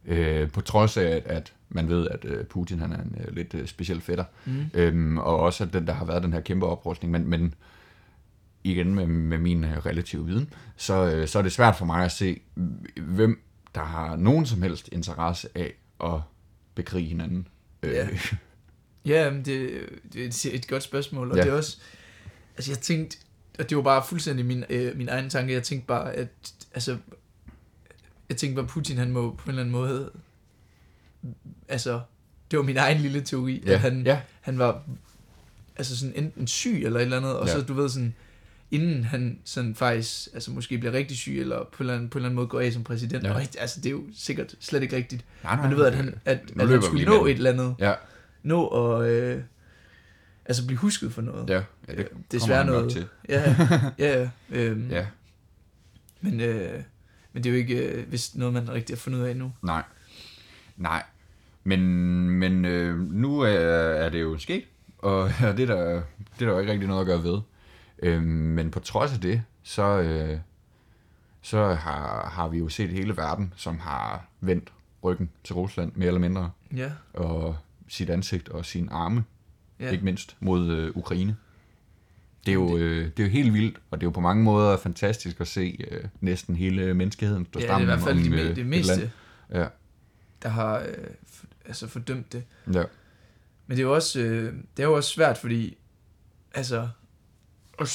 Øh, 0.07 0.51
på 0.51 0.61
trods 0.61 0.97
af, 0.97 1.03
at, 1.07 1.23
at 1.25 1.53
man 1.69 1.89
ved, 1.89 2.09
at 2.09 2.25
øh, 2.25 2.45
Putin 2.45 2.79
han 2.79 2.93
er 2.93 2.97
en 3.03 3.17
øh, 3.29 3.35
lidt 3.37 3.55
øh, 3.55 3.67
speciel 3.67 4.01
fætter. 4.01 4.25
Mm. 4.45 4.65
Øhm, 4.75 5.19
og 5.19 5.37
også, 5.41 5.65
at 5.65 5.73
den, 5.73 5.87
der 5.87 5.93
har 5.93 6.05
været 6.05 6.23
den 6.23 6.33
her 6.33 6.41
kæmpe 6.41 6.67
oprustning. 6.67 7.13
Men, 7.13 7.31
men 7.31 7.55
igen 8.71 8.95
med, 8.95 9.07
med 9.07 9.39
min 9.39 9.65
øh, 9.65 9.87
relative 9.87 10.27
viden, 10.27 10.53
så, 10.77 10.95
øh, 11.15 11.29
så 11.29 11.39
er 11.39 11.43
det 11.43 11.53
svært 11.53 11.77
for 11.77 11.85
mig 11.85 12.05
at 12.05 12.13
se, 12.13 12.41
hvem 13.01 13.43
der 13.75 13.85
har 13.85 14.17
nogen 14.17 14.47
som 14.47 14.63
helst 14.63 14.89
interesse 14.93 15.49
af 15.55 15.75
at 16.05 16.21
bekrige 16.75 17.09
hinanden. 17.09 17.49
Ja. 17.83 18.09
Øh, 18.09 18.33
Ja, 19.05 19.31
men 19.31 19.45
det, 19.45 19.71
det 20.13 20.23
er 20.25 20.27
et- 20.29 20.55
et 20.55 20.69
godt 20.69 20.83
spørgsmål, 20.83 21.31
og 21.31 21.37
Ja. 21.37 21.41
ja. 21.43 21.47
det 21.47 21.53
er 21.53 21.57
også, 21.57 21.79
altså 22.57 22.71
jeg 22.71 22.79
tænkte, 22.79 23.17
og 23.59 23.69
det 23.71 23.77
var 23.77 23.83
bare 23.83 24.03
fuldstændig 24.09 24.47
min, 24.47 24.65
øh, 24.71 24.97
min 24.97 25.09
egen 25.09 25.31
tanke, 25.31 25.53
jeg 25.53 25.63
tænkte 25.63 25.87
bare, 25.87 26.13
at, 26.13 26.29
altså, 26.75 26.97
jeg 28.29 28.37
tænkte 28.37 28.63
bare, 28.63 28.67
Putin, 28.71 28.97
han 28.99 29.11
må 29.11 29.31
på 29.35 29.43
en 29.45 29.49
eller 29.49 29.63
anden 29.63 29.73
måde, 29.73 30.11
altså, 31.69 32.01
det 32.51 32.57
var 32.59 32.63
min 32.65 32.77
egen 32.77 33.01
lille 33.01 33.21
teori, 33.21 33.63
ja, 33.67 33.73
at 33.73 33.81
han, 33.81 34.03
ja, 34.07 34.21
han 34.41 34.59
var, 34.59 34.83
altså 35.77 35.97
sådan 35.99 36.15
enten 36.25 36.47
syg 36.47 36.83
eller 36.85 36.99
et 37.01 37.03
eller 37.05 37.17
andet, 37.17 37.37
og 37.37 37.47
Ja. 37.47 37.53
så 37.53 37.61
du 37.63 37.75
ved 37.75 37.89
sådan, 37.89 38.15
inden 38.71 39.05
han 39.05 39.39
sådan 39.45 39.75
faktisk, 39.75 40.29
altså 40.35 40.51
måske 40.51 40.79
bliver 40.79 40.93
rigtig 40.93 41.17
syg, 41.17 41.41
eller 41.41 41.59
på 41.59 41.65
en 41.65 41.81
eller 41.81 41.95
anden, 41.95 42.09
på 42.09 42.19
en 42.19 42.21
eller 42.21 42.29
anden 42.29 42.37
måde 42.37 42.47
går 42.47 42.61
af 42.61 42.73
som 42.73 42.85
præsident, 42.85 43.23
Ja. 43.25 43.29
ja. 43.29 43.35
og 43.35 43.41
altså 43.59 43.81
det 43.81 43.87
er 43.87 43.91
jo 43.91 44.03
sikkert 44.15 44.55
slet 44.61 44.83
ikke 44.83 44.97
rigtigt, 44.97 45.25
nej, 45.43 45.63
men 45.63 45.71
du 45.71 45.77
ved, 45.77 45.87
at 45.87 45.95
han, 45.95 46.15
at, 46.25 46.39
at 46.61 46.69
han 46.69 46.83
skulle 46.83 47.05
nå 47.05 47.27
et 47.27 47.33
eller 47.33 47.51
andet, 47.53 47.75
Ja, 47.79 47.93
nå 48.43 48.67
at 48.69 49.11
øh, 49.11 49.43
altså 50.45 50.67
blive 50.67 50.79
husket 50.79 51.13
for 51.13 51.23
noget. 51.23 51.51
ja, 51.51 51.55
ja 51.55 51.93
det 51.93 51.99
Øh, 51.99 52.07
kommer 52.07 52.23
desværre 52.33 52.59
han 52.65 52.67
noget. 52.67 52.93
til. 52.93 53.07
Ja, 53.29 53.57
ja, 53.99 54.21
ja. 54.23 54.29
Øhm, 54.51 54.89
Ja, 54.91 55.07
Men, 56.21 56.41
øh, 56.41 56.83
men 57.33 57.45
det 57.45 57.51
er 57.51 57.55
jo 57.55 57.57
ikke 57.59 57.75
øh, 57.89 58.09
hvis 58.09 58.35
noget, 58.35 58.55
man 58.55 58.71
rigtig 58.73 58.95
har 58.95 58.99
fundet 58.99 59.21
ud 59.21 59.25
af 59.25 59.31
endnu. 59.31 59.53
nej. 59.63 59.83
Nej. 60.77 61.03
Men, 61.65 61.81
men 62.31 62.65
øh, 62.65 63.13
nu 63.13 63.41
er, 63.41 63.49
er 63.49 64.09
det 64.09 64.21
jo 64.21 64.39
sket, 64.39 64.65
og 64.99 65.31
det 65.57 65.61
er, 65.71 65.75
der, 65.75 65.85
det 65.95 66.03
er 66.41 66.47
der 66.47 66.53
jo 66.53 66.59
ikke 66.59 66.73
rigtig 66.73 66.89
noget 66.89 67.01
at 67.01 67.07
gøre 67.07 67.23
ved. 67.25 67.41
Øh, 67.99 68.23
men 68.23 68.71
på 68.71 68.81
trods 68.81 69.13
af 69.13 69.21
det, 69.21 69.43
så, 69.63 69.83
øh, 70.01 70.39
så 71.43 71.75
har, 71.75 72.29
har 72.33 72.49
vi 72.49 72.59
jo 72.59 72.69
set 72.69 72.91
hele 72.91 73.17
verden, 73.17 73.53
som 73.57 73.79
har 73.79 74.27
vendt 74.41 74.73
ryggen 75.05 75.31
til 75.45 75.55
Rusland, 75.55 75.93
mere 75.95 76.07
eller 76.07 76.21
mindre, 76.21 76.51
Ja, 76.77 76.91
og 77.15 77.57
sit 77.89 78.11
ansigt 78.11 78.49
og 78.49 78.65
sine 78.65 78.93
arme, 78.93 79.25
ja. 79.81 79.91
ikke 79.91 80.05
mindst, 80.05 80.37
mod 80.41 80.71
øh, 80.71 80.91
Ukraine. 80.95 81.37
Det 82.47 82.53
er, 82.53 82.55
jo, 82.55 82.77
øh, 82.77 83.05
det 83.05 83.19
er 83.21 83.25
jo 83.27 83.31
helt 83.31 83.53
vildt, 83.55 83.79
og 83.91 84.01
det 84.01 84.05
er 84.05 84.07
jo 84.07 84.11
på 84.13 84.21
mange 84.21 84.43
måder 84.43 84.77
fantastisk 84.77 85.41
at 85.41 85.49
se 85.49 85.87
øh, 85.91 86.05
næsten 86.21 86.57
hele 86.57 86.95
menneskeheden 86.95 87.47
stå 87.47 87.61
ja, 87.61 87.67
det 87.67 87.73
er 87.73 87.79
i 87.79 87.85
hvert 87.85 88.01
fald 88.01 88.17
om 88.19 88.23
de, 88.33 88.43
øh, 88.43 88.57
det 88.57 88.67
meste, 88.67 89.11
Ja, 89.53 89.67
der 90.43 90.49
har 90.49 90.79
øh, 90.79 90.95
altså 91.65 91.87
fordømt 91.87 92.33
det. 92.33 92.45
ja. 92.73 92.83
Men 93.67 93.77
det 93.77 93.83
er 93.83 93.87
jo 93.87 93.95
også, 93.95 94.21
øh, 94.21 94.55
det 94.77 94.83
er 94.83 94.87
jo 94.87 94.95
også 94.97 95.11
svært, 95.11 95.39
fordi, 95.39 95.77
altså, 96.55 96.89
og 97.79 97.89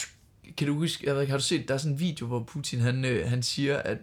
kan 0.58 0.68
du 0.68 0.74
huske, 0.74 1.08
jeg 1.08 1.14
ved 1.16 1.22
ikke, 1.22 1.32
har 1.32 1.38
du 1.38 1.44
set, 1.44 1.68
der 1.68 1.74
er 1.74 1.78
sådan 1.78 1.92
en 1.94 2.00
video, 2.00 2.28
hvor 2.28 2.44
Putin, 2.44 2.80
han, 2.80 3.06
øh, 3.06 3.30
han 3.30 3.44
siger, 3.44 3.78
at, 3.78 3.98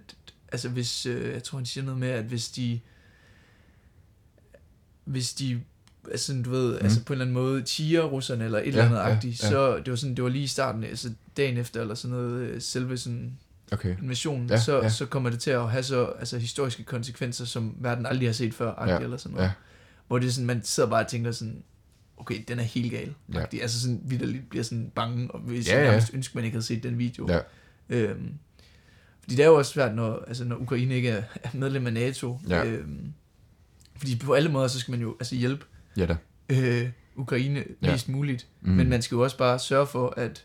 altså 0.53 0.69
hvis, 0.69 1.07
øh, 1.07 1.33
jeg 1.35 1.43
tror, 1.43 1.59
han 1.59 1.67
siger 1.67 1.85
noget 1.85 2.01
med, 2.01 2.09
at 2.09 2.25
hvis 2.25 2.49
de, 2.49 2.81
hvis 5.05 5.35
de, 5.35 5.61
altså 6.11 6.43
du 6.45 6.51
ved, 6.51 6.79
mm. 6.79 6.85
altså 6.85 7.05
på 7.05 7.13
en 7.13 7.15
eller 7.15 7.25
anden 7.25 7.35
måde, 7.35 7.63
tiger 7.63 8.03
russerne, 8.03 8.45
eller 8.45 8.59
et 8.59 8.63
Ja, 8.63 8.69
eller 8.69 8.85
andet 8.85 8.97
ja, 8.97 9.03
agtigt, 9.15 9.43
ja. 9.43 9.49
så 9.49 9.77
det 9.79 9.91
var 9.91 9.97
sådan, 9.97 10.15
det 10.15 10.25
var 10.25 10.31
lige 10.31 10.45
i 10.45 10.47
starten, 10.47 10.85
altså 10.85 11.13
dagen 11.37 11.57
efter, 11.57 11.81
eller 11.81 11.95
sådan 11.95 12.17
noget, 12.17 12.41
øh, 12.41 12.63
selve 12.63 12.99
sådan 12.99 13.39
Okay. 13.73 13.97
invasionen, 14.03 14.49
Ja, 14.49 14.55
ja, 14.55 14.61
så, 14.61 14.77
ja. 14.77 14.83
ja. 14.83 14.89
så 14.89 15.07
kommer 15.07 15.31
det 15.31 15.41
til 15.41 15.51
at 15.51 15.71
have 15.71 15.83
så 15.83 16.05
altså, 16.07 16.39
historiske 16.39 16.85
konsekvenser, 16.85 17.45
som 17.45 17.75
verden 17.81 18.07
aldrig 18.07 18.29
har 18.29 18.33
set 18.33 18.55
før, 18.55 18.85
Ja, 18.87 18.99
eller 18.99 19.17
sådan 19.17 19.35
noget. 19.35 19.47
ja. 19.47 19.53
Hvor 20.07 20.19
det 20.19 20.29
er 20.29 20.33
sådan, 20.33 20.47
man 20.47 20.65
sidder 20.65 20.89
bare 20.89 21.05
og 21.05 21.11
tænker 21.11 21.33
sådan, 21.33 21.63
okay, 22.19 22.45
den 22.49 22.59
er 22.59 22.63
helt 22.63 22.91
gal. 22.91 23.15
Ja. 23.35 23.41
Altså 23.63 23.81
sådan, 23.81 24.01
vidderligt 24.05 24.51
bliver 24.51 24.63
sådan 24.63 24.91
bange, 24.95 25.31
og 25.31 25.41
hvis 25.41 25.69
Ja, 25.69 25.85
ja, 25.85 25.93
ja. 25.93 26.01
ønsker, 26.15 26.37
man 26.37 26.45
ikke 26.45 26.55
havde 26.55 26.67
set 26.67 26.83
den 26.83 26.99
video. 26.99 27.29
Ja. 27.33 27.39
Øhm, 27.89 28.33
fordi 29.23 29.35
det 29.37 29.43
er 29.43 29.47
jo 29.49 29.55
også 29.55 29.73
svært, 29.73 29.95
når, 29.95 30.25
altså, 30.29 30.45
når 30.45 30.57
Ukraine 30.57 30.95
ikke 30.95 31.09
er 31.09 31.23
er 31.43 31.49
medlem 31.55 31.87
af 31.87 31.93
NATO. 31.93 32.39
Ja. 32.49 32.65
Øhm, 32.65 33.13
fordi 33.97 34.17
på 34.19 34.33
alle 34.33 34.49
måder, 34.51 34.69
så 34.69 34.81
skal 34.81 34.93
man 34.93 35.01
jo 35.01 35.17
altså 35.21 35.35
hjælpe 35.35 35.65
Ja 35.97 36.07
da. 36.07 36.17
øh, 36.49 36.89
Ukraine 37.17 37.65
Ja. 37.83 37.91
mest 37.93 38.09
muligt. 38.09 38.47
Mm. 38.61 38.71
Men 38.73 38.89
man 38.89 39.03
skal 39.03 39.15
jo 39.17 39.23
også 39.23 39.39
bare 39.39 39.59
sørge 39.59 39.87
for, 39.87 40.15
at 40.17 40.45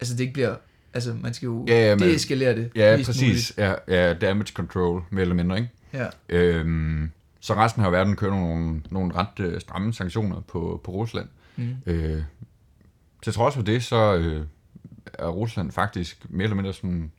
altså, 0.00 0.14
det 0.14 0.20
ikke 0.20 0.32
bliver... 0.32 0.56
Altså, 0.94 1.14
man 1.14 1.34
skal 1.34 1.46
jo 1.46 1.64
Ja, 1.68 1.74
ja, 1.88 1.94
deeskalere 1.94 2.56
det 2.56 2.70
Ja, 2.76 2.96
præcis. 3.04 3.52
Ja, 3.58 3.74
ja, 3.88 4.14
damage 4.14 4.52
control, 4.52 5.02
mere 5.10 5.22
eller 5.22 5.34
mindre, 5.34 5.56
ikke? 5.56 5.70
Muligt. 5.92 6.10
Ja. 6.28 6.36
Øhm, 6.36 7.10
så 7.44 7.54
resten 7.54 7.84
af 7.84 7.92
verden 7.92 8.16
kører 8.16 8.30
nogle, 8.30 8.82
nogle 8.90 9.14
ret 9.14 9.40
øh, 9.40 9.60
stramme 9.60 9.92
sanktioner 9.92 10.40
på, 10.40 10.80
på 10.84 10.90
Rusland. 10.92 11.28
Mm. 11.56 11.76
Øh, 11.86 12.22
til 13.22 13.32
trods 13.32 13.54
for 13.54 13.62
det, 13.62 13.84
så 13.84 14.14
øh, 14.14 14.46
er 15.12 15.28
Rusland 15.28 15.72
faktisk 15.72 16.26
mere 16.28 16.44
eller 16.44 16.56
mindre 16.56 16.72
sådan 16.72 17.12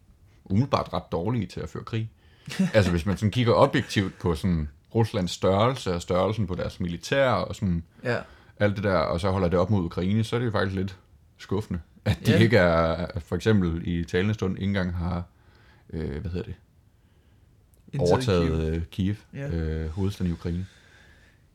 umiddelbart 0.45 0.93
ret 0.93 1.11
dårlige 1.11 1.45
til 1.45 1.59
at 1.59 1.69
føre 1.69 1.83
krig. 1.83 2.11
altså 2.73 2.91
hvis 2.91 3.05
man 3.05 3.17
sådan 3.17 3.31
kigger 3.31 3.53
objektivt 3.53 4.19
på 4.19 4.35
sådan 4.35 4.69
Ruslands 4.95 5.31
størrelse 5.31 5.93
og 5.93 6.01
størrelsen 6.01 6.47
på 6.47 6.55
deres 6.55 6.79
militær 6.79 7.29
og 7.29 7.55
sådan 7.55 7.83
ja. 8.03 8.17
alt 8.59 8.75
det 8.75 8.83
der, 8.83 8.97
og 8.97 9.19
så 9.19 9.31
holder 9.31 9.47
det 9.47 9.59
op 9.59 9.69
mod 9.69 9.83
Ukraine, 9.83 10.23
så 10.23 10.35
er 10.35 10.39
det 10.39 10.45
jo 10.45 10.51
faktisk 10.51 10.75
lidt 10.75 10.97
skuffende, 11.37 11.79
at 12.05 12.19
de 12.25 12.31
Ja. 12.31 12.37
ikke 12.37 12.57
er, 12.57 13.07
for 13.19 13.35
eksempel 13.35 13.81
i 13.87 14.03
talende 14.03 14.33
stund, 14.33 14.57
ikke 14.57 14.65
engang 14.67 14.95
har, 14.95 15.23
øh, 15.93 16.21
hvad 16.21 16.31
hedder 16.31 16.45
det. 16.45 16.55
Overtaget 17.99 18.71
Kiev, 18.91 19.15
Kiev 19.33 19.43
Ja. 19.43 19.47
øh, 19.55 19.89
hovedstaden 19.89 20.29
i 20.29 20.33
Ukraine. 20.33 20.65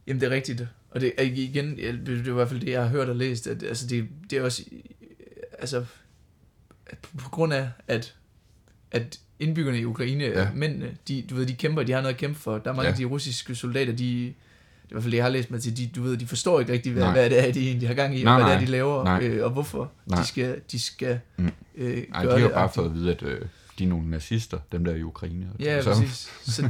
Jamen, 0.06 0.20
det 0.20 0.26
er 0.26 0.30
rigtigt. 0.30 0.66
Og 0.90 1.00
det 1.00 1.12
er 1.18 1.22
igen, 1.22 1.74
ja, 1.78 1.92
det 1.92 2.26
er 2.28 2.30
i 2.30 2.34
hvert 2.34 2.48
fald 2.48 2.60
det, 2.60 2.68
jeg 2.70 2.82
har 2.82 2.88
hørt 2.88 3.08
og 3.08 3.16
læst, 3.16 3.46
at 3.46 3.62
altså, 3.62 3.86
det, 3.86 4.08
det 4.30 4.38
er 4.38 4.42
også, 4.42 4.62
øh, 4.72 4.78
altså, 5.58 5.84
at 6.86 6.98
på, 7.18 7.30
grund 7.30 7.52
af, 7.52 7.68
at, 7.88 8.14
at 8.90 9.20
indbyggerne 9.38 9.78
i 9.78 9.84
Ukraine, 9.84 10.24
Ja. 10.24 10.48
mændene, 10.54 10.96
de, 11.08 11.22
du 11.30 11.34
ved, 11.34 11.46
de 11.46 11.54
kæmper, 11.54 11.82
de 11.82 11.92
har 11.92 12.00
noget 12.00 12.14
at 12.14 12.20
kæmpe 12.20 12.38
for. 12.38 12.58
Der 12.58 12.70
er 12.70 12.74
mange 12.74 12.86
Ja. 12.86 12.90
af 12.90 12.96
de 12.96 13.04
russiske 13.04 13.54
soldater, 13.54 13.92
de, 13.92 13.96
det 13.96 14.26
er 14.26 14.28
i 14.28 14.34
hvert 14.90 15.02
fald 15.02 15.10
det, 15.12 15.16
jeg 15.16 15.24
har 15.24 15.30
læst 15.30 15.50
mig 15.50 15.60
til, 15.62 15.76
de, 15.76 15.86
du 15.96 16.02
ved, 16.02 16.16
de 16.16 16.26
forstår 16.26 16.60
ikke 16.60 16.72
rigtig, 16.72 16.92
hvad, 16.92 17.02
Nej. 17.02 17.12
hvad 17.12 17.30
det 17.30 17.48
er, 17.48 17.52
de 17.52 17.66
egentlig 17.66 17.88
har 17.88 17.94
gang 17.94 18.18
i, 18.18 18.24
Nej, 18.24 18.32
og 18.34 18.38
hvad 18.40 18.46
nej. 18.46 18.54
det 18.54 18.62
er, 18.62 18.66
de 18.66 18.70
laver, 18.72 19.04
Nej. 19.04 19.22
øh, 19.26 19.44
og 19.44 19.50
hvorfor 19.50 19.92
Nej. 20.06 20.20
de 20.20 20.26
skal, 20.26 20.60
de 20.72 20.78
skal 20.80 21.20
Mm. 21.36 21.50
øh, 21.74 22.04
Nej, 22.10 22.24
gøre 22.24 22.34
de 22.36 22.40
har 22.40 22.46
det. 22.48 22.54
bare 22.54 22.70
fået 22.74 22.86
at 22.86 22.94
vide, 22.94 23.10
at 23.10 23.22
øh, 23.22 23.40
de 23.80 23.84
er 23.84 23.88
nogle 23.88 24.10
nazister, 24.10 24.58
dem 24.72 24.84
der 24.84 24.92
er 24.92 24.96
i 24.96 25.02
Ukraine. 25.02 25.48
Og 25.54 25.60
Ja, 25.60 25.82
så, 25.82 25.90
præcis. 25.90 26.32
Så, 26.42 26.68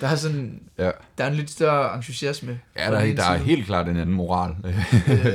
der 0.00 0.08
er 0.08 0.16
sådan, 0.16 0.62
Ja. 0.78 0.90
der 1.18 1.24
er 1.24 1.28
en 1.28 1.34
lidt 1.34 1.50
større 1.50 1.96
entusiasme. 1.96 2.60
Ja, 2.78 2.90
der, 2.90 2.98
er, 2.98 3.14
der 3.14 3.24
er 3.24 3.36
helt 3.36 3.66
klart 3.66 3.88
en 3.88 3.96
anden 3.96 4.14
moral 4.16 4.54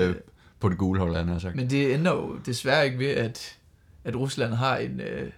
Øh. 0.09 0.15
på 0.59 0.69
det 0.69 0.77
gule 0.77 0.99
hold, 0.99 1.15
han 1.15 1.27
har 1.27 1.39
sagt. 1.39 1.55
Men 1.55 1.69
det 1.69 1.93
ændrer 1.93 2.11
jo 2.13 2.37
desværre 2.45 2.85
ikke 2.85 2.99
ved, 2.99 3.07
at, 3.09 3.57
at 4.03 4.15
Rusland 4.15 4.53
har 4.53 4.77
en, 4.77 5.01
øh, 5.01 5.31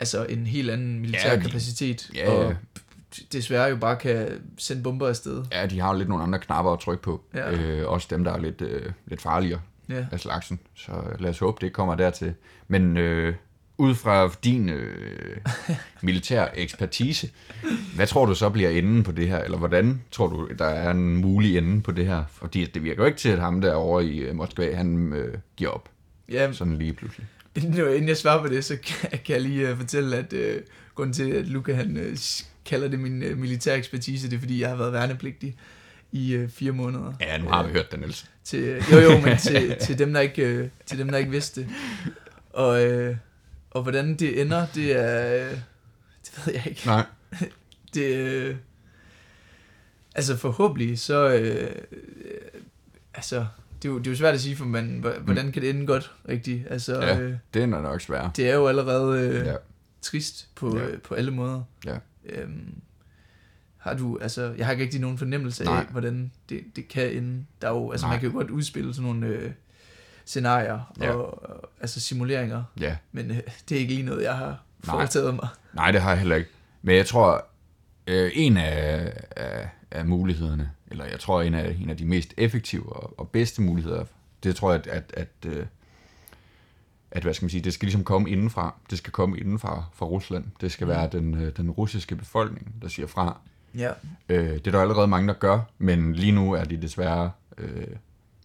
altså 0.00 0.24
en 0.24 0.46
helt 0.46 0.70
anden 0.70 1.00
militær 1.00 1.32
Ja, 1.32 1.40
kapacitet, 1.40 2.10
ja, 2.14 2.30
og 2.30 2.54
desværre 3.32 3.64
jo 3.68 3.76
bare 3.76 3.96
kan 3.96 4.28
sende 4.58 4.82
bomber 4.82 5.08
afsted. 5.08 5.44
Ja, 5.52 5.66
de 5.66 5.80
har 5.80 5.92
jo 5.92 5.98
lidt 5.98 6.08
nogle 6.08 6.24
andre 6.24 6.38
knapper 6.38 6.72
at 6.72 6.80
trykke 6.80 7.02
på. 7.02 7.22
Ja. 7.34 7.50
Øh, 7.52 7.88
også 7.88 8.06
dem, 8.10 8.24
der 8.24 8.32
er 8.32 8.38
lidt, 8.38 8.60
øh, 8.62 8.92
lidt 9.06 9.22
farligere. 9.22 9.60
Ja. 9.90 10.06
af 10.12 10.20
slagsen. 10.20 10.58
Så 10.74 10.92
lad 11.18 11.30
os 11.30 11.38
håbe, 11.38 11.58
det 11.66 11.72
kommer 11.72 11.94
dertil. 11.94 12.34
Men 12.68 12.96
øh, 12.96 13.34
ud 13.78 13.94
fra 13.94 14.30
din 14.44 14.68
øh, 14.68 15.36
militær 16.02 16.46
ekspertise, 16.54 17.30
hvad 17.94 18.06
tror 18.06 18.26
du 18.26 18.34
så 18.34 18.50
bliver 18.50 18.70
enden 18.70 19.02
på 19.02 19.12
det 19.12 19.28
her? 19.28 19.38
Eller 19.38 19.58
hvordan 19.58 20.02
tror 20.10 20.26
du, 20.26 20.48
der 20.58 20.64
er 20.64 20.90
en 20.90 21.16
mulig 21.16 21.58
ende 21.58 21.82
på 21.82 21.92
det 21.92 22.06
her? 22.06 22.24
Fordi 22.32 22.64
det 22.64 22.84
virker 22.84 23.02
jo 23.02 23.06
ikke 23.06 23.18
til, 23.18 23.28
at 23.28 23.38
ham 23.38 23.60
derovre 23.60 24.04
i 24.04 24.18
øh, 24.18 24.34
Moskva, 24.34 24.74
han 24.74 25.12
øh, 25.12 25.34
giver 25.56 25.70
op. 25.70 25.88
Ja, 26.32 26.52
Sådan 26.52 26.78
lige 26.78 26.92
pludselig. 26.92 27.26
inden, 27.56 28.08
jeg 28.08 28.16
svarer 28.16 28.42
på 28.42 28.48
det, 28.48 28.64
så 28.64 28.76
kan, 29.12 29.20
jeg 29.28 29.40
lige 29.40 29.72
uh, 29.72 29.78
fortælle, 29.78 30.16
at 30.16 30.32
uh, 30.32 30.62
grunden 30.94 31.14
til, 31.14 31.30
at 31.30 31.46
Luca 31.46 31.74
han 31.74 31.96
uh, 31.96 32.18
kalder 32.64 32.88
det 32.88 32.98
min 33.00 33.22
uh, 33.22 33.38
militær 33.38 33.74
ekspertise, 33.74 34.30
det 34.30 34.36
er, 34.36 34.40
fordi 34.40 34.60
jeg 34.60 34.68
har 34.68 34.76
været 34.76 34.92
værnepligtig 34.92 35.56
i 36.12 36.36
uh, 36.36 36.48
fire 36.48 36.72
måneder. 36.72 37.12
Ja, 37.20 37.38
nu 37.38 37.48
har 37.48 37.66
vi 37.66 37.72
hørt 37.72 37.90
det, 37.90 38.00
Niels. 38.00 38.30
Til, 38.44 38.82
jo 38.92 38.98
jo, 38.98 39.20
men 39.20 39.38
til, 39.38 39.76
til, 39.80 39.98
dem, 39.98 40.12
der 40.12 40.20
ikke, 40.20 40.42
øh, 40.42 40.68
til 40.86 40.98
dem, 40.98 41.08
der 41.08 41.18
ikke 41.18 41.30
vidste 41.30 41.60
det. 41.60 41.70
Og, 42.52 42.86
øh, 42.86 43.16
og 43.70 43.82
hvordan 43.82 44.14
det 44.16 44.40
ender, 44.40 44.66
det 44.74 44.96
er... 45.00 45.34
Øh, 45.50 45.58
det 46.24 46.46
ved 46.46 46.54
jeg 46.54 46.66
ikke. 46.66 46.82
Nej. 46.86 47.06
Det, 47.94 48.14
øh, 48.16 48.56
altså 50.14 50.36
forhåbentlig, 50.36 50.98
så... 50.98 51.28
Øh, 51.34 51.70
øh, 51.92 52.60
altså, 53.14 53.46
det 53.82 53.88
er, 53.88 53.92
jo, 53.92 53.98
det 53.98 54.06
er 54.06 54.10
jo 54.10 54.16
svært 54.16 54.34
at 54.34 54.40
sige, 54.40 54.56
for 54.56 54.64
man, 54.64 55.04
h- 55.04 55.22
hvordan 55.24 55.52
kan 55.52 55.62
det 55.62 55.70
ende 55.70 55.86
godt, 55.86 56.12
rigtigt? 56.28 56.66
Altså, 56.70 57.00
Ja. 57.00 57.20
øh, 57.20 57.34
Det 57.54 57.62
er 57.62 57.66
nok 57.66 58.00
svært. 58.00 58.36
det 58.36 58.50
er 58.50 58.54
jo 58.54 58.66
allerede 58.66 59.20
øh, 59.20 59.46
Ja. 59.46 59.54
trist 60.02 60.48
på, 60.54 60.78
Ja. 60.78 60.86
øh, 60.86 61.00
på 61.00 61.14
alle 61.14 61.30
måder. 61.30 61.62
Ja. 61.86 61.98
Øhm, 62.26 62.74
har 63.76 63.94
du, 63.94 64.18
altså, 64.20 64.54
jeg 64.58 64.66
har 64.66 64.72
ikke 64.72 64.84
rigtig 64.84 65.00
nogen 65.00 65.18
fornemmelse 65.18 65.64
af, 65.64 65.68
Nej. 65.68 65.86
hvordan 65.90 66.32
det, 66.48 66.64
det 66.76 66.88
kan 66.88 67.10
ende. 67.12 67.44
Der 67.62 67.68
er 67.68 67.72
jo, 67.72 67.90
altså, 67.90 68.06
Nej. 68.06 68.12
man 68.14 68.20
kan 68.20 68.30
jo 68.30 68.36
godt 68.36 68.50
udspille 68.50 68.94
sådan 68.94 69.10
nogle 69.10 69.26
øh, 69.26 69.50
scenarier 70.28 70.92
Ja. 71.00 71.10
og, 71.12 71.42
og 71.50 71.70
altså 71.80 72.00
simuleringer, 72.00 72.64
Ja. 72.80 72.96
men 73.12 73.30
øh, 73.30 73.36
det 73.68 73.76
er 73.76 73.80
ikke 73.80 73.94
lige 73.94 74.06
noget, 74.06 74.22
jeg 74.22 74.36
har 74.36 74.62
foretaget 74.84 75.34
mig. 75.34 75.48
Nej, 75.74 75.90
det 75.90 76.00
har 76.00 76.10
jeg 76.10 76.18
heller 76.18 76.36
ikke. 76.36 76.50
Men 76.82 76.96
jeg 76.96 77.06
tror, 77.06 77.46
øh, 78.06 78.30
en 78.34 78.56
af, 78.56 79.12
af, 79.36 79.68
af 79.90 80.06
mulighederne, 80.06 80.70
eller 80.90 81.04
jeg 81.04 81.20
tror, 81.20 81.42
en 81.42 81.54
af, 81.54 81.76
en 81.80 81.90
af 81.90 81.96
de 81.96 82.04
mest 82.04 82.34
effektive 82.36 82.92
og, 82.96 83.18
og 83.20 83.28
bedste 83.28 83.62
muligheder, 83.62 84.04
det 84.42 84.56
tror 84.56 84.72
jeg, 84.72 84.80
at, 84.86 84.86
at, 84.92 85.12
at, 85.44 85.50
øh, 85.52 85.66
at 87.10 87.22
hvad 87.22 87.34
skal 87.34 87.44
man 87.44 87.50
sige, 87.50 87.60
det 87.64 87.72
skal 87.72 87.86
ligesom 87.86 88.04
komme 88.04 88.30
indenfra. 88.30 88.74
Det 88.90 88.98
skal 88.98 89.12
komme 89.12 89.38
indenfra 89.38 89.84
fra 89.94 90.06
Rusland. 90.06 90.44
Det 90.60 90.72
skal 90.72 90.84
Mm. 90.84 90.90
være 90.90 91.08
den, 91.12 91.34
øh, 91.34 91.56
den 91.56 91.70
russiske 91.70 92.16
befolkning, 92.16 92.74
der 92.82 92.88
siger 92.88 93.06
fra. 93.06 93.40
Ja, 93.74 93.90
Øh, 94.28 94.50
det 94.54 94.66
er 94.66 94.70
der 94.70 94.80
allerede 94.80 95.06
mange, 95.08 95.28
der 95.28 95.34
gør, 95.34 95.60
men 95.78 96.12
lige 96.14 96.32
nu 96.32 96.52
er 96.52 96.64
de 96.64 96.82
desværre 96.82 97.30
øh, 97.58 97.86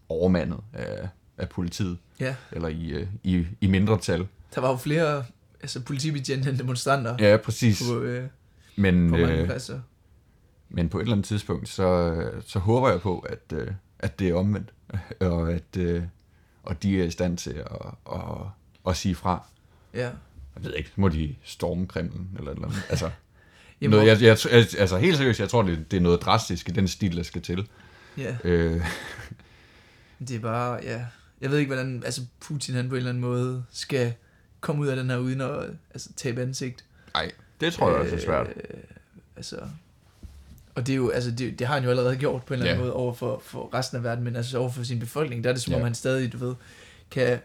overmandet 0.10 0.60
af, 0.74 1.08
af 1.38 1.50
politiet, 1.50 1.98
ja. 2.20 2.36
eller 2.52 2.68
i, 2.68 2.90
øh, 2.90 3.08
i, 3.24 3.46
i 3.62 3.68
mindretal. 3.68 4.28
Der 4.56 4.62
var 4.62 4.70
jo 4.70 4.76
flere 4.78 5.26
altså, 5.62 5.82
politibetjente 5.82 6.50
end 6.50 6.58
demonstranter 6.58 7.16
Ja, 7.20 7.38
præcis. 7.38 7.84
på, 7.90 8.00
øh, 8.00 8.28
Men, 8.76 9.10
på 9.10 9.18
mange 9.18 9.34
øh, 9.38 9.46
pladser. 9.46 9.80
Men 10.70 10.90
på 10.90 10.98
et 10.98 11.02
eller 11.02 11.14
andet 11.14 11.26
tidspunkt, 11.28 11.70
så, 11.70 12.16
så 12.48 12.60
håber 12.60 12.90
jeg 12.90 13.02
på, 13.02 13.20
at, 13.20 13.54
øh, 13.54 13.68
at 14.00 14.20
det 14.20 14.30
er 14.30 14.36
omvendt, 14.36 14.74
og 15.20 15.52
at 15.54 15.78
og 15.78 16.04
og 16.64 16.84
de 16.84 17.02
er 17.02 17.04
i 17.06 17.12
stand 17.12 17.38
til 17.38 17.52
at, 17.52 17.68
at, 18.14 18.22
at 18.88 18.98
sige 18.98 19.16
fra. 19.16 19.46
Ja. 19.94 20.10
Jeg 20.56 20.64
ved 20.64 20.74
ikke, 20.74 20.92
må 20.96 21.10
de 21.10 21.36
storme 21.44 21.88
Kremlen 21.88 22.30
eller 22.38 22.52
et 22.52 22.56
eller 22.56 22.68
andet. 22.68 22.84
Altså, 22.90 23.10
Jamen, 23.82 23.92
noget, 23.92 24.08
jeg, 24.08 24.22
jeg, 24.22 24.38
jeg, 24.52 24.66
altså 24.80 24.98
helt 24.98 25.18
seriøst, 25.18 25.40
jeg 25.40 25.50
tror, 25.50 25.62
det, 25.64 25.92
det 25.92 25.98
er 25.98 26.02
noget 26.02 26.22
drastisk 26.22 26.70
i 26.70 26.72
den 26.72 26.88
stil, 26.88 27.18
der 27.18 27.24
skal 27.24 27.42
til. 27.42 27.68
ja. 28.18 28.36
Øh, 28.44 28.82
Det 30.28 30.36
er 30.36 30.40
bare, 30.40 30.80
ja. 30.84 31.06
Jeg 31.44 31.52
ved 31.52 31.58
ikke, 31.58 31.74
hvordan 31.74 32.02
altså 32.06 32.22
Putin 32.40 32.76
han 32.76 32.90
på 32.90 32.96
en 32.96 32.98
eller 32.98 33.10
anden 33.10 33.22
måde 33.22 33.64
skal 33.72 34.14
komme 34.62 34.82
ud 34.82 34.88
af 34.88 34.96
den 34.96 35.10
her 35.10 35.18
uden 35.18 35.42
at 35.42 35.70
altså, 35.94 36.10
tabe 36.16 36.42
ansigt. 36.42 36.86
ej, 37.16 37.32
det 37.62 37.74
tror 37.74 37.90
jeg 37.92 38.00
også 38.00 38.16
er 38.16 38.20
svært. 38.20 38.48
Øh, 38.48 38.80
altså, 39.36 39.60
og 40.76 40.88
det 40.88 40.94
er 40.94 40.98
jo, 40.98 41.10
altså, 41.10 41.32
det, 41.32 41.60
det 41.60 41.68
har 41.68 41.74
han 41.74 41.84
jo 41.84 41.90
allerede 41.90 42.18
gjort 42.18 42.44
på 42.44 42.54
en 42.54 42.60
eller 42.60 42.72
anden 42.72 42.80
Ja. 42.86 42.86
måde 42.86 42.94
over 42.96 43.14
for, 43.14 43.42
for 43.46 43.74
resten 43.74 43.98
af 43.98 44.04
verden, 44.04 44.24
men 44.24 44.36
altså 44.36 44.58
over 44.58 44.70
for 44.70 44.84
sin 44.84 45.00
befolkning, 45.00 45.44
der 45.44 45.50
er 45.50 45.54
det 45.54 45.62
som 45.62 45.72
Ja. 45.72 45.78
om 45.78 45.84
han 45.84 45.96
stadig, 45.96 46.34
du 46.34 46.38
ved, 46.38 46.56
kan 47.12 47.40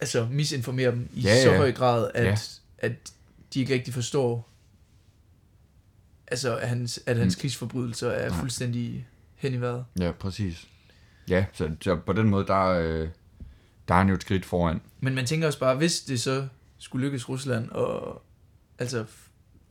altså 0.00 0.28
misinformere 0.30 0.90
dem 0.90 1.08
i 1.14 1.20
Ja, 1.20 1.42
så 1.42 1.50
ja. 1.50 1.56
høj 1.56 1.72
grad, 1.72 2.10
at, 2.14 2.24
Ja. 2.24 2.36
at 2.86 2.92
de 3.54 3.60
ikke 3.60 3.74
rigtig 3.74 3.94
forstår, 3.94 4.48
altså 6.26 6.56
at 6.56 6.68
hans, 6.68 7.00
at 7.06 7.16
hans 7.16 7.36
Mm. 7.36 7.40
krigsforbrydelser 7.40 8.10
er 8.10 8.28
Nej. 8.28 8.38
fuldstændig 8.38 9.06
hen 9.34 9.54
i 9.54 9.60
vejret. 9.60 9.84
Ja, 10.00 10.10
præcis. 10.12 10.68
Ja, 11.28 11.44
så, 11.52 11.70
så 11.80 11.96
på 11.96 12.12
den 12.12 12.30
måde, 12.30 12.46
der, 12.46 12.64
øh, 12.64 13.08
der 13.88 13.94
er 13.94 13.98
han 13.98 14.08
jo 14.08 14.14
et 14.14 14.22
skridt 14.22 14.44
foran. 14.44 14.80
Men 15.00 15.14
man 15.14 15.26
tænker 15.26 15.46
også 15.46 15.58
bare, 15.58 15.76
hvis 15.76 16.00
det 16.00 16.20
så 16.20 16.46
skulle 16.78 17.06
lykkes 17.06 17.28
Rusland 17.28 17.70
og 17.70 18.22
altså, 18.78 19.04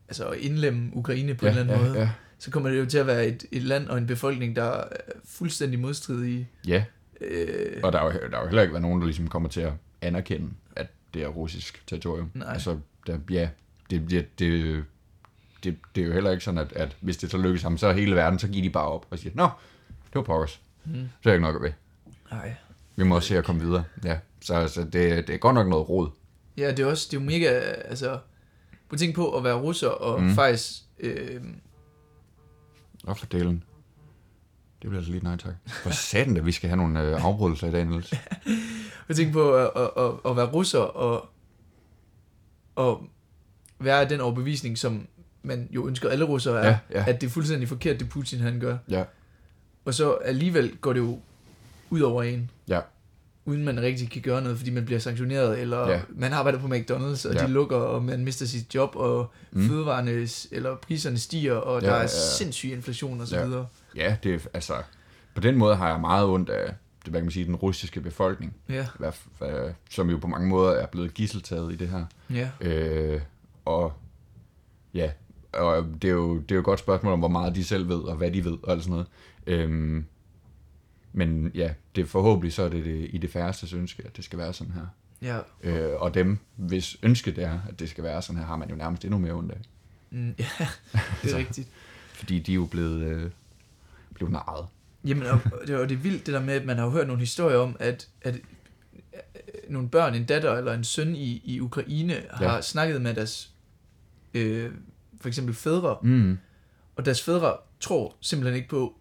altså 0.07 0.27
at 0.27 0.37
indlemme 0.39 0.89
Ukraine 0.93 1.35
på 1.35 1.45
ja, 1.45 1.51
en 1.51 1.57
eller 1.57 1.73
anden 1.73 1.85
ja, 1.85 1.91
måde, 1.93 2.01
Ja, 2.01 2.09
så 2.37 2.51
kommer 2.51 2.69
det 2.69 2.79
jo 2.79 2.85
til 2.85 2.97
at 2.97 3.07
være 3.07 3.25
et, 3.27 3.45
et 3.51 3.63
land 3.63 3.87
og 3.87 3.97
en 3.97 4.07
befolkning, 4.07 4.55
der 4.55 4.63
er 4.63 4.87
fuldstændig 5.25 5.79
modstridige. 5.79 6.49
ja. 6.67 6.83
Øh, 7.21 7.79
Og 7.83 7.93
der 7.93 7.99
er, 7.99 8.03
jo, 8.05 8.11
der 8.11 8.37
er 8.37 8.41
jo 8.41 8.47
heller 8.47 8.61
ikke 8.61 8.73
været 8.73 8.81
nogen, 8.81 8.99
der 9.01 9.05
ligesom 9.05 9.27
kommer 9.27 9.49
til 9.49 9.61
at 9.61 9.73
anerkende, 10.01 10.49
at 10.75 10.87
det 11.13 11.23
er 11.23 11.27
russisk 11.27 11.83
territorium. 11.87 12.31
Nej. 12.33 12.53
Altså, 12.53 12.79
der, 13.07 13.17
ja, 13.29 13.49
det, 13.89 14.09
det, 14.09 14.39
det, 14.39 14.83
det, 15.63 15.77
det 15.95 16.01
er 16.03 16.07
jo 16.07 16.13
heller 16.13 16.31
ikke 16.31 16.43
sådan, 16.43 16.57
at, 16.57 16.73
at 16.73 16.95
hvis 16.99 17.17
det 17.17 17.31
så 17.31 17.37
lykkes 17.37 17.61
ham, 17.61 17.77
så 17.77 17.91
hele 17.91 18.15
verden, 18.15 18.39
så 18.39 18.47
giver 18.47 18.63
de 18.63 18.69
bare 18.69 18.87
op 18.87 19.05
og 19.09 19.19
siger, 19.19 19.31
Nå, 19.35 19.43
det 19.87 20.15
var 20.15 20.21
pokkers. 20.21 20.61
Hmm, 20.85 21.09
Så 21.23 21.29
er 21.29 21.33
jeg 21.33 21.35
ikke 21.35 21.41
nok 21.51 21.63
ved. 21.63 21.71
nej. 22.31 22.55
Vi 22.95 23.03
må 23.03 23.15
også 23.15 23.27
se 23.27 23.37
at 23.37 23.45
komme 23.45 23.61
videre. 23.61 23.83
Ja, 24.03 24.17
så, 24.41 24.67
så 24.67 24.81
det, 24.83 25.27
det 25.27 25.29
er 25.29 25.37
godt 25.37 25.53
nok 25.55 25.67
noget 25.67 25.89
rod. 25.89 26.09
Ja, 26.57 26.71
det 26.71 26.79
er 26.79 26.85
også 26.85 27.07
det 27.11 27.17
er 27.17 27.21
jo 27.21 27.25
mega, 27.25 27.45
altså, 27.85 28.19
at 28.91 28.99
tænke 28.99 29.15
på 29.15 29.37
at 29.37 29.43
være 29.43 29.53
russer 29.55 29.87
og 29.87 30.21
Mm. 30.21 30.27
mm. 30.27 30.33
faktisk, 30.33 30.71
øh, 30.99 31.41
Og 33.03 33.17
for 33.17 33.25
delen. 33.25 33.63
Det 34.81 34.89
bliver 34.89 34.97
altså 34.99 35.11
lige 35.11 35.23
nej 35.23 35.37
tak. 35.37 35.53
For 35.67 35.89
satan, 35.89 36.37
at 36.37 36.45
vi 36.45 36.51
skal 36.51 36.69
have 36.69 36.77
nogle 36.77 37.01
øh, 37.01 37.25
afbrydelser 37.25 37.67
i 37.67 37.71
dag, 37.71 37.85
Niels. 37.85 38.09
prøv 38.43 39.09
at 39.09 39.15
tænke 39.15 39.33
på 39.33 39.53
at, 39.55 39.69
at, 39.75 39.89
at, 39.97 40.11
at 40.25 40.35
være 40.37 40.45
russer 40.51 40.79
og, 40.79 41.29
og 42.75 43.03
være 43.79 44.09
den 44.09 44.21
overbevisning, 44.21 44.77
som 44.77 45.07
man 45.43 45.67
jo 45.71 45.87
ønsker 45.87 46.09
alle 46.09 46.25
russere 46.25 46.59
er, 46.63 46.67
Ja, 46.67 46.77
ja. 46.91 47.05
at 47.07 47.21
det 47.21 47.27
er 47.27 47.31
fuldstændig 47.31 47.69
forkert, 47.69 47.99
det 47.99 48.09
Putin 48.09 48.39
han 48.39 48.59
gør. 48.59 48.77
Ja, 48.89 49.03
Og 49.85 49.93
så 49.93 50.11
alligevel 50.13 50.77
går 50.77 50.93
det 50.93 50.99
jo 50.99 51.19
ud 51.89 52.01
over 52.01 52.23
en, 52.23 52.49
ja, 52.67 52.79
uden 53.45 53.63
man 53.63 53.81
rigtig 53.81 54.09
kan 54.09 54.21
gøre 54.21 54.41
noget, 54.41 54.57
fordi 54.57 54.71
man 54.71 54.85
bliver 54.85 54.99
sanktioneret, 54.99 55.59
eller 55.59 55.89
Ja. 55.89 56.01
man 56.09 56.33
arbejder 56.33 56.59
på 56.59 56.67
McDonald's, 56.67 57.27
og 57.29 57.33
Ja. 57.33 57.45
de 57.45 57.47
lukker, 57.47 57.77
og 57.77 58.03
man 58.03 58.23
mister 58.23 58.45
sit 58.45 58.75
job, 58.75 58.95
og 58.95 59.31
Mm. 59.51 59.67
fødevarene, 59.67 60.27
eller 60.51 60.75
priserne 60.75 61.17
stiger, 61.17 61.53
og 61.53 61.81
Ja, 61.81 61.87
der 61.87 61.93
er 61.93 62.01
ja, 62.01 62.07
sindssyg 62.07 62.71
inflation 62.71 63.21
og 63.21 63.27
så 63.27 63.37
Ja. 63.37 63.45
videre. 63.45 63.67
ja, 63.95 64.15
det 64.23 64.33
er, 64.33 64.39
altså, 64.53 64.73
på 65.35 65.41
den 65.41 65.55
måde 65.57 65.75
har 65.75 65.89
jeg 65.89 65.99
meget 65.99 66.25
ondt 66.27 66.49
af, 66.49 66.73
det, 67.05 67.11
hvad 67.11 67.19
kan 67.21 67.25
man 67.25 67.31
sige, 67.31 67.45
den 67.45 67.55
russiske 67.55 68.01
befolkning. 68.01 68.55
Ja, 68.69 68.87
hvad, 68.99 69.11
hvad, 69.37 69.71
som 69.89 70.09
jo 70.09 70.17
på 70.17 70.27
mange 70.27 70.47
måder 70.47 70.71
er 70.71 70.85
blevet 70.87 71.13
gisseltaget 71.13 71.73
i 71.73 71.75
det 71.75 71.89
her. 71.89 72.05
ja, 72.29 72.49
Øh, 72.61 73.21
og 73.65 73.93
ja, 74.93 75.11
og 75.53 75.85
det 76.01 76.07
er, 76.07 76.13
jo, 76.13 76.37
det 76.37 76.51
er 76.51 76.55
jo 76.55 76.59
et 76.59 76.65
godt 76.65 76.79
spørgsmål 76.79 77.13
om, 77.13 77.19
hvor 77.19 77.27
meget 77.27 77.55
de 77.55 77.63
selv 77.63 77.89
ved, 77.89 77.99
og 77.99 78.15
hvad 78.15 78.31
de 78.31 78.45
ved, 78.45 78.57
og 78.63 78.71
alt 78.71 78.83
sådan 78.83 78.91
noget. 78.91 79.07
Øhm, 79.47 80.05
men 81.13 81.51
ja, 81.55 81.73
det 81.95 82.09
forhåbentlig 82.09 82.53
så 82.53 82.63
er 82.63 82.69
det, 82.69 82.85
det 82.85 83.07
i 83.09 83.17
det 83.17 83.29
færreste 83.29 83.75
ønske, 83.77 84.03
at 84.05 84.17
det 84.17 84.25
skal 84.25 84.39
være 84.39 84.53
sådan 84.53 84.73
her. 84.73 84.85
ja. 85.21 85.39
Øh, 85.63 86.01
og 86.01 86.13
dem, 86.13 86.37
hvis 86.55 86.97
ønske 87.03 87.31
det 87.31 87.43
er, 87.43 87.59
at 87.69 87.79
det 87.79 87.89
skal 87.89 88.03
være 88.03 88.21
sådan 88.21 88.39
her, 88.39 88.45
har 88.47 88.55
man 88.55 88.69
jo 88.69 88.75
nærmest 88.75 89.03
endnu 89.05 89.17
mere 89.19 89.33
ondt 89.33 89.51
af. 89.51 89.57
Mm, 90.11 90.35
ja, 90.39 90.45
det 90.91 90.99
Altså. 91.21 91.35
er 91.35 91.39
rigtigt. 91.39 91.67
Fordi 92.13 92.39
de 92.39 92.51
er 92.51 92.55
jo 92.55 92.65
blevet, 92.65 93.01
øh, 93.01 93.31
blevet 94.13 94.31
narret. 94.31 94.67
Jamen, 95.05 95.27
og 95.27 95.39
det, 95.67 95.75
og 95.75 95.89
det 95.89 95.95
er 95.95 95.99
vildt 95.99 96.25
det 96.25 96.33
der 96.33 96.41
med, 96.41 96.53
at 96.53 96.65
man 96.65 96.77
har 96.77 96.89
hørt 96.89 97.07
nogle 97.07 97.19
historier 97.19 97.57
om, 97.57 97.75
at, 97.79 98.09
at 98.21 98.35
øh, 98.35 98.41
nogle 99.69 99.89
børn, 99.89 100.15
en 100.15 100.25
datter 100.25 100.53
eller 100.53 100.73
en 100.73 100.83
søn 100.83 101.15
i, 101.15 101.41
i 101.45 101.59
Ukraine, 101.59 102.23
har 102.31 102.55
ja. 102.55 102.61
snakket 102.61 103.01
med 103.01 103.13
deres, 103.13 103.51
øh, 104.33 104.71
for 105.23 105.27
eksempel 105.27 105.55
fædre, 105.55 105.97
Mm. 106.01 106.37
Og 106.95 107.05
deres 107.05 107.21
fædre 107.23 107.57
tror 107.79 108.15
simpelthen 108.21 108.55
ikke 108.55 108.69
på 108.69 108.93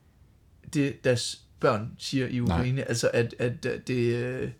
det, 0.74 1.04
deres 1.04 1.42
børn 1.60 1.90
siger 1.98 2.26
i 2.26 2.40
Ukraine. 2.40 2.72
Nej. 2.76 2.84
Altså, 2.88 3.10
at, 3.14 3.34
at, 3.38 3.66
at, 3.66 3.88
det, 3.88 4.16
øh, 4.16 4.50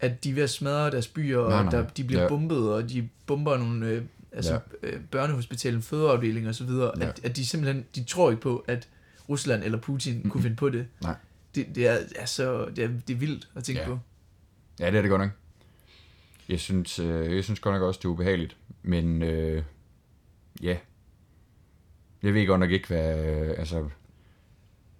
at 0.00 0.24
de 0.24 0.30
er 0.30 0.34
ved 0.34 0.42
at 0.42 0.50
smadre 0.50 0.90
deres 0.90 1.08
byer, 1.08 1.38
og 1.38 1.50
Nej, 1.50 1.62
nej. 1.62 1.70
Der, 1.70 1.88
de 1.88 2.04
bliver 2.04 2.22
Ja. 2.22 2.28
bombet, 2.28 2.72
og 2.72 2.90
de 2.90 3.08
bomber 3.26 3.56
nogle 3.56 3.86
øh, 3.86 4.02
altså, 4.32 4.60
Ja. 4.82 4.88
ja. 4.88 4.98
børnehospital, 5.10 5.82
fødeafdeling 5.82 6.48
og 6.48 6.54
så 6.54 6.64
videre. 6.64 6.92
Ja. 6.98 7.04
Ja. 7.04 7.08
At, 7.08 7.20
at 7.24 7.36
de 7.36 7.46
simpelthen 7.46 7.84
de 7.94 8.04
tror 8.04 8.30
ikke 8.30 8.42
på, 8.42 8.64
at 8.68 8.88
Rusland 9.28 9.64
eller 9.64 9.78
Putin 9.78 10.14
mm-hmm. 10.14 10.30
kunne 10.30 10.42
finde 10.42 10.56
på 10.56 10.68
det. 10.70 10.86
Nej. 11.02 11.14
Det, 11.54 11.66
det, 11.74 11.88
er, 11.88 11.92
altså, 12.18 12.68
det, 12.76 12.84
er, 12.84 12.88
det 13.08 13.14
er 13.14 13.18
vildt 13.18 13.48
at 13.54 13.64
tænke 13.64 13.80
Ja. 13.80 13.86
på. 13.86 13.98
Ja, 14.80 14.86
det 14.86 14.96
er 14.96 15.00
det 15.02 15.10
godt 15.10 15.20
nok. 15.22 15.30
Jeg 16.48 16.60
synes, 16.60 16.98
øh, 16.98 17.36
jeg 17.36 17.44
synes 17.44 17.60
godt 17.60 17.74
nok 17.74 17.82
også, 17.82 17.98
det 17.98 18.04
er 18.04 18.08
ubehageligt. 18.08 18.56
Men 18.82 19.22
øh, 19.22 19.62
ja, 20.62 20.76
jeg 22.22 22.34
ved 22.34 22.46
godt 22.46 22.60
nok 22.60 22.70
ikke, 22.70 22.88
hvad... 22.88 23.26
Øh, 23.26 23.54
altså, 23.58 23.88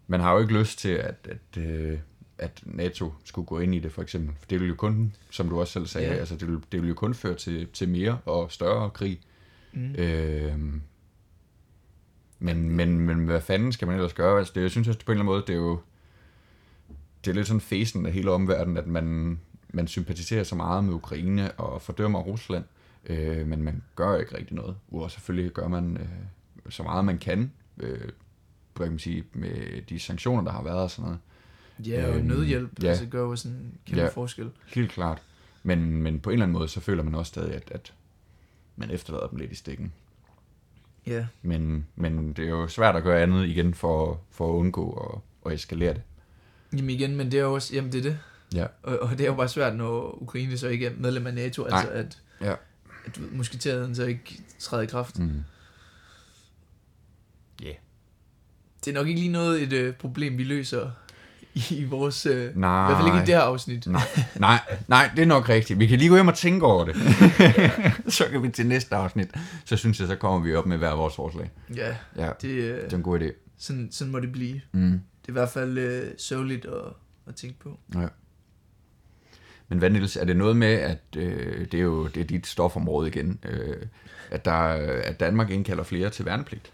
man 0.06 0.20
har 0.20 0.32
jo 0.32 0.40
ikke 0.40 0.58
lyst 0.58 0.78
til, 0.78 0.88
at, 0.88 1.28
at, 1.30 1.62
øh, 1.62 1.98
at 2.38 2.62
NATO 2.66 3.12
skulle 3.24 3.46
gå 3.46 3.58
ind 3.58 3.74
i 3.74 3.78
det, 3.78 3.92
for 3.92 4.02
eksempel. 4.02 4.34
For 4.38 4.46
det 4.46 4.60
ville 4.60 4.68
jo 4.68 4.74
kun, 4.76 5.14
som 5.30 5.48
du 5.48 5.60
også 5.60 5.72
selv 5.72 5.86
sagde, 5.86 6.08
Ja. 6.08 6.14
altså 6.14 6.36
det 6.36 6.46
ville, 6.46 6.60
det 6.72 6.80
ville 6.80 6.88
jo 6.88 6.94
kun 6.94 7.14
føre 7.14 7.34
til, 7.34 7.68
til 7.72 7.88
mere 7.88 8.18
og 8.24 8.52
større 8.52 8.90
krig. 8.90 9.20
Mm. 9.72 9.94
Øh, 9.94 10.58
men, 12.38 12.70
men, 12.70 13.00
men 13.00 13.24
hvad 13.24 13.40
fanden 13.40 13.72
skal 13.72 13.88
man 13.88 13.96
ellers 13.96 14.12
gøre? 14.12 14.38
Altså, 14.38 14.52
det, 14.54 14.62
jeg 14.62 14.70
synes 14.70 14.88
også 14.88 15.00
på 15.06 15.12
en 15.12 15.18
eller 15.18 15.22
anden 15.22 15.34
måde, 15.34 15.44
det 15.46 15.52
er 15.52 15.56
jo 15.56 15.80
det 17.24 17.30
er 17.30 17.34
lidt 17.34 17.46
sådan 17.46 17.60
fesen 17.60 18.06
af 18.06 18.12
hele 18.12 18.30
omverdenen, 18.30 18.76
at 18.76 18.86
man, 18.86 19.38
man 19.68 19.86
sympatiserer 19.86 20.44
så 20.44 20.54
meget 20.54 20.84
med 20.84 20.94
Ukraine 20.94 21.52
og 21.52 21.82
fordømmer 21.82 22.18
Rusland, 22.18 22.64
øh, 23.06 23.46
men 23.46 23.62
man 23.62 23.82
gør 23.96 24.16
ikke 24.18 24.36
rigtig 24.36 24.56
noget. 24.56 24.76
Udover 24.88 25.08
selvfølgelig 25.08 25.52
gør 25.52 25.68
man 25.68 25.96
øh, 25.96 26.08
så 26.70 26.82
meget, 26.82 27.04
man 27.04 27.18
kan, 27.18 27.52
øh, 27.78 27.98
hvad 28.76 28.86
kan 28.86 28.92
man 28.92 28.98
sige, 28.98 29.24
med 29.32 29.82
de 29.82 29.98
sanktioner, 29.98 30.42
der 30.44 30.50
har 30.52 30.62
været 30.62 30.78
og 30.82 30.90
sådan 30.90 31.02
noget. 31.04 31.18
Ja, 31.86 32.08
og 32.08 32.16
Øhm, 32.16 32.26
nødhjælp 32.26 32.82
ja. 32.82 32.88
altså, 32.88 33.06
gør 33.06 33.20
jo 33.22 33.36
sådan 33.36 33.56
en 33.58 33.78
kæmpe 33.86 34.02
Ja. 34.02 34.08
forskel. 34.08 34.50
Helt 34.66 34.90
klart. 34.92 35.22
Men, 35.62 36.02
men 36.02 36.20
på 36.20 36.30
en 36.30 36.34
eller 36.34 36.44
anden 36.44 36.58
måde, 36.58 36.68
så 36.68 36.80
føler 36.80 37.02
man 37.02 37.14
også 37.14 37.28
stadig, 37.28 37.54
at, 37.54 37.70
at 37.70 37.92
man 38.76 38.90
efterlader 38.90 39.26
dem 39.26 39.38
lidt 39.38 39.52
i 39.52 39.54
stikken. 39.54 39.92
Ja, 41.06 41.26
Men, 41.42 41.86
men 41.96 42.32
det 42.32 42.44
er 42.44 42.48
jo 42.48 42.68
svært 42.68 42.96
at 42.96 43.02
gøre 43.02 43.22
andet 43.22 43.46
igen 43.46 43.74
for, 43.74 44.20
for 44.30 44.52
at 44.54 44.58
undgå 44.58 44.92
at, 45.46 45.50
at 45.52 45.54
eskalere 45.58 45.94
det. 45.94 46.02
jamen 46.72 46.90
igen, 46.90 47.16
men 47.16 47.30
det 47.32 47.38
er 47.40 47.44
jo 47.44 47.54
også, 47.54 47.74
jamen 47.74 47.92
det 47.92 47.98
er 47.98 48.02
det. 48.02 48.18
Ja. 48.54 48.66
Og, 48.82 48.98
og 48.98 49.10
det 49.10 49.20
er 49.20 49.26
jo 49.26 49.34
bare 49.34 49.48
svært, 49.48 49.76
når 49.76 50.22
Ukraine 50.22 50.58
så 50.58 50.68
ikke 50.68 50.86
er 50.86 50.92
medlem 50.96 51.26
af 51.26 51.34
NATO, 51.34 51.62
Nej. 51.62 51.78
altså 51.78 51.92
at, 51.92 52.22
Ja. 52.40 52.54
at 53.06 53.20
musketereden 53.32 53.94
så 53.94 54.04
ikke 54.04 54.42
træder 54.58 54.82
i 54.82 54.86
kraft. 54.86 55.18
Mm. 55.18 55.42
Yeah. 57.64 57.74
Det 58.84 58.90
er 58.90 58.94
nok 58.94 59.08
ikke 59.08 59.20
lige 59.20 59.32
noget 59.32 59.62
et 59.62 59.72
øh, 59.72 59.94
problem, 59.94 60.38
vi 60.38 60.44
løser 60.44 60.90
i, 61.54 61.64
i 61.70 61.84
vores... 61.84 62.26
Øh, 62.26 62.44
I 62.50 62.52
Nej. 62.54 62.86
hvert 62.86 62.96
fald 62.98 63.06
ikke 63.06 63.16
i 63.18 63.26
det 63.26 63.34
her 63.34 63.40
afsnit. 63.40 63.86
Nej, 63.86 64.02
nej, 64.36 64.58
nej, 64.88 65.10
det 65.16 65.22
er 65.22 65.26
nok 65.26 65.48
rigtigt. 65.48 65.78
Vi 65.78 65.86
kan 65.86 65.98
lige 65.98 66.08
gå 66.08 66.14
hjem 66.14 66.28
og 66.28 66.34
tænke 66.36 66.66
over 66.66 66.84
det. 66.84 66.96
så 68.14 68.24
kan 68.30 68.42
vi 68.42 68.48
til 68.48 68.66
næste 68.66 68.94
afsnit. 68.96 69.28
Så 69.64 69.76
synes 69.76 70.00
jeg, 70.00 70.08
så 70.08 70.16
kommer 70.16 70.40
vi 70.40 70.54
op 70.54 70.66
med 70.66 70.78
hver 70.78 70.92
vores 70.94 71.14
forslag. 71.14 71.50
Ja, 71.76 71.96
Ja, 72.16 72.30
det, 72.42 72.48
øh, 72.48 72.84
det 72.84 72.92
er 72.92 72.96
en 72.96 73.02
god 73.02 73.20
idé. 73.20 73.32
sådan, 73.58 73.88
sådan 73.90 74.12
må 74.12 74.20
det 74.20 74.32
blive. 74.32 74.60
Mm. 74.72 74.90
Det 74.90 75.28
er 75.28 75.30
i 75.30 75.32
hvert 75.32 75.48
fald 75.50 75.78
øh, 75.78 76.02
sørgeligt 76.18 76.64
at, 76.66 76.92
at 77.28 77.34
tænke 77.34 77.58
på. 77.58 77.78
Ja. 77.94 78.06
Men 79.68 79.78
hvad, 79.78 79.90
Niels, 79.90 80.16
er 80.16 80.24
det 80.24 80.36
noget 80.36 80.56
med, 80.56 80.72
at 80.72 80.98
øh, 81.16 81.66
det 81.72 81.74
er 81.74 81.82
jo 81.82 82.06
det 82.06 82.20
er 82.20 82.24
dit 82.24 82.46
stofområde 82.46 83.08
igen, 83.08 83.38
øh, 83.44 83.76
at, 84.30 84.44
der, 84.44 84.52
at 85.04 85.20
Danmark 85.20 85.50
indkalder 85.50 85.82
flere 85.84 86.10
til 86.10 86.24
værnepligt? 86.24 86.72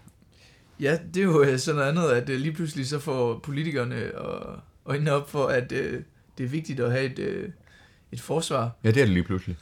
Ja, 0.79 0.97
det 1.13 1.19
er 1.19 1.23
jo 1.23 1.43
øh, 1.43 1.59
sådan 1.59 1.75
noget 1.75 1.89
andet, 1.89 2.09
at 2.23 2.29
øh, 2.29 2.39
lige 2.39 2.53
pludselig 2.53 2.87
så 2.87 2.99
får 2.99 3.39
politikerne 3.39 4.17
og 4.17 4.59
øjnene 4.85 5.11
op 5.11 5.29
for, 5.29 5.47
at 5.47 5.71
øh, 5.71 6.01
det 6.37 6.43
er 6.43 6.47
vigtigt 6.49 6.79
at 6.79 6.91
have 6.91 7.03
et, 7.05 7.19
øh, 7.19 7.49
et 8.11 8.21
forsvar. 8.21 8.71
Ja, 8.83 8.91
det 8.91 9.01
er 9.01 9.05
det 9.05 9.13
lige 9.13 9.23
pludselig. 9.23 9.57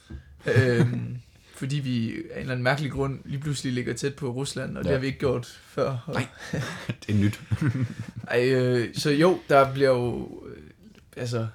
øhm, 0.46 1.18
fordi 1.56 1.76
vi 1.76 2.10
af 2.10 2.36
en 2.36 2.40
eller 2.40 2.52
anden 2.52 2.64
mærkelig 2.64 2.92
grund 2.92 3.20
lige 3.26 3.40
pludselig 3.40 3.74
ligger 3.74 3.94
tæt 3.94 4.16
på 4.16 4.30
Rusland, 4.32 4.78
og 4.78 4.84
ja. 4.84 4.90
det 4.90 4.96
har 4.96 5.02
vi 5.02 5.08
ikke 5.08 5.20
gjort 5.20 5.46
før. 5.68 6.04
Og, 6.08 6.14
Nej. 6.14 6.28
Det 7.08 7.16
er 7.16 7.20
nyt. 7.20 7.42
Ej, 8.32 8.50
øh, 8.54 8.94
så 8.96 9.12
jo, 9.12 9.40
der 9.50 9.74
bliver 9.74 9.90
jo... 9.90 10.30
Øh, 10.56 10.64
altså, 11.18 11.48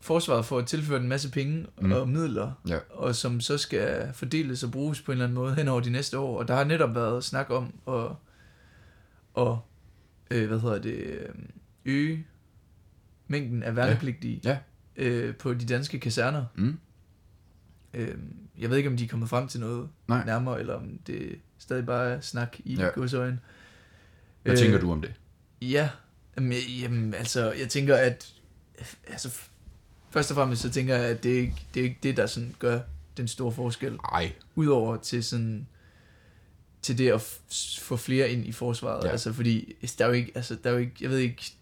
forsvaret 0.00 0.44
får 0.44 0.60
tilført 0.60 1.02
en 1.02 1.08
masse 1.08 1.30
penge. 1.30 1.66
Mm. 1.80 1.92
og 1.92 2.08
midler, 2.08 2.52
Ja. 2.68 2.78
og 2.90 3.14
som 3.14 3.40
så 3.40 3.58
skal 3.58 4.08
fordeles 4.14 4.62
og 4.62 4.70
bruges 4.70 5.00
på 5.02 5.12
en 5.12 5.16
eller 5.16 5.24
anden 5.24 5.34
måde 5.34 5.54
hen 5.54 5.68
over 5.68 5.80
de 5.80 5.90
næste 5.90 6.18
år. 6.18 6.38
Og 6.38 6.48
der 6.48 6.54
har 6.54 6.64
netop 6.64 6.94
været 6.94 7.24
snak 7.24 7.46
om 7.50 7.72
at, 7.88 8.10
at 9.38 9.56
øh, 10.30 10.48
hvad 10.48 10.60
hedder 10.60 10.78
det, 10.78 10.94
øh, 10.94 11.28
øge 11.84 12.26
mængden 13.28 13.62
af 13.62 13.76
værnepligtige 13.76 14.40
Ja. 14.44 14.58
øh, 14.96 15.36
på 15.36 15.54
de 15.54 15.66
danske 15.66 16.00
kaserner. 16.00 16.44
Mm. 16.54 16.78
Øh, 17.94 18.14
jeg 18.58 18.70
ved 18.70 18.76
ikke, 18.76 18.88
om 18.88 18.96
de 18.96 19.04
er 19.04 19.08
kommet 19.08 19.28
frem 19.28 19.48
til 19.48 19.60
noget 19.60 19.88
Nej. 20.08 20.24
nærmere, 20.24 20.60
eller 20.60 20.74
om 20.74 20.98
det 21.06 21.38
stadig 21.58 21.86
bare 21.86 22.10
er 22.10 22.20
snak 22.20 22.56
i 22.64 22.74
ja. 22.74 22.84
Ja. 22.84 22.88
godsøjne. 22.88 23.38
Hvad 24.42 24.52
øh, 24.52 24.58
tænker 24.58 24.78
du 24.78 24.92
om 24.92 25.00
det? 25.02 25.14
Ja, 25.62 25.90
jamen, 26.36 26.52
jamen 26.80 27.14
altså, 27.14 27.52
jeg 27.52 27.68
tænker, 27.68 27.96
at 27.96 28.34
altså, 29.08 29.40
først 30.10 30.30
og 30.30 30.34
fremmest 30.34 30.62
så 30.62 30.70
tænker 30.70 30.96
jeg, 30.96 31.04
at 31.04 31.22
det 31.22 31.34
er 31.34 31.38
ikke 31.40 31.66
det, 31.74 31.80
er 31.80 31.84
ikke 31.84 31.98
det 32.02 32.16
der 32.16 32.26
sådan 32.26 32.54
gør 32.58 32.80
den 33.16 33.28
store 33.28 33.52
forskel, 33.52 33.98
Ej, 34.12 34.32
udover 34.54 34.96
til 34.96 35.24
sådan 35.24 35.66
til 36.82 36.98
det 36.98 37.08
at 37.12 37.20
f- 37.20 37.80
få 37.80 37.96
flere 37.96 38.30
ind 38.30 38.46
i 38.46 38.52
forsvaret, 38.52 39.04
ja. 39.04 39.10
Altså 39.10 39.32
fordi 39.32 39.74
der 39.98 40.04
er 40.04 40.08
jo 40.08 40.14
ikke, 40.14 40.32
altså 40.34 40.56
der 40.64 40.70
er 40.70 40.74
jo 40.74 40.78
ikke, 40.80 40.92
jeg 41.00 41.10
ved 41.10 41.18
ikke, 41.18 41.52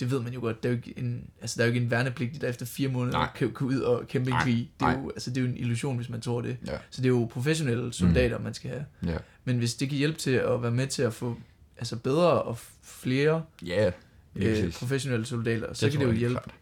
det 0.00 0.10
ved 0.10 0.20
man 0.20 0.32
jo 0.32 0.40
godt, 0.40 0.62
der 0.62 0.68
er 0.68 0.72
jo 0.72 0.76
ikke 0.76 0.94
en, 0.98 1.30
altså 1.40 1.56
der 1.56 1.62
er 1.62 1.66
jo 1.68 1.72
ikke 1.74 1.84
en 1.84 1.90
værnepligtig, 1.90 2.40
der 2.40 2.48
efter 2.48 2.66
fire 2.66 2.88
måneder 2.88 3.18
Nej. 3.18 3.28
kan, 3.36 3.54
kan 3.54 3.66
ud 3.66 3.80
og 3.80 4.08
kæmpe 4.08 4.30
en 4.30 4.36
krig. 4.40 4.70
Det 4.80 4.86
er, 4.86 4.98
jo, 5.00 5.10
altså, 5.10 5.30
det 5.30 5.36
er 5.36 5.40
jo 5.40 5.46
en 5.48 5.56
illusion, 5.56 5.96
hvis 5.96 6.08
man 6.08 6.20
tror 6.20 6.40
det. 6.40 6.56
Ja. 6.66 6.78
Så 6.90 7.02
det 7.02 7.04
er 7.04 7.08
jo 7.12 7.28
professionelle 7.32 7.92
soldater, 7.92 8.38
mm. 8.38 8.44
man 8.44 8.54
skal 8.54 8.70
have. 8.70 8.84
ja. 9.06 9.18
Men 9.44 9.58
hvis 9.58 9.74
det 9.74 9.88
kan 9.88 9.98
hjælpe 9.98 10.18
til 10.18 10.30
at 10.30 10.62
være 10.62 10.70
med 10.70 10.86
til 10.86 11.02
at 11.02 11.14
få 11.14 11.36
altså 11.78 11.96
bedre 11.96 12.42
og 12.42 12.58
flere 12.82 13.42
Ja, 13.66 13.90
øh, 14.36 14.72
professionelle 14.72 15.26
soldater, 15.26 15.72
så 15.74 15.86
det 15.86 15.92
kan 15.92 16.00
det 16.00 16.06
jo 16.06 16.12
hjælpe, 16.18 16.34
klart. 16.34 16.54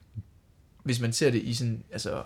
hvis 0.83 1.01
man 1.01 1.13
ser 1.13 1.31
det 1.31 1.43
i 1.43 1.55
sådan, 1.55 1.85
altså, 1.93 2.23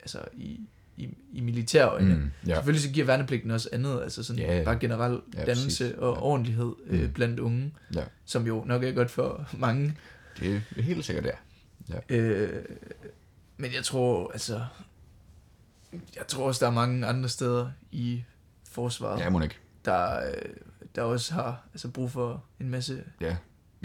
altså 0.00 0.18
i, 0.36 0.60
i, 0.96 1.08
i 1.32 1.40
militærøjne. 1.40 2.14
Mm. 2.14 2.20
Ja. 2.22 2.48
ja. 2.50 2.54
Selvfølgelig 2.54 2.82
så 2.82 2.90
giver 2.90 3.06
værnepligten 3.06 3.50
også 3.50 3.68
andet, 3.72 4.02
altså 4.02 4.22
sådan 4.22 4.42
Ja, 4.42 4.56
ja. 4.58 4.64
bare 4.64 4.78
generel 4.78 5.20
Ja, 5.34 5.38
dannelse 5.44 5.84
præcis. 5.84 5.98
og 5.98 6.14
Ja. 6.16 6.22
ordentlighed 6.22 6.72
øh, 6.86 7.02
Mm. 7.02 7.12
blandt 7.12 7.40
unge, 7.40 7.72
Ja. 7.94 8.04
som 8.24 8.46
jo 8.46 8.64
nok 8.66 8.84
er 8.84 8.92
godt 8.92 9.10
for 9.10 9.48
mange. 9.58 9.96
Det 10.40 10.62
er 10.76 10.82
helt 10.82 11.04
sikkert 11.04 11.24
der. 11.24 11.98
Øh, 12.08 12.48
men 13.56 13.74
jeg 13.74 13.84
tror, 13.84 14.32
altså, 14.32 14.60
jeg 15.92 16.26
tror 16.28 16.46
også, 16.46 16.64
der 16.64 16.70
er 16.70 16.74
mange 16.74 17.06
andre 17.06 17.28
steder 17.28 17.70
i 17.92 18.22
forsvaret, 18.70 19.20
Ja, 19.20 19.42
ikke. 19.42 19.56
der, 19.84 20.26
øh, 20.28 20.32
der 20.94 21.02
også 21.02 21.34
har 21.34 21.64
altså 21.74 21.88
brug 21.88 22.10
for 22.10 22.44
en 22.60 22.70
masse... 22.70 23.02
Ja, 23.20 23.36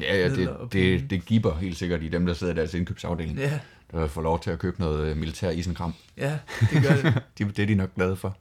ja, 0.01 0.15
ja 0.17 0.29
det, 0.35 0.49
det, 0.71 1.09
det 1.09 1.25
giver 1.25 1.55
helt 1.55 1.77
sikkert 1.77 2.03
i 2.03 2.09
dem, 2.09 2.25
der 2.25 2.33
sidder 2.33 2.53
i 2.53 2.55
deres 2.55 2.73
indkøbsafdeling, 2.73 3.37
Ja, 3.37 3.59
der 3.91 4.07
får 4.07 4.21
lov 4.21 4.39
til 4.43 4.51
at 4.51 4.59
købe 4.59 4.79
noget 4.79 5.07
øh, 5.07 5.17
militær 5.17 5.49
isenkram. 5.49 5.93
ja, 6.17 6.39
det 6.71 6.83
gør 6.83 6.95
det. 6.95 7.21
De, 7.37 7.43
det 7.43 7.59
er 7.59 7.65
de 7.65 7.75
nok 7.75 7.95
glade 7.95 8.15
for. 8.15 8.37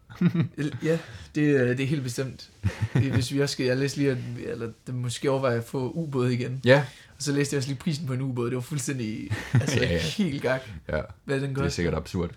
Ja, 0.82 0.98
det, 1.34 1.50
er- 1.56 1.64
det 1.74 1.80
er 1.80 1.86
helt 1.86 2.02
bestemt. 2.02 2.50
Det- 2.94 3.12
Hvis 3.12 3.32
vi 3.32 3.40
også 3.42 3.52
skal, 3.52 3.66
jeg 3.66 3.76
læste 3.76 3.98
lige, 3.98 4.10
at 4.10 4.18
eller 4.38 4.70
det 4.86 4.94
måske 4.94 5.30
overveje 5.30 5.56
at 5.58 5.64
få 5.64 5.90
ubåd 5.90 6.30
igen. 6.30 6.60
Ja, 6.64 6.84
Og 7.16 7.22
så 7.22 7.32
læste 7.32 7.54
jeg 7.54 7.58
også 7.58 7.68
lige 7.68 7.78
prisen 7.78 8.06
på 8.06 8.12
en 8.12 8.20
ubåd. 8.22 8.46
Det 8.46 8.54
var 8.54 8.60
fuldstændig, 8.62 9.30
altså 9.52 9.80
Ja, 9.80 9.92
ja. 9.92 9.98
helt 9.98 10.42
gak, 10.42 10.60
ja 10.88 11.00
hvad 11.24 11.40
den 11.40 11.54
det 11.54 11.64
er 11.64 11.68
sikkert 11.68 11.94
absurd. 11.94 12.30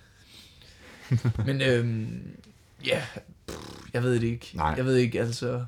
Men 1.46 1.62
øhm, 1.62 2.22
ja, 2.86 3.02
pff, 3.48 3.58
jeg 3.94 4.04
ved 4.04 4.14
det 4.14 4.24
ikke. 4.24 4.52
Nej. 4.54 4.74
Jeg 4.78 4.86
ved 4.86 4.96
ikke, 4.96 5.20
altså... 5.22 5.66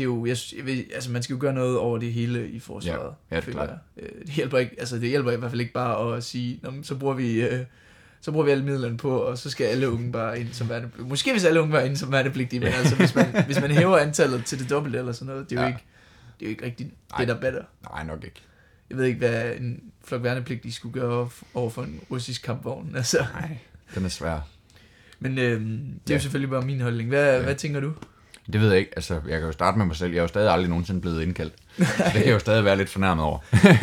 Det 0.00 0.04
er 0.04 0.08
jo, 0.08 0.26
jeg, 0.26 0.36
jeg 0.56 0.66
ved, 0.66 0.84
altså 0.94 1.10
man 1.10 1.22
skal 1.22 1.34
jo 1.34 1.40
gøre 1.40 1.52
noget 1.54 1.78
over 1.78 1.98
det 1.98 2.12
hele 2.12 2.48
i 2.50 2.58
forsvaret. 2.58 3.14
Ja, 3.30 3.36
ja, 3.36 3.40
det 3.40 3.48
er 3.48 3.52
klart. 3.52 3.70
Øh, 3.96 4.08
Det 4.26 4.28
hjælper 4.34 4.58
ikke, 4.58 4.76
altså 4.78 4.98
det 4.98 5.08
hjælper 5.08 5.30
i 5.30 5.36
hvert 5.36 5.50
fald 5.50 5.60
ikke 5.60 5.72
bare 5.72 6.16
at 6.16 6.24
sige, 6.24 6.60
Nå, 6.62 6.70
men 6.70 6.84
så 6.84 6.94
bruger 6.94 7.14
vi, 7.14 7.40
øh, 7.42 7.60
så 8.20 8.32
bruger 8.32 8.44
vi 8.44 8.50
alle 8.50 8.64
midlerne 8.64 8.96
på, 8.96 9.18
og 9.18 9.38
så 9.38 9.50
skal 9.50 9.64
alle 9.66 9.90
unge 9.90 10.12
bare 10.12 10.40
ind 10.40 10.48
som 10.52 10.68
værnepligtige. 10.68 11.08
Måske 11.08 11.32
hvis 11.32 11.44
alle 11.44 11.60
unge 11.60 11.72
var 11.72 11.80
ind 11.80 11.96
som 11.96 12.12
værnepligtige, 12.12 12.60
men 12.60 12.68
altså 12.68 12.96
hvis 12.96 13.14
man, 13.14 13.44
hvis 13.46 13.60
man 13.60 13.70
hæver 13.70 13.98
antallet 14.06 14.44
til 14.44 14.58
det 14.58 14.70
dobbelte 14.70 14.98
eller 14.98 15.12
sådan 15.12 15.26
noget, 15.34 15.50
det 15.50 15.56
er 15.58 15.60
jo 15.62 15.66
Ja. 15.68 15.72
ikke, 15.74 15.84
det 16.40 16.46
er 16.46 16.48
jo 16.48 16.50
ikke 16.50 16.64
rigtigt 16.64 16.90
Nej. 17.10 17.18
det, 17.18 17.28
der 17.28 17.40
batter. 17.40 17.62
Nej, 17.90 18.04
nok 18.04 18.24
ikke. 18.24 18.42
Jeg 18.90 18.98
ved 18.98 19.04
ikke, 19.04 19.18
hvad 19.18 19.52
en 19.56 19.80
flok 20.04 20.22
værnepligtige 20.22 20.72
skulle 20.72 21.00
gøre 21.00 21.28
over 21.54 21.70
for 21.70 21.82
en 21.82 22.00
russisk 22.10 22.42
kampvogn. 22.42 22.92
Altså. 22.96 23.18
Nej, 23.34 23.58
den 23.94 24.04
er 24.04 24.08
svær. 24.08 24.48
Men 25.18 25.38
øhm, 25.38 25.60
det 25.66 25.76
er 25.76 25.90
ja. 26.08 26.14
Jo 26.14 26.20
selvfølgelig 26.20 26.50
bare 26.50 26.62
min 26.62 26.80
holdning. 26.80 27.08
Hvad. 27.08 27.36
Ja. 27.36 27.42
hvad 27.42 27.54
tænker 27.54 27.80
du? 27.80 27.92
Det 28.52 28.60
ved 28.60 28.68
jeg 28.70 28.78
ikke. 28.78 28.90
Altså, 28.96 29.14
jeg 29.14 29.38
kan 29.38 29.46
jo 29.46 29.52
starte 29.52 29.78
med 29.78 29.86
mig 29.86 29.96
selv. 29.96 30.10
Jeg 30.12 30.18
er 30.18 30.22
jo 30.22 30.28
stadig 30.28 30.52
aldrig 30.52 30.68
nogensinde 30.68 31.00
blevet 31.00 31.22
indkaldt. 31.22 31.52
Så 31.78 31.84
det 32.04 32.12
kan 32.12 32.24
jeg 32.26 32.32
jo 32.32 32.38
stadig 32.38 32.64
være 32.64 32.76
lidt 32.76 32.88
fornærmet 32.88 33.24
over. 33.24 33.38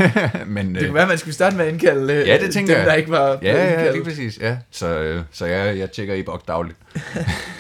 Men, 0.46 0.76
Det 0.76 0.82
øh, 0.82 0.88
kunne 0.88 0.94
være, 0.94 1.04
at 1.04 1.10
man 1.10 1.18
skulle 1.18 1.34
starte 1.34 1.56
med 1.58 1.66
at 1.66 1.72
indkalde 1.74 2.14
øh, 2.14 2.28
Ja, 2.28 2.38
det 2.38 2.54
tænker 2.54 2.74
dem, 2.74 2.80
jeg. 2.80 2.88
der 2.88 2.94
ikke 2.94 3.12
var 3.12 3.40
Ja, 3.42 3.54
ja, 3.56 3.70
indkaldt. 3.70 3.94
lige 3.96 4.04
præcis. 4.04 4.40
Ja. 4.42 4.58
Så, 4.72 5.00
øh, 5.00 5.22
så 5.32 5.46
jeg, 5.46 5.78
jeg 5.78 5.92
tjekker 5.92 6.14
i 6.14 6.24
boks 6.24 6.44
dagligt. 6.44 6.78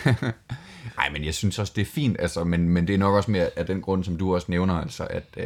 Nej, 0.97 1.09
men 1.13 1.25
jeg 1.25 1.33
synes 1.33 1.59
også, 1.59 1.73
det 1.75 1.81
er 1.81 1.85
fint, 1.85 2.17
altså, 2.19 2.43
men, 2.43 2.69
men 2.69 2.87
det 2.87 2.93
er 2.93 2.97
nok 2.97 3.15
også 3.15 3.31
mere 3.31 3.49
af 3.55 3.65
den 3.65 3.81
grund, 3.81 4.03
som 4.03 4.17
du 4.17 4.33
også 4.35 4.47
nævner, 4.49 4.73
altså, 4.81 5.07
at, 5.09 5.23
øh, 5.37 5.45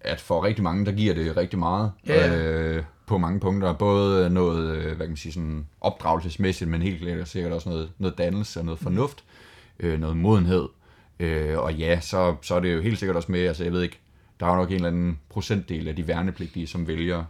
at 0.00 0.20
for 0.20 0.44
rigtig 0.44 0.64
mange, 0.64 0.86
der 0.86 0.92
giver 0.92 1.14
det 1.14 1.36
rigtig 1.36 1.58
meget 1.58 1.92
Ja, 2.06 2.26
ja. 2.32 2.36
øh, 2.38 2.82
på 3.06 3.18
mange 3.18 3.40
punkter. 3.40 3.72
Både 3.72 4.30
noget, 4.30 4.76
øh, 4.76 4.84
hvad 4.86 4.96
kan 4.96 5.08
man 5.08 5.16
sige, 5.16 5.32
sådan 5.32 5.66
opdragelsesmæssigt, 5.80 6.70
men 6.70 6.82
helt 6.82 7.00
klart 7.02 7.28
sikkert 7.28 7.52
også 7.52 7.68
noget, 7.68 7.90
noget 7.98 8.18
dannelse 8.18 8.60
og 8.60 8.64
noget 8.64 8.80
fornuft, 8.80 9.24
øh, 9.82 10.00
noget 10.00 10.16
modenhed. 10.16 10.68
Øh, 11.20 11.58
og 11.58 11.74
ja, 11.74 12.00
så, 12.00 12.36
så 12.42 12.54
er 12.54 12.60
det 12.60 12.74
jo 12.74 12.80
helt 12.80 12.98
sikkert 12.98 13.16
også 13.16 13.32
med, 13.32 13.40
altså 13.40 13.64
jeg 13.64 13.72
ved 13.72 13.82
ikke, 13.82 13.98
der 14.40 14.46
er 14.46 14.50
jo 14.50 14.56
nok 14.56 14.68
en 14.68 14.74
eller 14.74 14.88
anden 14.88 15.18
procentdel 15.28 15.88
af 15.88 15.96
de 15.96 16.08
værnepligtige, 16.08 16.66
som 16.66 16.86
vælger 16.86 17.24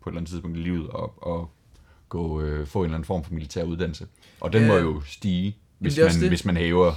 på 0.00 0.08
et 0.08 0.12
eller 0.12 0.18
andet 0.20 0.30
tidspunkt 0.30 0.56
i 0.58 0.60
livet 0.60 0.88
at, 0.98 1.32
at 1.32 1.40
gå, 2.08 2.40
øh, 2.42 2.66
få 2.66 2.78
en 2.78 2.84
eller 2.84 2.94
anden 2.96 3.06
form 3.06 3.24
for 3.24 3.34
militær 3.34 3.62
uddannelse. 3.64 4.06
Og 4.40 4.52
den 4.52 4.62
Ja. 4.62 4.68
må 4.68 4.74
jo 4.76 5.00
stige, 5.06 5.56
hvis 5.78 5.98
man, 5.98 6.10
det. 6.20 6.28
hvis 6.28 6.44
man 6.44 6.56
hæver 6.56 6.92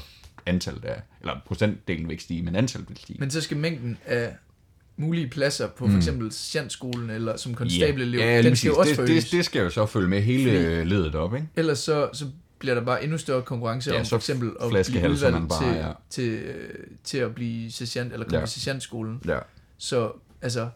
antallet 0.45 0.85
af, 0.85 1.01
eller 1.21 1.33
procentdelen 1.45 2.03
vil 2.07 2.11
ikke 2.11 2.23
stige, 2.23 2.41
men 2.43 2.55
antallet 2.55 2.89
vil 2.89 2.97
stige. 2.97 3.17
Men 3.19 3.31
så 3.31 3.41
skal 3.41 3.57
mængden 3.57 3.97
af 4.05 4.33
mulige 4.97 5.27
pladser 5.29 5.67
på 5.67 5.87
for 5.87 5.97
eksempel 5.97 6.31
sergeantskolen 6.31 7.09
eller 7.09 7.37
som 7.37 7.53
konstabelelev, 7.53 8.19
ja, 8.19 8.41
den 8.41 8.55
skal 8.55 8.69
jo 8.69 8.75
også 8.75 8.89
det, 8.89 8.95
forøges. 8.95 9.23
det, 9.23 9.31
det 9.31 9.45
skal 9.45 9.61
jo 9.61 9.69
så 9.69 9.85
følge 9.85 10.07
med 10.07 10.21
hele 10.21 10.51
Fordi- 10.51 10.89
ledet 10.89 11.15
op, 11.15 11.35
ikke? 11.35 11.47
Ellers 11.55 11.79
så, 11.79 12.09
så 12.13 12.25
bliver 12.61 12.75
der 12.75 12.81
bare 12.85 13.03
endnu 13.03 13.17
større 13.17 13.41
konkurrence 13.41 13.91
Ja, 13.93 13.99
om 13.99 14.05
for 14.05 14.15
eksempel 14.15 14.47
at 14.61 14.69
blive 14.89 15.09
udvalgt 15.11 15.49
bare, 15.49 15.63
til, 15.73 15.77
ja. 15.77 15.91
til, 16.09 16.29
øh, 16.31 16.87
til 17.03 17.17
at 17.17 17.35
blive 17.35 17.71
sergeant 17.71 18.13
eller 18.13 18.25
komme 18.25 18.37
Ja. 18.39 18.43
i 18.43 18.47
sergeantskolen. 18.47 19.21
Ja. 19.25 19.39
Så 19.77 20.11
altså, 20.41 20.61
det 20.61 20.69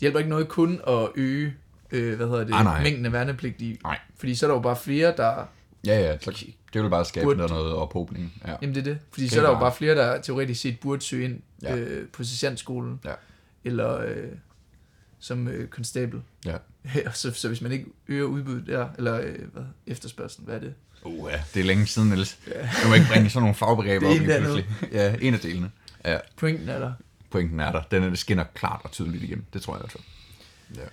hjælper 0.00 0.18
ikke 0.18 0.30
noget 0.30 0.48
kun 0.48 0.80
at 0.88 1.08
øge 1.14 1.54
øh, 1.90 2.16
hvad 2.16 2.26
hedder 2.26 2.44
det, 2.44 2.54
Ah, 2.54 2.64
nej. 2.64 2.82
mængden 2.82 3.06
af 3.06 3.12
værnepligtige. 3.12 3.78
Nej. 3.82 3.98
Fordi 4.16 4.34
så 4.34 4.46
er 4.46 4.50
der 4.50 4.54
jo 4.56 4.62
bare 4.62 4.76
flere, 4.76 5.14
der... 5.16 5.48
Ja, 5.86 6.00
ja, 6.00 6.18
så 6.18 6.30
det 6.74 6.82
vil 6.82 6.90
bare 6.90 7.04
skabe 7.04 7.24
Burde- 7.24 7.36
noget, 7.36 7.50
noget 7.52 7.72
ophobning. 7.74 8.42
Ja. 8.46 8.54
Jamen 8.62 8.74
det 8.74 8.80
er 8.80 8.84
det. 8.84 8.98
Fordi 9.12 9.26
Skal 9.28 9.34
så 9.36 9.40
er 9.42 9.46
der 9.46 9.54
jo 9.54 9.60
bare- 9.60 9.74
flere, 9.74 9.94
der 9.94 10.20
teoretisk 10.20 10.60
set 10.60 10.80
burde 10.80 11.02
søge 11.02 11.24
ind 11.24 11.40
ja. 11.62 11.76
øh, 11.76 12.08
på 12.08 12.24
sergeantskolen. 12.24 13.00
Ja. 13.04 13.12
Eller 13.64 13.98
øh, 14.00 14.24
som 15.18 15.48
øh, 15.48 15.68
konstabel. 15.68 16.22
Ja. 16.46 16.56
så, 17.14 17.32
så 17.32 17.48
hvis 17.48 17.60
man 17.60 17.72
ikke 17.72 17.86
øger 18.08 18.24
udbuddet 18.24 18.66
der, 18.66 18.88
eller 18.98 19.20
øh, 19.20 19.36
hvad, 19.52 19.62
efterspørgselen, 19.86 20.46
hvad 20.46 20.54
er 20.54 20.60
det? 20.60 20.74
Uh, 21.08 21.30
ja, 21.32 21.40
det 21.54 21.60
er 21.60 21.64
længe 21.64 21.86
siden, 21.86 22.08
Niels. 22.08 22.38
Du 22.82 22.88
må 22.88 22.94
ikke 22.94 23.06
bringe 23.12 23.30
sådan 23.30 23.42
nogle 23.42 23.54
fagbegreber 23.54 24.06
er 24.06 24.10
op 24.10 24.16
en 24.16 24.22
lige 24.26 24.38
pludselig. 24.40 24.66
Ja, 24.92 25.14
en 25.20 25.34
af 25.34 25.40
delene. 25.40 25.70
Ja, 26.04 26.18
Pointen 26.36 26.68
er 26.68 26.78
der. 26.78 26.92
pointen 27.30 27.60
er 27.60 27.72
der. 27.72 27.82
Den 27.90 28.02
er, 28.02 28.08
det 28.08 28.18
skinner 28.18 28.44
klart 28.54 28.80
og 28.84 28.90
tydeligt 28.90 29.24
igennem. 29.24 29.44
Det 29.52 29.62
tror 29.62 29.74
jeg 29.74 29.80
i 29.80 29.82
hvert 29.82 29.92
fald. 29.92 30.04
Ja. 30.76 30.88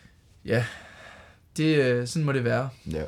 Ja, 0.56 0.66
det, 1.58 1.76
øh, 1.86 2.08
sådan 2.08 2.26
må 2.26 2.32
det 2.32 2.44
være. 2.44 2.70
Ja. 2.92 3.04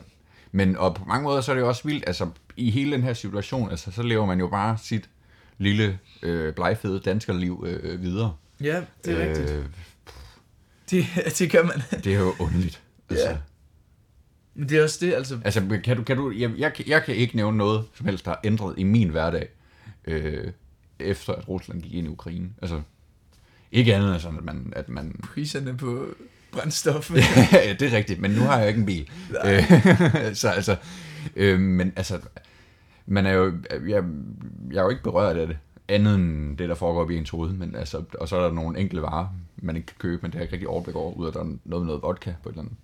Men 0.52 0.78
og 0.78 0.96
på 0.96 1.06
mange 1.06 1.24
måder, 1.24 1.42
så 1.42 1.52
er 1.52 1.56
det 1.56 1.62
jo 1.62 1.68
også 1.68 1.82
vildt, 1.86 2.04
altså 2.08 2.30
i 2.58 2.72
hele 2.72 2.92
den 2.92 3.04
her 3.04 3.14
situation, 3.14 3.70
altså 3.72 3.92
så 3.92 4.02
lever 4.04 4.26
man 4.26 4.40
jo 4.40 4.48
bare 4.48 4.78
sit 4.84 5.10
lille 5.58 6.00
øh, 6.24 6.54
blegfede 6.54 7.00
danskerliv 7.00 7.64
øh, 7.68 8.02
videre. 8.02 8.34
Ja, 8.62 8.82
det 9.06 9.14
er 9.14 9.22
øh, 9.24 9.28
rigtigt. 9.30 9.50
Øh, 9.52 9.66
Det, 10.92 11.06
det 11.40 11.52
gør 11.52 11.64
man. 11.64 11.82
det 12.04 12.14
er 12.14 12.20
jo 12.20 12.34
underligt. 12.40 12.82
Altså, 13.10 13.30
Ja. 13.30 13.38
Men 14.58 14.70
det 14.70 14.78
er 14.78 14.84
også 14.84 15.06
det, 15.06 15.14
altså... 15.14 15.40
altså 15.46 15.80
kan 15.84 15.98
du, 15.98 16.04
kan 16.04 16.18
du, 16.18 16.32
jeg, 16.32 16.52
jeg, 16.58 16.74
kan- 16.74 16.88
jeg 16.88 17.04
kan 17.04 17.16
ikke 17.16 17.36
nævne 17.36 17.58
noget 17.58 17.84
som 17.94 18.06
helst, 18.06 18.26
der 18.26 18.32
har 18.32 18.40
ændret 18.44 18.74
i 18.78 18.84
min 18.84 19.10
hverdag, 19.10 19.48
øh, 20.06 20.52
efter 21.00 21.34
at 21.34 21.50
Rusland 21.50 21.82
gik 21.82 21.94
ind 21.94 22.08
i 22.08 22.10
Ukraine. 22.10 22.50
Altså, 22.62 22.82
ikke 23.72 23.96
andet 23.96 24.12
end 24.12 24.20
sådan, 24.20 24.38
at 24.38 24.44
man, 24.46 24.74
at 24.76 24.90
man 24.90 25.20
Priserne 25.34 25.78
på 25.78 26.06
brændstof. 26.52 27.12
ja, 27.54 27.74
det 27.80 27.82
er 27.82 27.98
rigtigt, 27.98 28.20
men 28.22 28.32
nu 28.32 28.42
har 28.42 28.60
jeg 28.60 28.68
ikke 28.68 28.80
en 28.80 28.86
bil. 28.86 29.10
Øh, 29.46 29.64
så 30.42 30.50
altså, 30.50 30.76
øh, 31.36 31.60
men 31.60 31.94
altså, 31.96 32.20
man 33.06 33.26
er 33.26 33.32
jo, 33.32 33.54
jeg, 33.88 34.04
jeg 34.72 34.78
er 34.80 34.84
jo 34.84 34.90
ikke 34.90 35.04
berørt 35.04 35.38
af 35.38 35.48
det, 35.48 35.58
andet 35.88 36.16
end 36.16 36.58
det, 36.58 36.70
der 36.70 36.76
foregår 36.76 37.02
op 37.02 37.12
i 37.12 37.18
ens 37.18 37.30
hoved, 37.30 37.54
men 37.54 37.76
altså, 37.76 38.04
og 38.20 38.28
så 38.28 38.36
er 38.38 38.44
der 38.48 38.52
nogle 38.54 38.80
enkelte 38.80 39.02
varer, 39.02 39.28
man 39.58 39.76
ikke 39.76 39.86
kan 39.86 39.96
købe, 40.00 40.22
men 40.22 40.32
det 40.32 40.36
har 40.36 40.40
jeg 40.40 40.44
ikke 40.46 40.54
rigtig 40.54 40.68
overblik 40.68 40.96
over, 40.96 41.14
ud 41.14 41.28
af 41.28 41.34
der 41.34 41.40
er 41.40 41.44
noget 41.44 41.60
med 41.66 41.80
noget 41.86 42.02
vodka 42.02 42.34
på 42.44 42.50
et 42.50 42.54
eller 42.54 42.62
andet, 42.64 42.76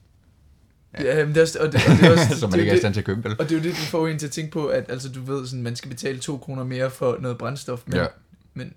ja, 1.00 1.26
men 1.26 1.28
det 1.30 1.38
er 1.38 1.41
også, 1.41 1.60
og 1.60 1.72
det, 1.72 1.76
og 1.76 1.91
det 1.98 2.04
er 2.04 2.12
også, 2.12 2.36
som 2.39 2.50
man 2.52 2.60
ikke 2.60 2.72
er 2.72 2.76
i 2.76 2.80
stand 2.80 2.94
til 2.94 3.02
at 3.02 3.06
købe, 3.06 3.24
vel? 3.24 3.32
Og 3.39 3.50
det 3.50 3.52
er 3.52 3.60
jo 3.60 3.64
det, 3.64 3.72
du 3.72 3.82
får 3.82 4.08
en 4.08 4.20
til 4.20 4.26
at 4.28 4.32
tænke 4.32 4.52
på, 4.52 4.68
at 4.68 4.86
altså, 4.89 5.10
du 5.10 5.22
ved, 5.22 5.48
sådan, 5.48 5.64
man 5.64 5.76
skal 5.76 5.89
betale 5.89 6.20
to 6.20 6.38
kroner 6.38 6.64
mere 6.64 6.91
for 6.91 7.18
noget 7.20 7.38
brændstof, 7.38 7.82
men, 7.86 7.96
Ja. 7.96 8.06
men 8.54 8.74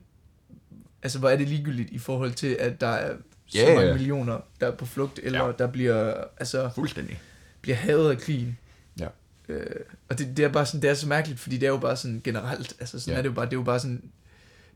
altså, 1.03 1.19
hvor 1.19 1.29
er 1.29 1.37
det 1.37 1.49
ligegyldigt 1.49 1.91
i 1.91 1.99
forhold 1.99 2.33
til, 2.33 2.57
at 2.61 2.81
der 2.81 2.87
er 2.87 3.15
så 3.47 3.59
Ja, 3.59 3.71
ja. 3.71 3.77
mange 3.77 3.93
millioner, 3.93 4.39
der 4.61 4.67
er 4.67 4.71
på 4.71 4.87
flugt, 4.87 5.21
eller 5.23 5.39
Ja. 5.39 5.47
ja. 5.47 5.53
der 5.59 5.67
bliver, 5.67 6.15
altså, 6.41 6.71
Fuldstændig. 6.75 7.21
bliver 7.61 7.77
havet 7.77 8.11
af 8.11 8.19
krigen. 8.19 8.59
Ja. 9.01 9.07
Øh, 9.49 9.67
og 10.09 10.19
det, 10.19 10.37
det, 10.37 10.45
er 10.45 10.49
bare 10.49 10.67
sådan, 10.67 10.83
det 10.83 10.91
er 10.91 10.95
så 10.95 11.09
mærkeligt, 11.09 11.41
fordi 11.41 11.57
det 11.59 11.67
er 11.67 11.71
jo 11.71 11.77
bare 11.79 11.97
sådan 11.97 12.21
generelt, 12.25 12.75
altså 12.81 13.01
sådan 13.01 13.11
Ja. 13.11 13.15
ja. 13.15 13.19
er 13.19 13.23
det 13.23 13.29
jo 13.29 13.35
bare, 13.35 13.45
det 13.47 13.53
er 13.53 13.57
jo 13.57 13.63
bare 13.63 13.81
sådan, 13.81 14.03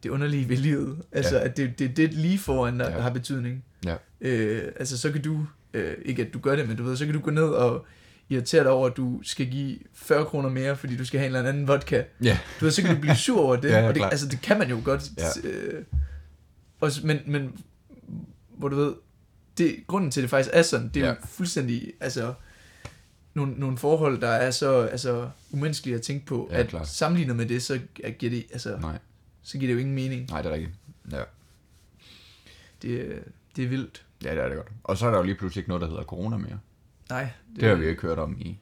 det 0.02 0.10
underlige 0.10 0.48
ved 0.48 0.56
livet, 0.56 1.02
altså 1.12 1.36
Ja. 1.36 1.44
at 1.44 1.56
det, 1.56 1.78
det, 1.78 1.96
det 1.96 2.04
er 2.04 2.08
lige 2.08 2.38
foran, 2.38 2.80
der, 2.80 2.88
Ja. 2.90 2.96
ja. 2.96 3.02
har 3.02 3.10
betydning. 3.10 3.64
Ja. 3.84 3.94
Øh, 4.20 4.72
altså 4.80 4.98
så 4.98 5.12
kan 5.12 5.22
du, 5.22 5.46
øh, 5.74 5.94
ikke 6.04 6.22
at 6.26 6.34
du 6.34 6.38
gør 6.38 6.56
det, 6.56 6.68
men 6.68 6.76
du 6.76 6.82
ved, 6.84 6.96
så 6.96 7.04
kan 7.04 7.14
du 7.14 7.20
gå 7.20 7.30
ned 7.30 7.42
og 7.48 7.86
irritere 8.28 8.62
dig 8.64 8.70
over, 8.72 8.88
at 8.90 8.96
du 8.96 9.20
skal 9.22 9.46
give 9.50 9.78
40 9.94 10.24
kroner 10.24 10.48
mere, 10.48 10.76
fordi 10.76 10.96
du 10.96 11.04
skal 11.04 11.20
have 11.20 11.30
en 11.30 11.36
eller 11.36 11.48
anden 11.48 11.68
vodka. 11.68 12.02
Ja, 12.22 12.38
Du 12.60 12.64
ved, 12.64 12.72
så 12.72 12.82
kan 12.82 12.94
du 12.94 13.00
blive 13.00 13.16
sur 13.16 13.40
over 13.40 13.56
det, 13.62 13.68
Ja, 13.70 13.78
ja, 13.78 13.88
og 13.88 13.94
det, 13.94 14.02
altså 14.04 14.28
det 14.28 14.40
kan 14.42 14.58
man 14.58 14.70
jo 14.70 14.80
godt. 14.84 15.02
Ja. 15.44 15.48
Øh, 15.48 15.84
også, 16.80 17.06
men, 17.06 17.18
men 17.26 17.60
hvor 18.48 18.68
du 18.68 18.76
ved, 18.76 18.94
det, 19.58 19.76
grunden 19.86 20.10
til, 20.10 20.20
at 20.20 20.22
det 20.22 20.30
faktisk 20.30 20.50
er 20.52 20.62
sådan, 20.62 20.88
det 20.94 21.02
er 21.02 21.06
Ja. 21.06 21.10
jo 21.12 21.16
fuldstændig, 21.28 21.92
altså, 22.00 22.34
nogle, 23.34 23.52
nogle 23.52 23.78
forhold, 23.78 24.20
der 24.20 24.28
er 24.28 24.50
så 24.50 24.80
altså, 24.82 25.30
umenneskelige 25.50 25.96
at 25.96 26.02
tænke 26.02 26.26
på, 26.26 26.48
Ja, 26.52 26.58
at 26.58 26.68
klart. 26.68 26.88
sammenlignet 26.88 27.36
med 27.36 27.46
det, 27.46 27.62
så 27.62 27.80
giver 28.18 28.30
det, 28.32 28.44
altså, 28.52 28.76
nej, 28.80 28.98
så 29.42 29.58
giver 29.58 29.68
det 29.68 29.74
jo 29.74 29.78
ingen 29.78 29.94
mening. 29.94 30.26
nej, 30.30 30.42
det 30.42 30.50
er 30.50 30.54
rigtigt. 30.54 30.72
Ja. 31.12 31.22
Det, 32.82 33.22
det 33.56 33.64
er 33.64 33.68
vildt. 33.68 34.04
Ja, 34.24 34.30
det 34.34 34.44
er 34.44 34.48
det 34.48 34.56
godt. 34.56 34.68
Og 34.84 34.96
så 34.96 35.06
er 35.06 35.10
der 35.10 35.18
jo 35.18 35.24
lige 35.24 35.34
pludselig 35.34 35.60
ikke 35.60 35.68
noget, 35.70 35.80
der 35.82 35.88
hedder 35.88 36.02
corona 36.02 36.36
mere. 36.36 36.58
Nej, 37.10 37.28
Det 37.60 37.68
har 37.68 37.74
vi 37.74 37.86
ikke 37.86 38.02
hørt 38.02 38.18
om 38.18 38.36
i 38.38 38.58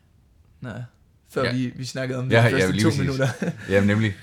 Nej. 0.60 0.82
Før 1.30 1.42
Ja. 1.42 1.50
ja. 1.50 1.56
vi, 1.56 1.72
vi 1.76 1.84
snakkede 1.84 2.18
om 2.18 2.28
det 2.28 2.36
Ja, 2.36 2.40
de 2.42 2.46
ja, 2.46 2.52
første 2.54 2.72
lige 2.72 2.82
to 2.82 2.88
præcis. 2.88 3.00
minutter. 3.00 3.28
Jamen 3.70 3.86
nemlig. 3.86 4.14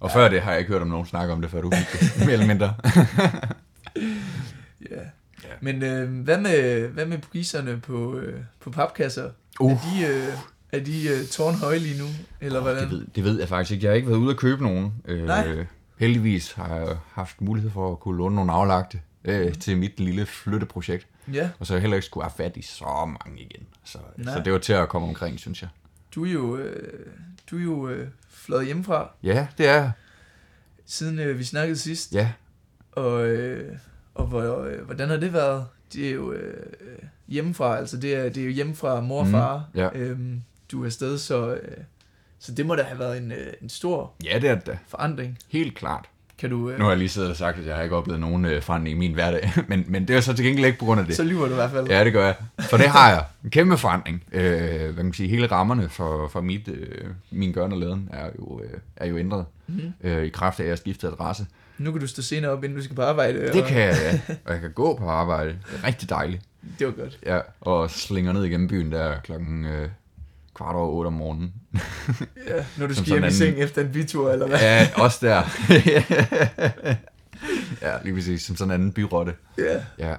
Og 0.00 0.10
før 0.10 0.28
det 0.28 0.42
har 0.42 0.50
jeg 0.50 0.60
ikke 0.60 0.72
hørt 0.72 0.82
om 0.82 0.88
nogen 0.88 1.06
snakke 1.06 1.32
om 1.32 1.40
det, 1.40 1.50
før 1.50 1.60
du 1.60 1.70
fik 1.70 2.00
det, 2.00 2.12
mere 2.20 2.32
eller 2.32 2.46
mindre. 2.46 2.74
ja. 4.90 5.00
Ja. 5.44 5.48
Men 5.60 5.82
øh, 5.82 6.24
hvad, 6.24 6.40
med, 6.40 6.88
hvad 6.88 7.06
med 7.06 7.18
priserne 7.18 7.80
på, 7.80 8.18
øh, 8.18 8.40
på 8.60 8.70
papkasser? 8.70 9.30
Uh. 9.60 9.72
Er 9.72 9.76
de, 9.76 10.06
øh, 10.14 10.28
er 10.72 10.80
de 10.84 11.08
øh, 11.08 11.26
tårnhøje 11.26 11.78
lige 11.78 11.98
nu? 11.98 12.04
Eller 12.40 12.60
hvordan? 12.60 12.82
Det 12.82 12.90
ved, 12.90 13.06
det 13.14 13.24
ved 13.24 13.38
jeg 13.38 13.48
faktisk 13.48 13.72
ikke. 13.72 13.84
Jeg 13.84 13.90
har 13.90 13.96
ikke 13.96 14.08
været 14.08 14.18
ude 14.18 14.30
at 14.30 14.36
købe 14.36 14.62
nogen. 14.62 14.92
Øh, 15.04 15.26
Nej. 15.26 15.66
Heldigvis 15.98 16.52
har 16.52 16.76
jeg 16.76 16.96
haft 17.12 17.40
mulighed 17.40 17.70
for 17.70 17.92
at 17.92 18.00
kunne 18.00 18.18
låne 18.18 18.34
nogle 18.36 18.52
aflagte 18.52 19.00
øh, 19.24 19.54
til 19.54 19.76
mit 19.78 20.00
lille 20.00 20.26
flytteprojekt. 20.26 21.06
Ja, 21.32 21.50
Og 21.58 21.66
så 21.66 21.74
jeg 21.74 21.80
heller 21.80 21.96
ikke 21.96 22.06
skulle 22.06 22.24
have 22.24 22.32
fat 22.36 22.56
i 22.56 22.62
så 22.62 22.84
mange 23.24 23.40
igen. 23.42 23.66
Så, 23.84 23.98
Nej. 24.16 24.34
så 24.34 24.42
det 24.44 24.52
var 24.52 24.58
til 24.58 24.72
at 24.72 24.88
komme 24.88 25.08
omkring, 25.08 25.38
synes 25.40 25.62
jeg. 25.62 25.70
du 26.14 26.24
er 26.24 26.30
jo, 26.30 26.56
øh, 26.56 27.06
du 27.50 27.58
er 27.58 27.62
jo 27.62 27.88
øh, 27.88 28.08
fløjet 28.30 28.66
hjemmefra, 28.66 29.10
Ja, 29.22 29.46
det 29.58 29.68
er 29.68 29.90
siden 30.86 31.18
øh, 31.18 31.38
vi 31.38 31.44
snakkede 31.44 31.78
sidst. 31.78 32.14
Ja. 32.14 32.32
Og, 32.92 33.26
øh, 33.26 33.76
og 34.14 34.26
hvor, 34.26 34.64
øh, 34.64 34.80
hvordan 34.84 35.08
har 35.08 35.16
det 35.16 35.32
været? 35.32 35.66
Det 35.92 36.08
er 36.08 36.12
jo 36.12 36.32
øh, 36.32 36.72
hjemmefra, 37.28 37.76
altså 37.76 37.96
det 37.96 38.14
er, 38.14 38.22
det 38.28 38.36
er 38.36 38.44
jo 38.44 38.50
hjemmefra 38.50 39.00
mor 39.00 39.18
og 39.20 39.24
Mhm, 39.26 39.32
far. 39.32 39.68
ja. 39.74 39.88
Øhm, 39.94 40.42
du 40.72 40.82
er 40.82 40.86
afsted, 40.86 41.18
så, 41.18 41.54
øh, 41.54 41.76
så 42.38 42.54
det 42.54 42.66
må 42.66 42.74
da 42.76 42.82
have 42.82 42.98
været 42.98 43.18
en, 43.18 43.32
øh, 43.32 43.52
en 43.62 43.68
stor 43.68 44.12
Ja, 44.24 44.38
det 44.38 44.50
er 44.50 44.54
det 44.58 44.78
forandring. 44.88 45.38
Helt 45.48 45.74
klart. 45.76 46.08
Kan 46.40 46.50
du, 46.50 46.70
øh, 46.70 46.78
Nu 46.78 46.84
har 46.84 46.90
jeg 46.90 46.98
lige 46.98 47.08
siddet 47.08 47.30
og 47.30 47.36
sagt, 47.36 47.58
at 47.58 47.66
jeg 47.66 47.76
har 47.76 47.82
ikke 47.82 47.96
oplevet 47.96 48.20
nogen 48.20 48.44
øh, 48.44 48.62
forandring 48.62 48.96
i 48.96 48.98
min 48.98 49.14
hverdag. 49.14 49.52
Men, 49.68 49.84
men 49.88 50.08
det 50.08 50.16
er 50.16 50.20
så 50.20 50.34
til 50.34 50.44
gengæld 50.44 50.66
ikke 50.66 50.78
på 50.78 50.84
grund 50.84 51.00
af 51.00 51.06
det. 51.06 51.16
så 51.16 51.24
lyver 51.24 51.46
du 51.46 51.52
i 51.52 51.54
hvert 51.54 51.70
fald. 51.70 51.88
Ja, 51.88 52.04
det 52.04 52.12
gør 52.12 52.24
jeg. 52.24 52.34
For 52.60 52.76
det 52.76 52.88
har 52.88 53.10
jeg. 53.10 53.24
En 53.44 53.50
kæmpe 53.50 53.76
forandring. 53.76 54.22
Øh, 54.32 54.42
hvad 54.50 54.94
kan 54.94 55.04
man 55.04 55.12
sige, 55.12 55.28
hele 55.28 55.46
rammerne 55.46 55.88
for, 55.88 56.28
for 56.28 56.40
mit, 56.40 56.68
øh, 56.68 57.04
min 57.30 57.52
gørn 57.52 57.72
og 57.72 57.78
laden 57.78 58.08
er 58.12 58.30
jo, 58.38 58.60
øh, 58.64 58.78
er 58.96 59.06
jo 59.06 59.18
ændret. 59.18 59.44
Mhm. 59.66 59.92
Øh, 60.04 60.24
I 60.24 60.28
kraft 60.28 60.60
af, 60.60 60.64
at 60.64 60.66
jeg 60.66 60.72
har 60.72 60.76
skiftet 60.76 61.08
adresse. 61.08 61.46
Nu 61.78 61.92
kan 61.92 62.00
du 62.00 62.06
stå 62.06 62.22
senere 62.22 62.50
op, 62.50 62.64
inden 62.64 62.78
du 62.78 62.84
skal 62.84 62.96
på 62.96 63.02
arbejde. 63.02 63.52
Det 63.52 63.62
og, 63.62 63.68
kan 63.68 63.80
jeg, 63.80 63.96
ja. 64.28 64.34
Og 64.46 64.52
jeg 64.52 64.60
kan 64.60 64.72
gå 64.72 64.96
på 64.96 65.08
arbejde. 65.08 65.48
Det 65.50 65.80
er 65.82 65.86
rigtig 65.86 66.10
dejligt. 66.10 66.42
Det 66.78 66.86
var 66.86 66.92
godt. 66.92 67.18
Ja, 67.26 67.38
og 67.60 67.90
slinger 67.90 68.32
ned 68.32 68.44
igennem 68.44 68.68
byen 68.68 68.92
der 68.92 69.20
klokken 69.20 69.64
øh, 69.64 69.88
kvart 70.54 70.76
over 70.76 70.88
otte 70.88 71.06
om 71.06 71.12
morgenen. 71.12 71.52
Ja, 72.48 72.64
når 72.78 72.86
du 72.86 72.94
skal 72.94 73.06
hjem 73.06 73.24
i 73.24 73.30
seng 73.30 73.58
efter 73.58 73.82
en 73.82 73.92
bytur, 73.92 74.32
eller 74.32 74.46
hvad? 74.46 74.58
Ja, 74.58 74.88
også 74.94 75.26
der. 75.26 75.42
ja, 77.86 77.96
lige 78.04 78.14
præcis. 78.14 78.42
Som 78.42 78.56
sådan 78.56 78.70
en 78.70 78.74
anden 78.74 78.92
byrotte. 78.92 79.32
Ja. 79.58 79.80
Ja. 79.98 80.14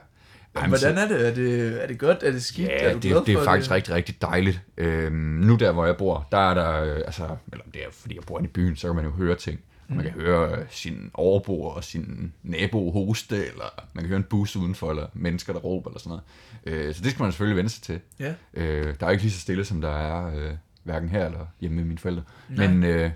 Men 0.56 0.70
Hvordan 0.70 0.98
er 0.98 1.08
det? 1.08 1.28
Er 1.28 1.34
det, 1.34 1.84
er 1.84 1.88
det 1.88 2.00
godt? 2.00 2.24
Er 2.24 2.32
det 2.32 2.44
skidt? 2.44 2.70
Ja, 2.70 2.76
er 2.76 2.94
du 2.94 3.00
det, 3.00 3.12
glad 3.12 3.26
det 3.26 3.34
er 3.34 3.38
for 3.38 3.46
faktisk 3.46 3.72
rigtig, 3.72 3.94
rigtig 3.94 4.22
dejligt. 4.22 4.62
Øhm, 4.78 5.14
nu 5.16 5.56
der, 5.56 5.72
hvor 5.72 5.86
jeg 5.86 5.98
bor, 5.98 6.28
der 6.32 6.38
er 6.38 6.54
der, 6.54 6.84
øh, 6.84 7.02
altså, 7.06 7.24
eller 7.52 7.66
det 7.74 7.82
er 7.82 7.88
fordi 7.92 8.16
jeg 8.16 8.24
bor 8.28 8.40
inde 8.40 8.50
i 8.50 8.52
byen, 8.52 8.76
så 8.76 8.88
kan 8.88 8.96
man 8.96 9.06
jo 9.06 9.12
høre 9.12 9.36
ting. 9.36 9.60
Mm. 9.92 9.98
Man 9.98 10.06
kan 10.06 10.14
høre 10.14 10.60
øh, 10.60 10.66
sin 10.70 11.12
overbo 11.14 11.62
og 11.62 11.84
sin 11.84 12.34
nabo 12.44 12.92
hoste, 12.92 13.48
eller 13.48 13.88
man 13.94 14.04
kan 14.04 14.08
høre 14.08 14.18
en 14.18 14.24
bus 14.24 14.56
udenfor, 14.56 14.90
eller 14.90 15.08
mennesker, 15.14 15.54
der 15.54 15.60
råber, 15.60 15.90
eller 15.90 16.00
sådan 16.00 16.20
noget. 16.66 16.88
Øh, 16.88 16.96
så 16.96 17.02
det 17.02 17.12
skal 17.12 17.24
man 17.24 17.32
selvfølgelig 17.32 17.58
vende 17.58 17.70
sig 17.70 17.84
til. 17.84 18.00
Ja. 18.20 18.34
Øh, 18.54 18.96
der 19.00 19.06
er 19.06 19.12
ikke 19.12 19.24
lige 19.24 19.34
så 19.34 19.40
stille, 19.40 19.66
som 19.66 19.82
der 19.82 19.90
er 19.92 20.36
øh, 20.36 20.54
hverken 20.84 21.10
her 21.10 21.26
eller 21.26 21.46
hjemme 21.62 21.78
med 21.78 21.86
mine 21.86 21.98
forældre. 21.98 22.24
Nej. 22.50 22.68
Men, 22.68 22.84
øh, 22.84 23.12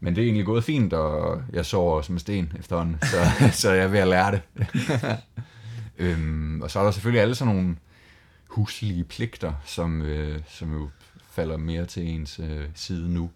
men 0.00 0.16
det 0.16 0.22
er 0.22 0.26
egentlig 0.26 0.46
gået 0.46 0.64
fint, 0.64 0.92
og 0.92 1.42
jeg 1.52 1.66
sover 1.66 2.02
som 2.02 2.14
en 2.14 2.18
sten 2.18 2.52
efterhånden, 2.58 2.96
så, 3.02 3.16
så 3.62 3.72
jeg 3.72 3.84
er 3.84 3.88
ved 3.88 3.98
at 3.98 4.08
lære 4.08 4.32
det. 4.32 4.42
øhm, 5.98 6.62
og 6.62 6.70
så 6.70 6.78
er 6.80 6.84
der 6.84 6.90
selvfølgelig 6.90 7.22
alle 7.22 7.34
sådan 7.34 7.54
nogle 7.54 7.76
huslige 8.46 9.04
pligter, 9.04 9.52
som, 9.64 10.02
øh, 10.02 10.40
som 10.48 10.72
jo 10.72 10.88
falder 11.30 11.56
mere 11.56 11.86
til 11.86 12.08
ens 12.08 12.40
øh, 12.42 12.64
side 12.74 13.14
nu. 13.14 13.30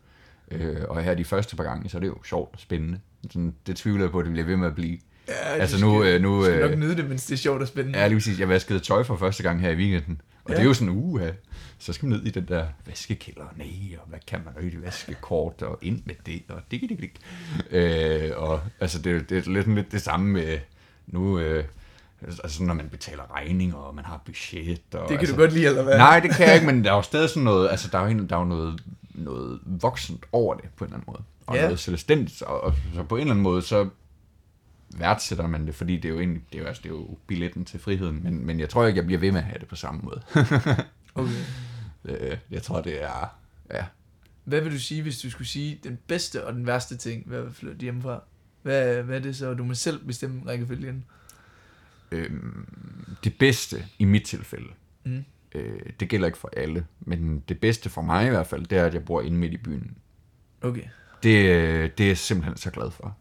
Øh, 0.51 0.77
og 0.89 1.03
her 1.03 1.15
de 1.15 1.25
første 1.25 1.57
par 1.57 1.65
gange, 1.65 1.89
så 1.89 1.99
er 1.99 2.01
det 2.01 2.09
jo 2.09 2.23
sjovt 2.25 2.55
og 2.55 2.61
spændende. 2.61 3.01
Sådan, 3.31 3.55
det 3.67 3.77
tvivler 3.77 4.05
jeg 4.05 4.11
på, 4.11 4.19
at 4.19 4.25
det 4.25 4.33
bliver 4.33 4.47
ved 4.47 4.57
med 4.57 4.67
at 4.67 4.75
blive. 4.75 4.99
Ja, 5.29 5.35
Altså 5.35 5.79
du 5.79 5.87
nu, 5.87 6.01
skal, 6.01 6.15
øh, 6.15 6.23
nu, 6.23 6.45
skal 6.45 6.55
øh, 6.55 6.71
nok 6.71 6.79
nyde 6.79 6.97
det, 6.97 7.09
mens 7.09 7.27
det 7.27 7.33
er 7.33 7.39
sjovt 7.39 7.63
og 7.63 7.69
spændende. 7.69 7.99
Ja, 7.99 8.07
lige 8.07 8.17
præcis. 8.17 8.41
Jeg 8.41 8.49
vaskede 8.49 8.81
tøj 8.81 9.03
for 9.03 9.17
første 9.17 9.43
gang 9.43 9.61
her 9.61 9.71
i 9.71 9.77
weekenden. 9.77 10.21
Og 10.45 10.51
ja. 10.51 10.57
Det 10.57 10.63
er 10.63 10.67
jo 10.67 10.75
sådan, 10.75 10.95
uha, 10.95 11.31
så 11.79 11.93
skal 11.93 12.09
man 12.09 12.19
ned 12.19 12.27
i 12.27 12.31
den 12.31 12.49
der 12.49 12.67
vaskekælder. 12.87 13.55
Nej, 13.57 13.99
og 13.99 14.09
hvad 14.09 14.19
kan 14.27 14.41
man 14.45 14.55
og 14.57 14.63
i 14.63 14.71
det 14.71 14.83
vaskekort, 14.83 15.63
og 15.63 15.79
ind 15.83 16.03
med 16.05 16.15
det, 16.27 16.43
og 16.49 16.63
dik, 16.71 16.81
dik, 16.81 17.01
dik. 17.01 17.21
Øh, 17.71 18.31
og 18.37 18.61
altså, 18.81 19.03
det, 19.03 19.31
det 19.31 19.47
er 19.47 19.51
lidt, 19.51 19.75
lidt 19.75 19.93
det 19.93 20.03
samme 20.03 20.33
med, 20.33 20.59
nu, 21.07 21.39
øh, 21.39 21.65
altså 22.23 22.62
når 22.62 22.75
man 22.75 22.89
betaler 22.89 23.35
regninger, 23.37 23.77
og 23.77 23.95
man 23.95 24.05
har 24.05 24.23
budget. 24.25 24.81
Og, 24.95 25.01
Det 25.01 25.09
kan 25.09 25.19
altså, 25.19 25.35
du 25.35 25.41
godt 25.41 25.53
lide, 25.53 25.67
eller 25.67 25.83
hvad? 25.83 25.99
Nej, 25.99 26.21
det 26.21 26.31
kan 26.31 26.47
jeg 26.47 26.55
ikke, 26.55 26.67
men 26.67 26.85
der 26.85 26.91
er 26.93 26.97
jo 26.97 27.03
stadig 27.03 27.29
sådan 27.29 27.43
noget, 27.43 27.71
altså 27.71 27.89
der 27.93 27.99
er 27.99 28.11
jo, 28.11 28.27
der 28.27 28.37
er 28.37 28.41
jo 28.41 28.45
noget, 28.47 28.83
noget 29.14 29.61
voksent 29.64 30.25
over 30.33 30.55
det, 30.55 30.64
på 30.77 30.85
en 30.85 30.89
eller 30.89 30.97
anden 30.97 31.12
måde. 31.12 31.23
Og 31.47 31.57
Ja. 31.57 31.62
noget 31.62 31.79
selvstændigt, 31.79 32.43
og, 32.43 32.61
og, 32.64 32.75
så 32.95 33.03
på 33.03 33.17
en 33.17 33.21
eller 33.21 33.33
anden 33.33 33.43
måde, 33.43 33.62
så 33.62 33.89
værdsætter 34.99 35.47
man 35.47 35.67
det, 35.67 35.75
fordi 35.75 35.97
det 35.97 36.05
er 36.05 36.09
jo 36.12 36.19
egentlig, 36.19 36.43
det 36.53 36.59
er 36.59 36.62
jo, 36.62 36.69
altså, 36.69 36.83
det 36.83 36.89
er 36.89 36.95
jo 36.95 37.19
billetten 37.27 37.64
til 37.64 37.81
friheden, 37.81 38.21
men, 38.25 38.47
men 38.47 38.61
jeg 38.61 38.69
tror 38.69 38.87
ikke, 38.87 38.99
jeg 38.99 39.07
bliver 39.07 39.21
ved 39.21 39.33
med 39.33 39.41
at 39.41 39.47
have 39.47 39.59
det 39.59 39.69
på 39.69 39.77
samme 39.77 40.01
måde. 40.05 40.23
Okay. 41.14 41.33
Øh, 42.09 42.37
jeg 42.51 42.62
tror, 42.62 42.81
det 42.81 43.03
er, 43.03 43.37
ja, 43.75 43.85
Hvad 44.45 44.61
vil 44.61 44.73
du 44.73 44.79
sige, 44.79 45.03
hvis 45.03 45.19
du 45.21 45.31
skulle 45.31 45.49
sige 45.49 45.81
den 45.85 45.99
bedste 46.07 46.47
og 46.47 46.53
den 46.53 46.67
værste 46.67 46.97
ting 46.97 47.31
ved 47.31 47.39
at 47.39 47.53
flytte 47.53 47.79
hjemmefra? 47.81 48.23
Hvad, 48.62 49.03
hvad 49.03 49.17
er 49.17 49.21
det 49.21 49.37
så? 49.37 49.55
Du 49.55 49.64
må 49.64 49.75
selv 49.75 50.05
bestemme 50.07 50.43
rækkefølgen. 50.51 51.05
Øhm, 52.11 53.17
det 53.25 53.39
bedste 53.39 53.85
i 53.99 54.05
mit 54.05 54.23
tilfælde, 54.25 54.69
Mm. 55.05 55.25
øh, 55.55 55.81
det 56.01 56.09
gælder 56.09 56.27
ikke 56.27 56.39
for 56.39 56.51
alle, 56.57 56.87
men 57.01 57.43
det 57.49 57.61
bedste 57.61 57.91
for 57.91 58.03
mig 58.03 58.27
i 58.27 58.29
hvert 58.31 58.47
fald, 58.47 58.67
det 58.67 58.79
er, 58.79 58.85
at 58.85 58.95
jeg 58.95 59.05
bor 59.05 59.23
inde 59.23 59.39
midt 59.39 59.53
i 59.53 59.57
byen. 59.57 59.97
Okay. 60.63 60.85
Det, 61.23 61.45
øh, 61.45 61.91
det 61.99 62.05
er 62.05 62.09
jeg 62.09 62.19
simpelthen 62.19 62.57
så 62.57 62.71
glad 62.71 62.91
for. 62.91 63.17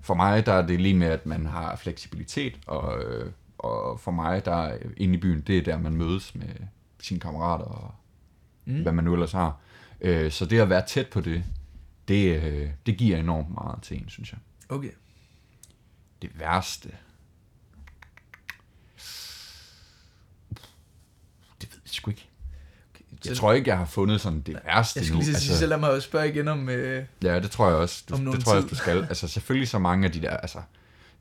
For 0.00 0.14
mig 0.14 0.46
der 0.46 0.52
er 0.52 0.66
det 0.66 0.80
lige 0.80 0.94
med, 0.94 1.06
at 1.06 1.26
man 1.26 1.46
har 1.46 1.76
fleksibilitet, 1.76 2.58
og, 2.66 3.04
øh, 3.04 3.32
og 3.58 4.00
for 4.00 4.10
mig 4.10 4.44
der 4.44 4.54
er 4.66 4.78
inde 4.96 5.14
i 5.14 5.20
byen, 5.20 5.40
det 5.40 5.58
er 5.58 5.62
der, 5.62 5.78
man 5.78 5.94
mødes 5.94 6.34
med 6.34 6.48
sine 7.00 7.20
kammerater, 7.20 7.64
og 7.64 7.94
mm. 8.64 8.82
hvad 8.82 8.92
man 8.92 9.04
nu 9.04 9.12
ellers 9.12 9.32
har. 9.32 9.60
Øh, 10.00 10.30
så 10.30 10.46
det 10.46 10.60
at 10.60 10.68
være 10.68 10.86
tæt 10.86 11.08
på 11.08 11.20
det, 11.20 11.44
det, 12.08 12.42
øh, 12.42 12.70
det 12.86 12.96
giver 12.98 13.18
enormt 13.18 13.50
meget 13.50 13.82
til 13.82 13.96
en, 14.02 14.08
synes 14.08 14.32
jeg. 14.32 14.38
Okay. 14.68 14.90
Det 16.22 16.40
værste. 16.40 16.88
Det 21.60 21.72
ved 21.72 21.78
jeg 21.84 21.85
sgu 21.96 22.10
ikke. 22.10 22.28
Jeg 23.26 23.36
tror 23.36 23.52
ikke, 23.52 23.70
jeg 23.70 23.78
har 23.78 23.84
fundet 23.84 24.20
sådan 24.20 24.40
det 24.40 24.56
værste 24.64 24.98
jeg 25.00 25.06
skulle 25.06 25.24
lige 25.24 25.34
sige, 25.36 25.56
så 25.56 25.66
lad 25.66 25.78
mig 25.78 25.90
også 25.90 26.08
spørge 26.08 26.28
igen 26.28 26.48
om... 26.48 26.68
Øh, 26.68 27.04
Ja, 27.22 27.40
det 27.40 27.50
tror 27.50 27.68
jeg 27.68 27.76
også. 27.76 28.04
Du, 28.08 28.32
det 28.32 28.44
tror 28.44 28.52
jeg 28.52 28.62
også, 28.62 28.68
du 28.68 28.74
skal. 28.74 28.98
Altså 29.08 29.28
selvfølgelig 29.28 29.68
så 29.68 29.78
mange 29.78 30.06
af 30.06 30.12
de 30.12 30.22
der, 30.22 30.36
altså 30.36 30.58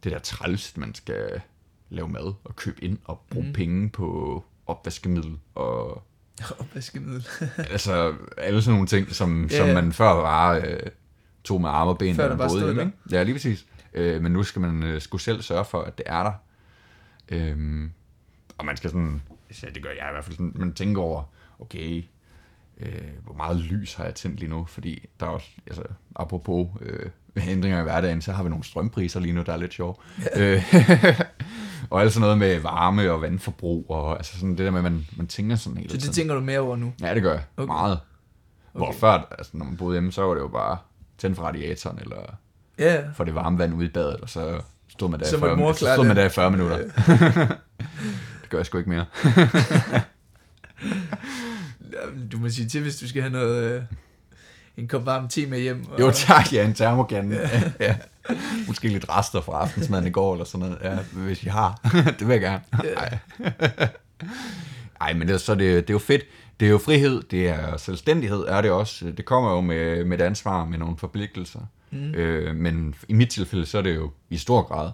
det 0.03 0.11
der 0.11 0.19
træls, 0.19 0.78
man 0.78 0.95
skal 0.95 1.41
lave 1.89 2.07
mad 2.07 2.34
og 2.43 2.55
købe 2.55 2.84
ind 2.84 2.97
og 3.05 3.21
bruge 3.30 3.47
mm. 3.47 3.53
penge 3.53 3.89
på 3.89 4.43
opvaskemiddel 4.67 5.38
og 5.55 6.03
opvaskemiddel. 6.59 7.28
altså 7.71 8.13
alle 8.38 8.61
sådan 8.61 8.73
nogle 8.73 8.88
ting, 8.88 9.11
som, 9.11 9.47
Ja, 9.47 9.55
yeah. 9.57 9.67
som 9.67 9.84
man 9.84 9.93
før 9.93 10.13
bare 10.13 10.61
øh, 10.61 10.80
tog 11.43 11.61
med 11.61 11.69
arme 11.69 11.91
og 11.91 11.97
ben, 11.97 12.15
Før 12.15 12.30
der 12.30 12.38
bare 12.38 12.49
stod. 12.49 12.69
Ikke? 12.69 12.91
Ja, 13.11 13.23
lige 13.23 13.36
præcis. 13.36 13.65
Øh, 13.93 14.21
men 14.21 14.32
nu 14.32 14.43
skal 14.43 14.61
man 14.61 14.84
øh, 14.84 15.01
skulle 15.01 15.21
selv 15.21 15.41
sørge 15.41 15.65
for, 15.65 15.82
at 15.82 15.97
det 15.97 16.05
er 16.09 16.23
der. 16.23 16.32
Øhm, 17.30 17.91
og 18.57 18.65
man 18.65 18.78
skal 18.78 18.89
sådan, 18.89 19.21
ja, 19.64 19.68
det 19.70 19.84
gør 19.84 19.89
jeg 19.89 20.08
i 20.10 20.14
hvert 20.14 20.26
fald, 20.26 20.38
man 20.39 20.74
tænker 20.74 21.02
over, 21.02 21.24
okay, 21.60 22.04
øh, 22.80 22.91
hvor 23.24 23.34
meget 23.34 23.58
lys 23.58 23.93
har 23.93 24.04
jeg 24.04 24.16
tændt 24.16 24.39
lige 24.39 24.50
nu? 24.50 24.66
Fordi 24.66 25.06
der 25.20 25.26
er 25.26 25.30
også, 25.30 25.48
altså, 25.68 25.84
apropos 26.16 26.68
øh, 26.82 27.10
ændringer 27.50 27.80
i 27.80 27.84
hverdagen, 27.84 28.22
så 28.22 28.32
har 28.32 28.43
vi 28.43 28.50
nogle 28.50 28.64
strømpriser 28.66 29.20
lige 29.20 29.34
nu, 29.34 29.41
der 29.41 29.54
er 29.54 29.58
lidt 29.58 29.74
sjov. 29.74 30.02
Øh, 30.36 30.64
og 31.89 32.02
alt 32.02 32.14
sådan 32.14 32.22
noget 32.22 32.38
med 32.38 32.60
varme 32.60 33.12
og 33.12 33.22
vandforbrug, 33.22 33.86
og 33.89 34.18
altså 34.18 34.34
sådan 34.39 34.50
det 34.50 34.58
der 34.66 34.72
med, 34.72 34.80
at 34.80 34.84
man, 34.84 35.06
man 35.18 35.28
tænker 35.28 35.56
sådan 35.56 35.78
hele 35.78 35.89
så 35.89 35.93
det 35.96 36.02
tiden. 36.02 36.14
tænker 36.14 36.36
du 36.36 36.41
mere 36.41 36.60
over 36.60 36.76
nu? 36.76 36.93
Ja, 37.02 37.14
det 37.14 37.24
gør 37.24 37.32
jeg. 37.34 37.43
Okay. 37.58 37.68
Meget. 37.68 38.00
Hvor 38.74 38.88
Okay. 38.88 39.00
før, 39.00 39.28
altså, 39.38 39.58
når 39.58 39.66
man 39.66 39.78
boede 39.78 39.93
hjemme, 39.96 40.12
så 40.12 40.22
var 40.22 40.34
det 40.34 40.41
jo 40.41 40.48
bare 40.48 40.78
tænde 41.18 41.36
for 41.36 41.43
radiatoren, 41.43 42.00
eller 42.00 42.18
Ja, 42.80 43.04
få 43.14 43.24
det 43.24 43.36
varme 43.36 43.58
vand 43.58 43.74
ud 43.74 43.84
i 43.84 43.89
badet, 43.89 44.16
og 44.16 44.30
så 44.30 44.62
stod 44.88 45.10
man 45.10 45.20
der, 45.20 45.26
Så 45.26 45.38
i 45.38 45.39
måtte 45.39 45.56
40, 45.56 45.58
mor 45.58 45.74
så 45.74 45.93
stod 45.93 46.06
man 46.06 46.16
der 46.16 46.26
i 46.26 46.30
40 46.30 46.52
minutter. 46.52 46.78
det 48.46 48.52
gør 48.52 48.58
jeg 48.58 48.66
sgu 48.66 48.78
ikke 48.78 48.89
mere. 48.89 49.06
du 52.32 52.38
må 52.38 52.50
sige 52.50 52.70
til, 52.70 52.82
hvis 52.82 52.96
du 52.96 53.08
skal 53.08 53.22
have 53.22 53.32
noget... 53.32 53.72
Øh, 53.72 53.84
en 54.78 54.88
kop 54.88 55.06
varm 55.06 55.28
te 55.28 55.46
med 55.46 55.60
hjem. 55.60 55.86
Og, 55.91 56.00
Jo 56.00 56.12
tak, 56.12 56.54
ja, 56.54 56.66
en 56.66 56.74
termokan. 56.74 57.32
Ja. 57.34 57.62
ja. 57.80 57.96
Måske 58.68 58.88
lidt 58.88 59.10
rester 59.10 59.41
fra 59.41 59.60
aftensmaden 59.60 60.08
i 60.08 60.10
går, 60.10 60.34
eller 60.34 60.46
sådan 60.46 60.68
noget. 60.68 60.78
Ja, 60.84 60.98
hvis 61.12 61.43
I 61.43 61.48
har. 61.48 61.80
det 62.20 62.28
vil 62.28 62.34
jeg 62.34 62.41
gerne. 62.41 62.62
Ej. 62.98 63.18
Ej, 65.02 65.14
men 65.14 65.28
det, 65.28 65.41
så 65.41 65.56
det, 65.56 65.62
det 65.62 65.89
er 65.89 65.93
jo 65.93 66.00
fedt. 66.00 66.24
Det 66.60 66.66
er 66.66 66.70
jo 66.70 66.78
frihed, 66.78 67.24
det 67.32 67.50
er 67.50 67.78
selvstændighed, 67.78 68.46
er 68.48 68.62
det 68.62 68.72
også. 68.72 69.12
Det 69.12 69.26
kommer 69.26 69.52
jo 69.52 69.62
med, 69.62 70.06
med 70.06 70.20
et 70.20 70.24
ansvar, 70.24 70.66
med 70.66 70.78
nogle 70.78 70.98
forpligtelser. 70.98 71.60
Mm. 71.91 72.14
Øh, 72.14 72.56
men 72.56 72.96
i 73.08 73.14
mit 73.14 73.30
tilfælde, 73.30 73.66
så 73.66 73.78
er 73.78 73.82
det 73.82 73.96
jo 73.96 74.12
i 74.30 74.38
stor 74.38 74.62
grad, 74.62 74.91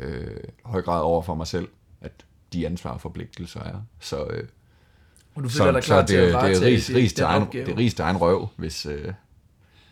øh, 0.00 0.36
høj 0.64 0.82
grad 0.82 1.00
over 1.00 1.22
for 1.22 1.34
mig 1.34 1.46
selv, 1.46 1.68
at 2.00 2.12
de 2.54 2.66
ansvar 2.66 2.90
og 2.90 3.00
forpligtelser 3.00 3.60
er. 3.60 3.86
Så, 4.00 4.24
øh, 4.30 4.44
Og 5.34 5.44
du 5.44 5.48
føler 5.48 5.72
dig 5.72 5.82
så, 5.82 5.86
klar 5.86 6.00
så 6.02 6.06
til 6.06 6.16
det, 6.18 6.22
at 6.22 6.28
det, 6.28 6.34
er 6.34 6.40
varetage 6.40 6.66
ris, 6.66 6.86
det- 6.86 6.96
ris 6.96 7.12
til 7.12 7.22
egen, 7.24 7.46
det 7.52 7.68
er 7.68 7.76
ris 7.78 7.94
til 7.94 8.02
egen 8.02 8.16
røv, 8.16 8.48
hvis, 8.56 8.86
øh, 8.86 9.12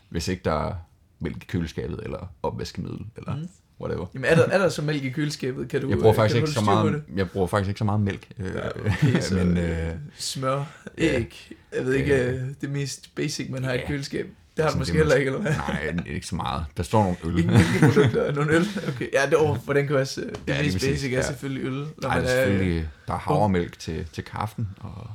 hvis 0.08 0.28
ikke 0.28 0.42
der 0.44 0.68
er 0.68 0.74
mælk 1.20 1.36
i 1.42 1.46
køleskabet, 1.46 2.00
eller 2.04 2.32
opvaskemiddel, 2.42 3.06
eller 3.16 3.36
Mm. 3.36 3.48
whatever. 3.80 4.06
Jamen, 4.14 4.24
er 4.30 4.34
der, 4.34 4.42
er 4.48 4.58
der 4.58 4.68
så 4.68 4.82
mælk 4.82 5.04
i 5.04 5.10
køleskabet? 5.10 5.68
Kan 5.68 5.80
du, 5.80 5.88
Jeg 5.88 5.96
bruger 5.98 6.10
øh, 6.12 6.16
faktisk 6.16 6.36
ikke 6.36 6.50
så 6.50 6.60
meget, 6.64 7.02
jeg 7.16 7.30
bruger 7.30 7.46
faktisk 7.46 7.68
ikke 7.68 7.78
så 7.78 7.84
meget 7.84 8.00
mælk. 8.00 8.28
Øh, 8.38 8.46
Ja, 8.54 8.68
okay, 8.80 9.20
så, 9.20 9.34
men 9.34 9.56
øh, 9.58 9.88
øh, 9.88 9.94
smør, 10.18 10.64
ja. 10.98 11.04
æg. 11.04 11.52
Jeg 11.76 11.84
ved 11.86 11.94
ikke, 11.94 12.14
Øh, 12.28 12.34
øh, 12.34 12.48
det 12.60 12.70
mest 12.70 13.14
basic, 13.14 13.50
man 13.50 13.64
har 13.64 13.72
i 13.72 13.74
et 13.74 13.80
ja. 13.80 13.86
køleskab. 13.88 14.26
Det 14.56 14.64
har 14.64 14.68
du 14.68 14.72
sådan 14.72 14.78
måske 14.80 14.96
heller 14.96 15.14
ikke, 15.14 15.26
eller 15.28 15.40
hvad? 15.40 15.52
nej, 15.56 15.96
ikke 16.06 16.26
så 16.26 16.36
meget. 16.36 16.64
Der 16.76 16.82
står 16.82 17.02
nogle 17.02 17.16
øl. 17.24 17.38
Ikke 17.38 17.50
mælkeprodukter 17.50 18.26
og 18.28 18.34
nogle 18.34 18.52
øl. 18.52 18.66
Okay, 18.88 19.06
ja, 19.12 19.26
det 19.26 19.34
over, 19.34 19.56
hvordan 19.56 19.86
kan 19.86 19.96
også, 19.96 20.20
det 20.20 20.40
Ja, 20.48 20.62
mest 20.62 20.80
basic 20.80 21.12
er 21.12 21.16
ja. 21.16 21.22
selvfølgelig 21.22 21.64
øl. 21.64 21.72
Når 21.72 21.86
Nej, 22.02 22.14
man 22.14 22.24
det 22.24 22.32
er 22.32 22.44
selvfølgelig, 22.44 22.88
der 23.06 23.12
er 23.14 23.18
havremælk 23.18 23.78
til, 23.78 24.06
til 24.12 24.24
kaffen, 24.24 24.68
og 24.80 25.10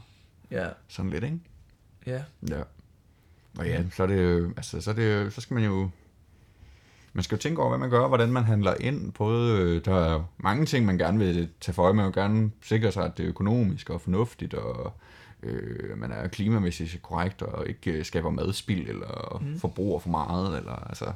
Ja, 0.51 0.65
sådan 0.87 1.11
lidt, 1.11 1.23
ikke? 1.23 1.39
ja. 2.05 2.21
Ja. 2.49 2.61
Og 3.57 3.65
ja, 3.67 3.81
så 3.95 4.03
er 4.03 4.07
det 4.07 4.23
jo, 4.23 4.53
altså, 4.57 4.81
så 4.81 4.89
er 4.89 4.93
det 4.95 5.15
jo, 5.15 5.29
så 5.29 5.41
skal 5.41 5.53
man 5.53 5.63
jo, 5.63 5.89
man 7.13 7.23
skal 7.23 7.35
jo 7.35 7.41
tænke 7.41 7.61
over, 7.61 7.69
hvad 7.69 7.79
man 7.79 7.89
gør, 7.89 8.07
hvordan 8.07 8.31
man 8.31 8.43
handler 8.43 8.73
ind. 8.79 9.11
Både, 9.11 9.61
øh, 9.61 9.85
der 9.85 10.15
er 10.15 10.23
mange 10.37 10.65
ting, 10.65 10.85
man 10.85 10.97
gerne 10.97 11.19
vil 11.19 11.49
tage 11.61 11.73
for 11.73 11.83
øje. 11.83 11.93
Man 11.93 12.05
vil 12.05 12.13
gerne 12.13 12.51
sikre 12.63 12.91
sig, 12.91 13.05
at 13.05 13.17
det 13.17 13.23
er 13.23 13.29
økonomisk 13.29 13.89
og 13.89 14.01
fornuftigt, 14.01 14.53
og 14.53 14.93
øh, 15.43 15.97
man 15.97 16.11
er 16.11 16.27
klimamæssigt 16.27 17.01
korrekt, 17.01 17.41
og 17.41 17.67
ikke 17.67 17.91
øh, 17.91 18.05
skaber 18.05 18.29
madspild, 18.29 18.89
eller 18.89 19.37
Mm. 19.41 19.47
mm. 19.47 19.59
forbruger 19.59 19.99
for 19.99 20.09
meget. 20.09 20.57
Eller, 20.57 20.73
altså, 20.75 21.13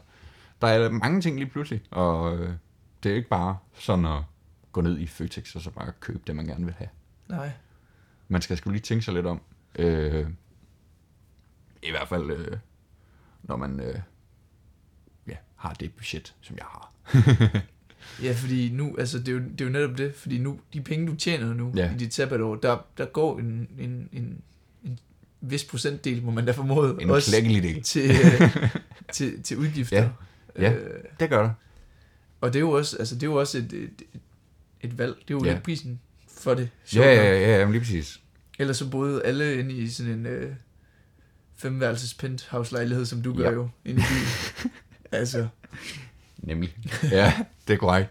der 0.61 0.67
er 0.67 0.89
mange 0.89 1.21
ting 1.21 1.37
lige 1.37 1.49
pludselig, 1.49 1.81
og 1.91 2.37
øh, 2.37 2.53
det 3.03 3.11
er 3.11 3.15
ikke 3.15 3.29
bare 3.29 3.57
sådan 3.73 4.05
at 4.05 4.23
gå 4.71 4.81
ned 4.81 4.99
i 4.99 5.07
Føtex, 5.07 5.55
og 5.55 5.61
så 5.61 5.71
bare 5.71 5.91
købe 5.99 6.21
det, 6.27 6.35
man 6.35 6.45
gerne 6.45 6.65
vil 6.65 6.73
have 6.73 6.89
Nej. 7.29 7.51
man 8.27 8.41
skal 8.41 8.57
sgu 8.57 8.69
lige 8.69 8.81
tænke 8.81 9.05
sig 9.05 9.13
lidt 9.13 9.25
om. 9.25 9.41
Øh, 9.79 10.29
I 11.83 11.91
hvert 11.91 12.07
fald, 12.07 12.31
øh, 12.31 12.57
når 13.43 13.55
man 13.55 13.79
øh, 13.79 13.99
ja, 15.27 15.35
har 15.55 15.73
det 15.73 15.93
budget, 15.93 16.35
som 16.41 16.57
jeg 16.57 16.65
har. 16.65 16.93
Ja, 18.23 18.33
fordi 18.33 18.69
nu, 18.73 18.95
altså 18.99 19.19
det 19.19 19.27
er, 19.27 19.31
jo, 19.31 19.39
det 19.39 19.61
er 19.61 19.65
jo 19.65 19.71
netop 19.71 19.97
det, 19.97 20.15
fordi 20.15 20.37
nu, 20.37 20.59
de 20.73 20.81
penge, 20.81 21.07
du 21.07 21.15
tjener 21.15 21.53
nu 21.53 21.73
Ja. 21.75 21.91
i 21.93 21.97
dit 21.97 22.13
sabbatår, 22.13 22.55
der, 22.55 22.85
der 22.97 23.05
går 23.05 23.39
en, 23.39 23.67
en, 23.79 24.09
en, 24.13 24.41
en 24.83 24.99
vis 25.41 25.63
procentdel, 25.63 26.23
må 26.23 26.31
man 26.31 26.45
da 26.45 26.51
formode, 26.51 26.97
En 27.01 27.09
klækkelig 27.21 27.63
del. 27.63 27.83
til, 27.83 28.09
øh, 28.11 28.67
til, 29.13 29.43
til 29.43 29.57
udgifter. 29.57 29.97
Ja. 29.97 30.09
Ja. 30.61 30.73
Øh, 30.73 31.03
Det 31.19 31.29
gør 31.29 31.41
det. 31.43 31.51
og 32.41 32.53
det 32.53 32.59
er 32.59 32.63
jo 32.63 32.71
også, 32.71 32.97
altså 32.97 33.15
det 33.15 33.23
er 33.23 33.27
jo 33.27 33.35
også 33.35 33.57
et, 33.57 33.73
et, 33.73 34.01
et 34.81 34.97
valg. 34.97 35.15
Det 35.27 35.33
er 35.33 35.37
jo 35.37 35.45
Ja. 35.45 35.51
lidt 35.53 35.63
prisen 35.63 35.99
for 36.37 36.53
det. 36.53 36.69
Ja, 36.95 37.01
ja, 37.01 37.23
ja, 37.23 37.39
ja, 37.39 37.57
jamen 37.59 37.71
lige 37.71 37.81
præcis. 37.81 38.19
Ellers 38.59 38.77
så 38.77 38.89
boede 38.89 39.23
alle 39.23 39.59
inde 39.59 39.73
i 39.75 39.87
sådan 39.87 40.11
en 40.11 40.25
øh, 40.25 40.51
femværelses 41.55 42.13
penthouse 42.13 42.73
lejlighed, 42.73 43.05
som 43.05 43.21
du 43.21 43.33
gør 43.33 43.43
Ja. 43.43 43.51
jo, 43.51 43.69
inde 43.85 44.01
i 44.01 44.03
byen. 44.03 44.71
altså, 45.19 45.47
Nemlig. 46.41 46.75
Ja, 47.11 47.33
det 47.67 47.73
er 47.73 47.77
korrekt. 47.77 48.09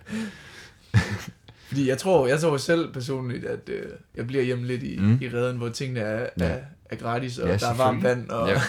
fordi 1.69 1.89
jeg 1.89 1.99
tror, 1.99 2.27
jeg 2.27 2.41
tror 2.41 2.57
selv 2.57 2.93
personligt, 2.93 3.45
at 3.45 3.69
øh, 3.69 3.87
jeg 4.15 4.27
bliver 4.27 4.43
hjemme 4.43 4.67
lidt 4.67 4.83
i, 4.83 4.99
mm. 4.99 5.19
I 5.23 5.29
redden, 5.29 5.57
hvor 5.57 5.69
tingene 5.69 6.01
er, 6.01 6.29
Ja. 6.39 6.45
er, 6.45 6.61
er 6.91 6.97
gratis, 6.97 7.39
og 7.39 7.49
Ja, 7.49 7.57
der 7.57 7.69
er 7.71 7.77
varmt 7.77 8.03
vand, 8.03 8.29
og 8.29 8.49
Ja. 8.49 8.61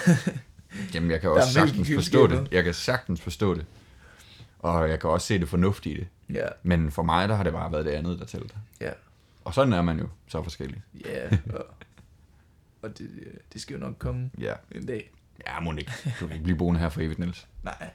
Jamen, 0.93 1.11
jeg 1.11 1.21
kan 1.21 1.29
også 1.29 1.53
sagtens 1.53 1.91
forstå 1.95 2.27
det. 2.27 2.47
Jeg 2.51 2.63
kan 2.63 2.73
sagtens 2.73 3.21
forstå 3.21 3.53
det. 3.55 3.65
Og 4.59 4.89
jeg 4.89 4.99
kan 4.99 5.09
også 5.09 5.27
se 5.27 5.39
det 5.39 5.49
fornuftige 5.49 5.95
i 5.95 5.99
det. 5.99 6.07
ja, 6.33 6.47
Men 6.63 6.91
for 6.91 7.03
mig, 7.03 7.29
der 7.29 7.35
har 7.35 7.43
det 7.43 7.53
bare 7.53 7.71
været 7.71 7.85
det 7.85 7.91
andet, 7.91 8.19
der 8.19 8.25
tæller. 8.25 8.47
ja, 8.81 8.89
Og 9.45 9.53
sådan 9.53 9.73
er 9.73 9.81
man 9.81 9.99
jo 9.99 10.07
så 10.27 10.43
forskellig. 10.43 10.81
ja, 11.05 11.37
og, 11.53 11.65
og 12.81 12.97
det, 12.97 13.09
det 13.53 13.61
skal 13.61 13.73
jo 13.73 13.79
nok 13.79 13.95
komme 13.99 14.29
Ja. 14.39 14.53
en 14.71 14.85
dag. 14.85 15.11
Ja, 15.47 15.59
må 15.59 15.71
ikke. 15.71 15.91
Du 16.19 16.25
kan 16.27 16.31
ikke 16.31 16.43
blive 16.43 16.57
boende 16.57 16.79
her 16.79 16.89
for 16.89 17.01
evigt, 17.01 17.19
Niels. 17.19 17.47
Nej, 17.63 17.89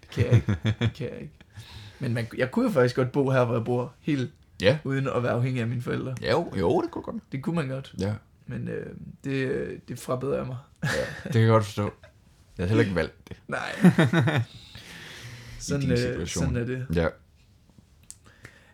det 0.00 0.08
kan 0.10 0.24
jeg 0.26 0.34
ikke. 0.34 0.56
Det 0.80 0.92
kan 0.94 1.08
jeg 1.12 1.20
ikke. 1.20 1.34
Men 1.98 2.14
man, 2.14 2.26
jeg 2.38 2.50
kunne 2.50 2.64
jo 2.64 2.70
faktisk 2.72 2.96
godt 2.96 3.12
bo 3.12 3.30
her, 3.30 3.44
hvor 3.44 3.54
jeg 3.54 3.64
bor, 3.64 3.92
helt 4.00 4.30
Ja. 4.60 4.78
uden 4.84 5.08
at 5.08 5.22
være 5.22 5.32
afhængig 5.32 5.60
af 5.62 5.68
mine 5.68 5.82
forældre. 5.82 6.14
Jo, 6.30 6.52
jo, 6.58 6.82
det 6.82 6.90
kunne 6.90 7.02
godt. 7.02 7.22
Det 7.32 7.42
kunne 7.42 7.56
man 7.56 7.68
godt, 7.68 7.94
Ja. 7.98 8.12
men 8.46 8.68
øh, 8.68 8.86
det, 9.24 9.80
det 9.88 9.98
frabeder 9.98 10.36
jeg 10.36 10.46
mig. 10.46 10.56
Det 11.24 11.32
kan 11.32 11.40
jeg 11.40 11.48
godt 11.50 11.64
forstå. 11.64 11.90
Jeg 12.58 12.64
har 12.64 12.68
heller 12.68 12.82
ikke 12.84 12.94
valgt 12.94 13.28
det. 13.28 13.36
Nej. 13.48 13.74
din 13.82 14.40
sådan, 15.60 15.90
øh, 15.90 15.98
situation. 15.98 16.44
sådan 16.44 16.56
er 16.56 16.64
det. 16.64 16.86
Ja. 16.94 17.08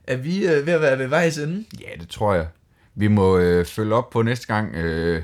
Er 0.06 0.16
vi 0.16 0.46
øh, 0.46 0.66
ved 0.66 0.72
at 0.72 0.80
være 0.80 0.98
ved 0.98 1.06
vejs 1.06 1.38
ende? 1.38 1.64
Ja, 1.80 2.00
det 2.00 2.08
tror 2.08 2.34
jeg. 2.34 2.48
Vi 2.94 3.08
må 3.08 3.38
øh, 3.38 3.66
følge 3.66 3.94
op 3.94 4.10
på 4.10 4.22
næste 4.22 4.46
gang. 4.46 4.74
Øh, 4.74 5.22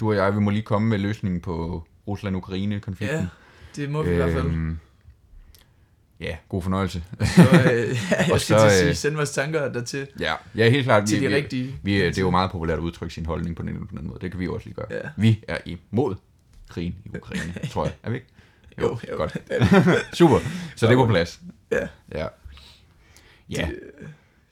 du 0.00 0.08
og 0.10 0.16
jeg, 0.16 0.34
vi 0.34 0.40
må 0.40 0.50
lige 0.50 0.62
komme 0.62 0.88
med 0.88 0.98
løsningen 0.98 1.40
på 1.40 1.84
Rusland-Ukraine-konflikten. 2.08 3.18
Ja, 3.18 3.26
det 3.76 3.90
må 3.90 4.02
vi 4.02 4.10
i 4.10 4.14
hvert 4.14 4.32
fald. 4.32 4.46
Øhm, 4.46 4.78
Ja, 6.20 6.36
god 6.48 6.62
fornøjelse. 6.62 7.04
Så, 7.20 7.42
øh, 7.42 7.96
ja, 8.10 8.22
jeg 8.24 8.32
og 8.32 8.40
skal 8.40 8.40
så, 8.40 8.58
til 8.58 8.66
at 8.66 8.72
sige, 8.72 8.88
øh, 8.88 8.94
send 8.94 9.14
vores 9.14 9.30
tanker 9.30 9.72
dertil. 9.72 10.06
Ja, 10.20 10.34
ja 10.56 10.70
helt 10.70 10.84
klart. 10.84 11.08
Til 11.08 11.20
vi, 11.20 11.24
de 11.24 11.28
vi, 11.28 11.34
rigtige. 11.34 11.74
Vi, 11.82 11.92
det 11.92 12.18
er 12.18 12.22
jo 12.22 12.30
meget 12.30 12.50
populært 12.50 12.78
at 12.78 12.82
udtrykke 12.82 13.14
sin 13.14 13.26
holdning 13.26 13.56
på 13.56 13.62
den 13.62 13.74
på 13.78 13.86
den 13.90 13.98
anden 13.98 14.08
måde. 14.08 14.20
Det 14.20 14.30
kan 14.30 14.40
vi 14.40 14.44
jo 14.44 14.54
også 14.54 14.66
lige 14.66 14.74
gøre. 14.74 14.86
Ja. 14.90 15.08
Vi 15.16 15.44
er 15.48 15.58
imod 15.64 16.14
krigen 16.68 16.96
i 17.04 17.16
Ukraine, 17.16 17.54
tror 17.72 17.84
jeg. 17.84 17.94
Er 18.02 18.10
vi 18.10 18.16
ikke? 18.16 18.26
Jo, 18.80 18.98
jo. 19.10 19.16
Godt. 19.16 19.36
Super. 20.12 20.38
Så 20.76 20.86
det 20.86 20.92
er 20.92 20.96
på 20.96 21.06
plads. 21.06 21.40
Ja. 21.72 21.88
Ja. 22.12 22.26
Ja. 23.50 23.68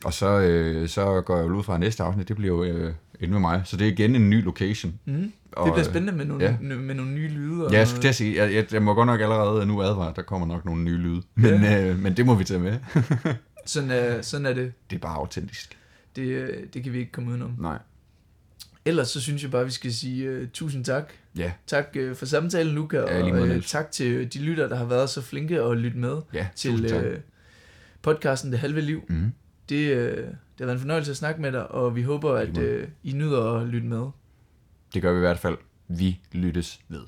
Og 0.06 0.12
så, 0.12 0.40
øh, 0.40 0.88
så 0.88 1.20
går 1.20 1.36
jeg 1.36 1.48
jo 1.48 1.54
ud 1.54 1.62
fra 1.62 1.74
at 1.74 1.80
næste 1.80 2.02
afsnit, 2.02 2.28
det 2.28 2.36
bliver 2.36 2.56
jo 2.56 2.64
øh, 2.64 2.94
inde 3.20 3.32
med 3.32 3.40
mig. 3.40 3.62
Så 3.64 3.76
det 3.76 3.88
er 3.88 3.92
igen 3.92 4.14
en 4.16 4.30
ny 4.30 4.44
location. 4.44 5.00
Mm. 5.04 5.32
Og, 5.52 5.66
Det 5.66 5.74
bliver 5.74 5.84
spændende 5.84 6.12
med 6.12 6.24
nogle, 6.24 6.44
ja. 6.44 6.50
ja. 6.50 6.76
med 6.76 6.94
nogle 6.94 7.12
nye 7.12 7.28
lyde. 7.28 7.66
Og 7.66 7.72
Ja, 7.72 7.78
jeg 7.78 7.88
skulle 7.88 8.02
til 8.02 8.08
at 8.08 8.14
sige, 8.14 8.42
jeg, 8.42 8.54
jeg, 8.54 8.72
jeg 8.72 8.82
må 8.82 8.94
godt 8.94 9.06
nok 9.06 9.20
allerede 9.20 9.66
nu 9.66 9.82
advare, 9.82 10.12
der 10.16 10.22
kommer 10.22 10.46
nok 10.46 10.64
nogle 10.64 10.82
nye 10.82 10.96
lyde. 10.96 11.22
Men, 11.34 11.64
øh, 11.64 11.98
men 11.98 12.16
det 12.16 12.26
må 12.26 12.34
vi 12.34 12.44
tage 12.44 12.60
med. 12.60 12.78
sådan, 13.66 13.90
er, 13.90 14.22
sådan 14.22 14.46
er 14.46 14.52
det. 14.52 14.72
det 14.90 14.96
er 14.96 15.00
bare 15.00 15.16
autentisk. 15.16 15.78
det. 16.16 16.22
øh, 16.22 16.64
Det 16.74 16.82
kan 16.84 16.92
vi 16.92 16.98
ikke 16.98 17.12
komme 17.12 17.30
udenom. 17.30 17.54
Nej. 17.58 17.78
Ellers 18.84 19.08
så 19.08 19.20
synes 19.20 19.42
jeg 19.42 19.50
bare, 19.50 19.64
vi 19.64 19.70
skal 19.70 19.92
sige 19.92 20.40
uh, 20.40 20.48
tusind 20.52 20.84
tak. 20.84 21.12
Ja, 21.36 21.52
Tak 21.66 21.96
uh, 22.00 22.16
for 22.16 22.26
samtalen, 22.26 22.74
Luca, 22.74 22.98
Ja, 22.98 23.20
lige 23.20 23.34
og 23.34 23.56
uh, 23.56 23.62
tak 23.62 23.90
til 23.90 24.32
de 24.32 24.38
lytter, 24.38 24.68
der 24.68 24.76
har 24.76 24.84
været 24.84 25.10
så 25.10 25.22
flinke 25.22 25.62
at 25.62 25.76
lytte 25.76 25.98
med 25.98 26.16
ja. 26.34 26.46
til 26.54 26.96
uh, 26.96 27.02
podcasten 28.02 28.52
Det 28.52 28.60
Halve 28.60 28.80
Liv. 28.80 29.02
Mm. 29.08 29.32
Det, 29.68 29.96
uh, 29.96 30.16
det 30.16 30.34
har 30.58 30.64
været 30.64 30.72
en 30.72 30.80
fornøjelse 30.80 31.10
at 31.10 31.16
snakke 31.16 31.40
med 31.40 31.52
dig, 31.52 31.70
og 31.70 31.96
vi 31.96 32.02
håber, 32.02 32.32
at 32.32 32.58
uh, 32.58 32.88
I 33.02 33.12
nyder 33.12 33.52
at 33.52 33.66
lytte 33.66 33.88
med. 33.88 34.08
Det 34.94 35.02
gør 35.02 35.12
vi 35.12 35.16
i 35.16 35.20
hvert 35.20 35.38
fald. 35.38 35.58
Vi 35.88 36.20
lyttes 36.32 36.80
ved. 36.88 37.02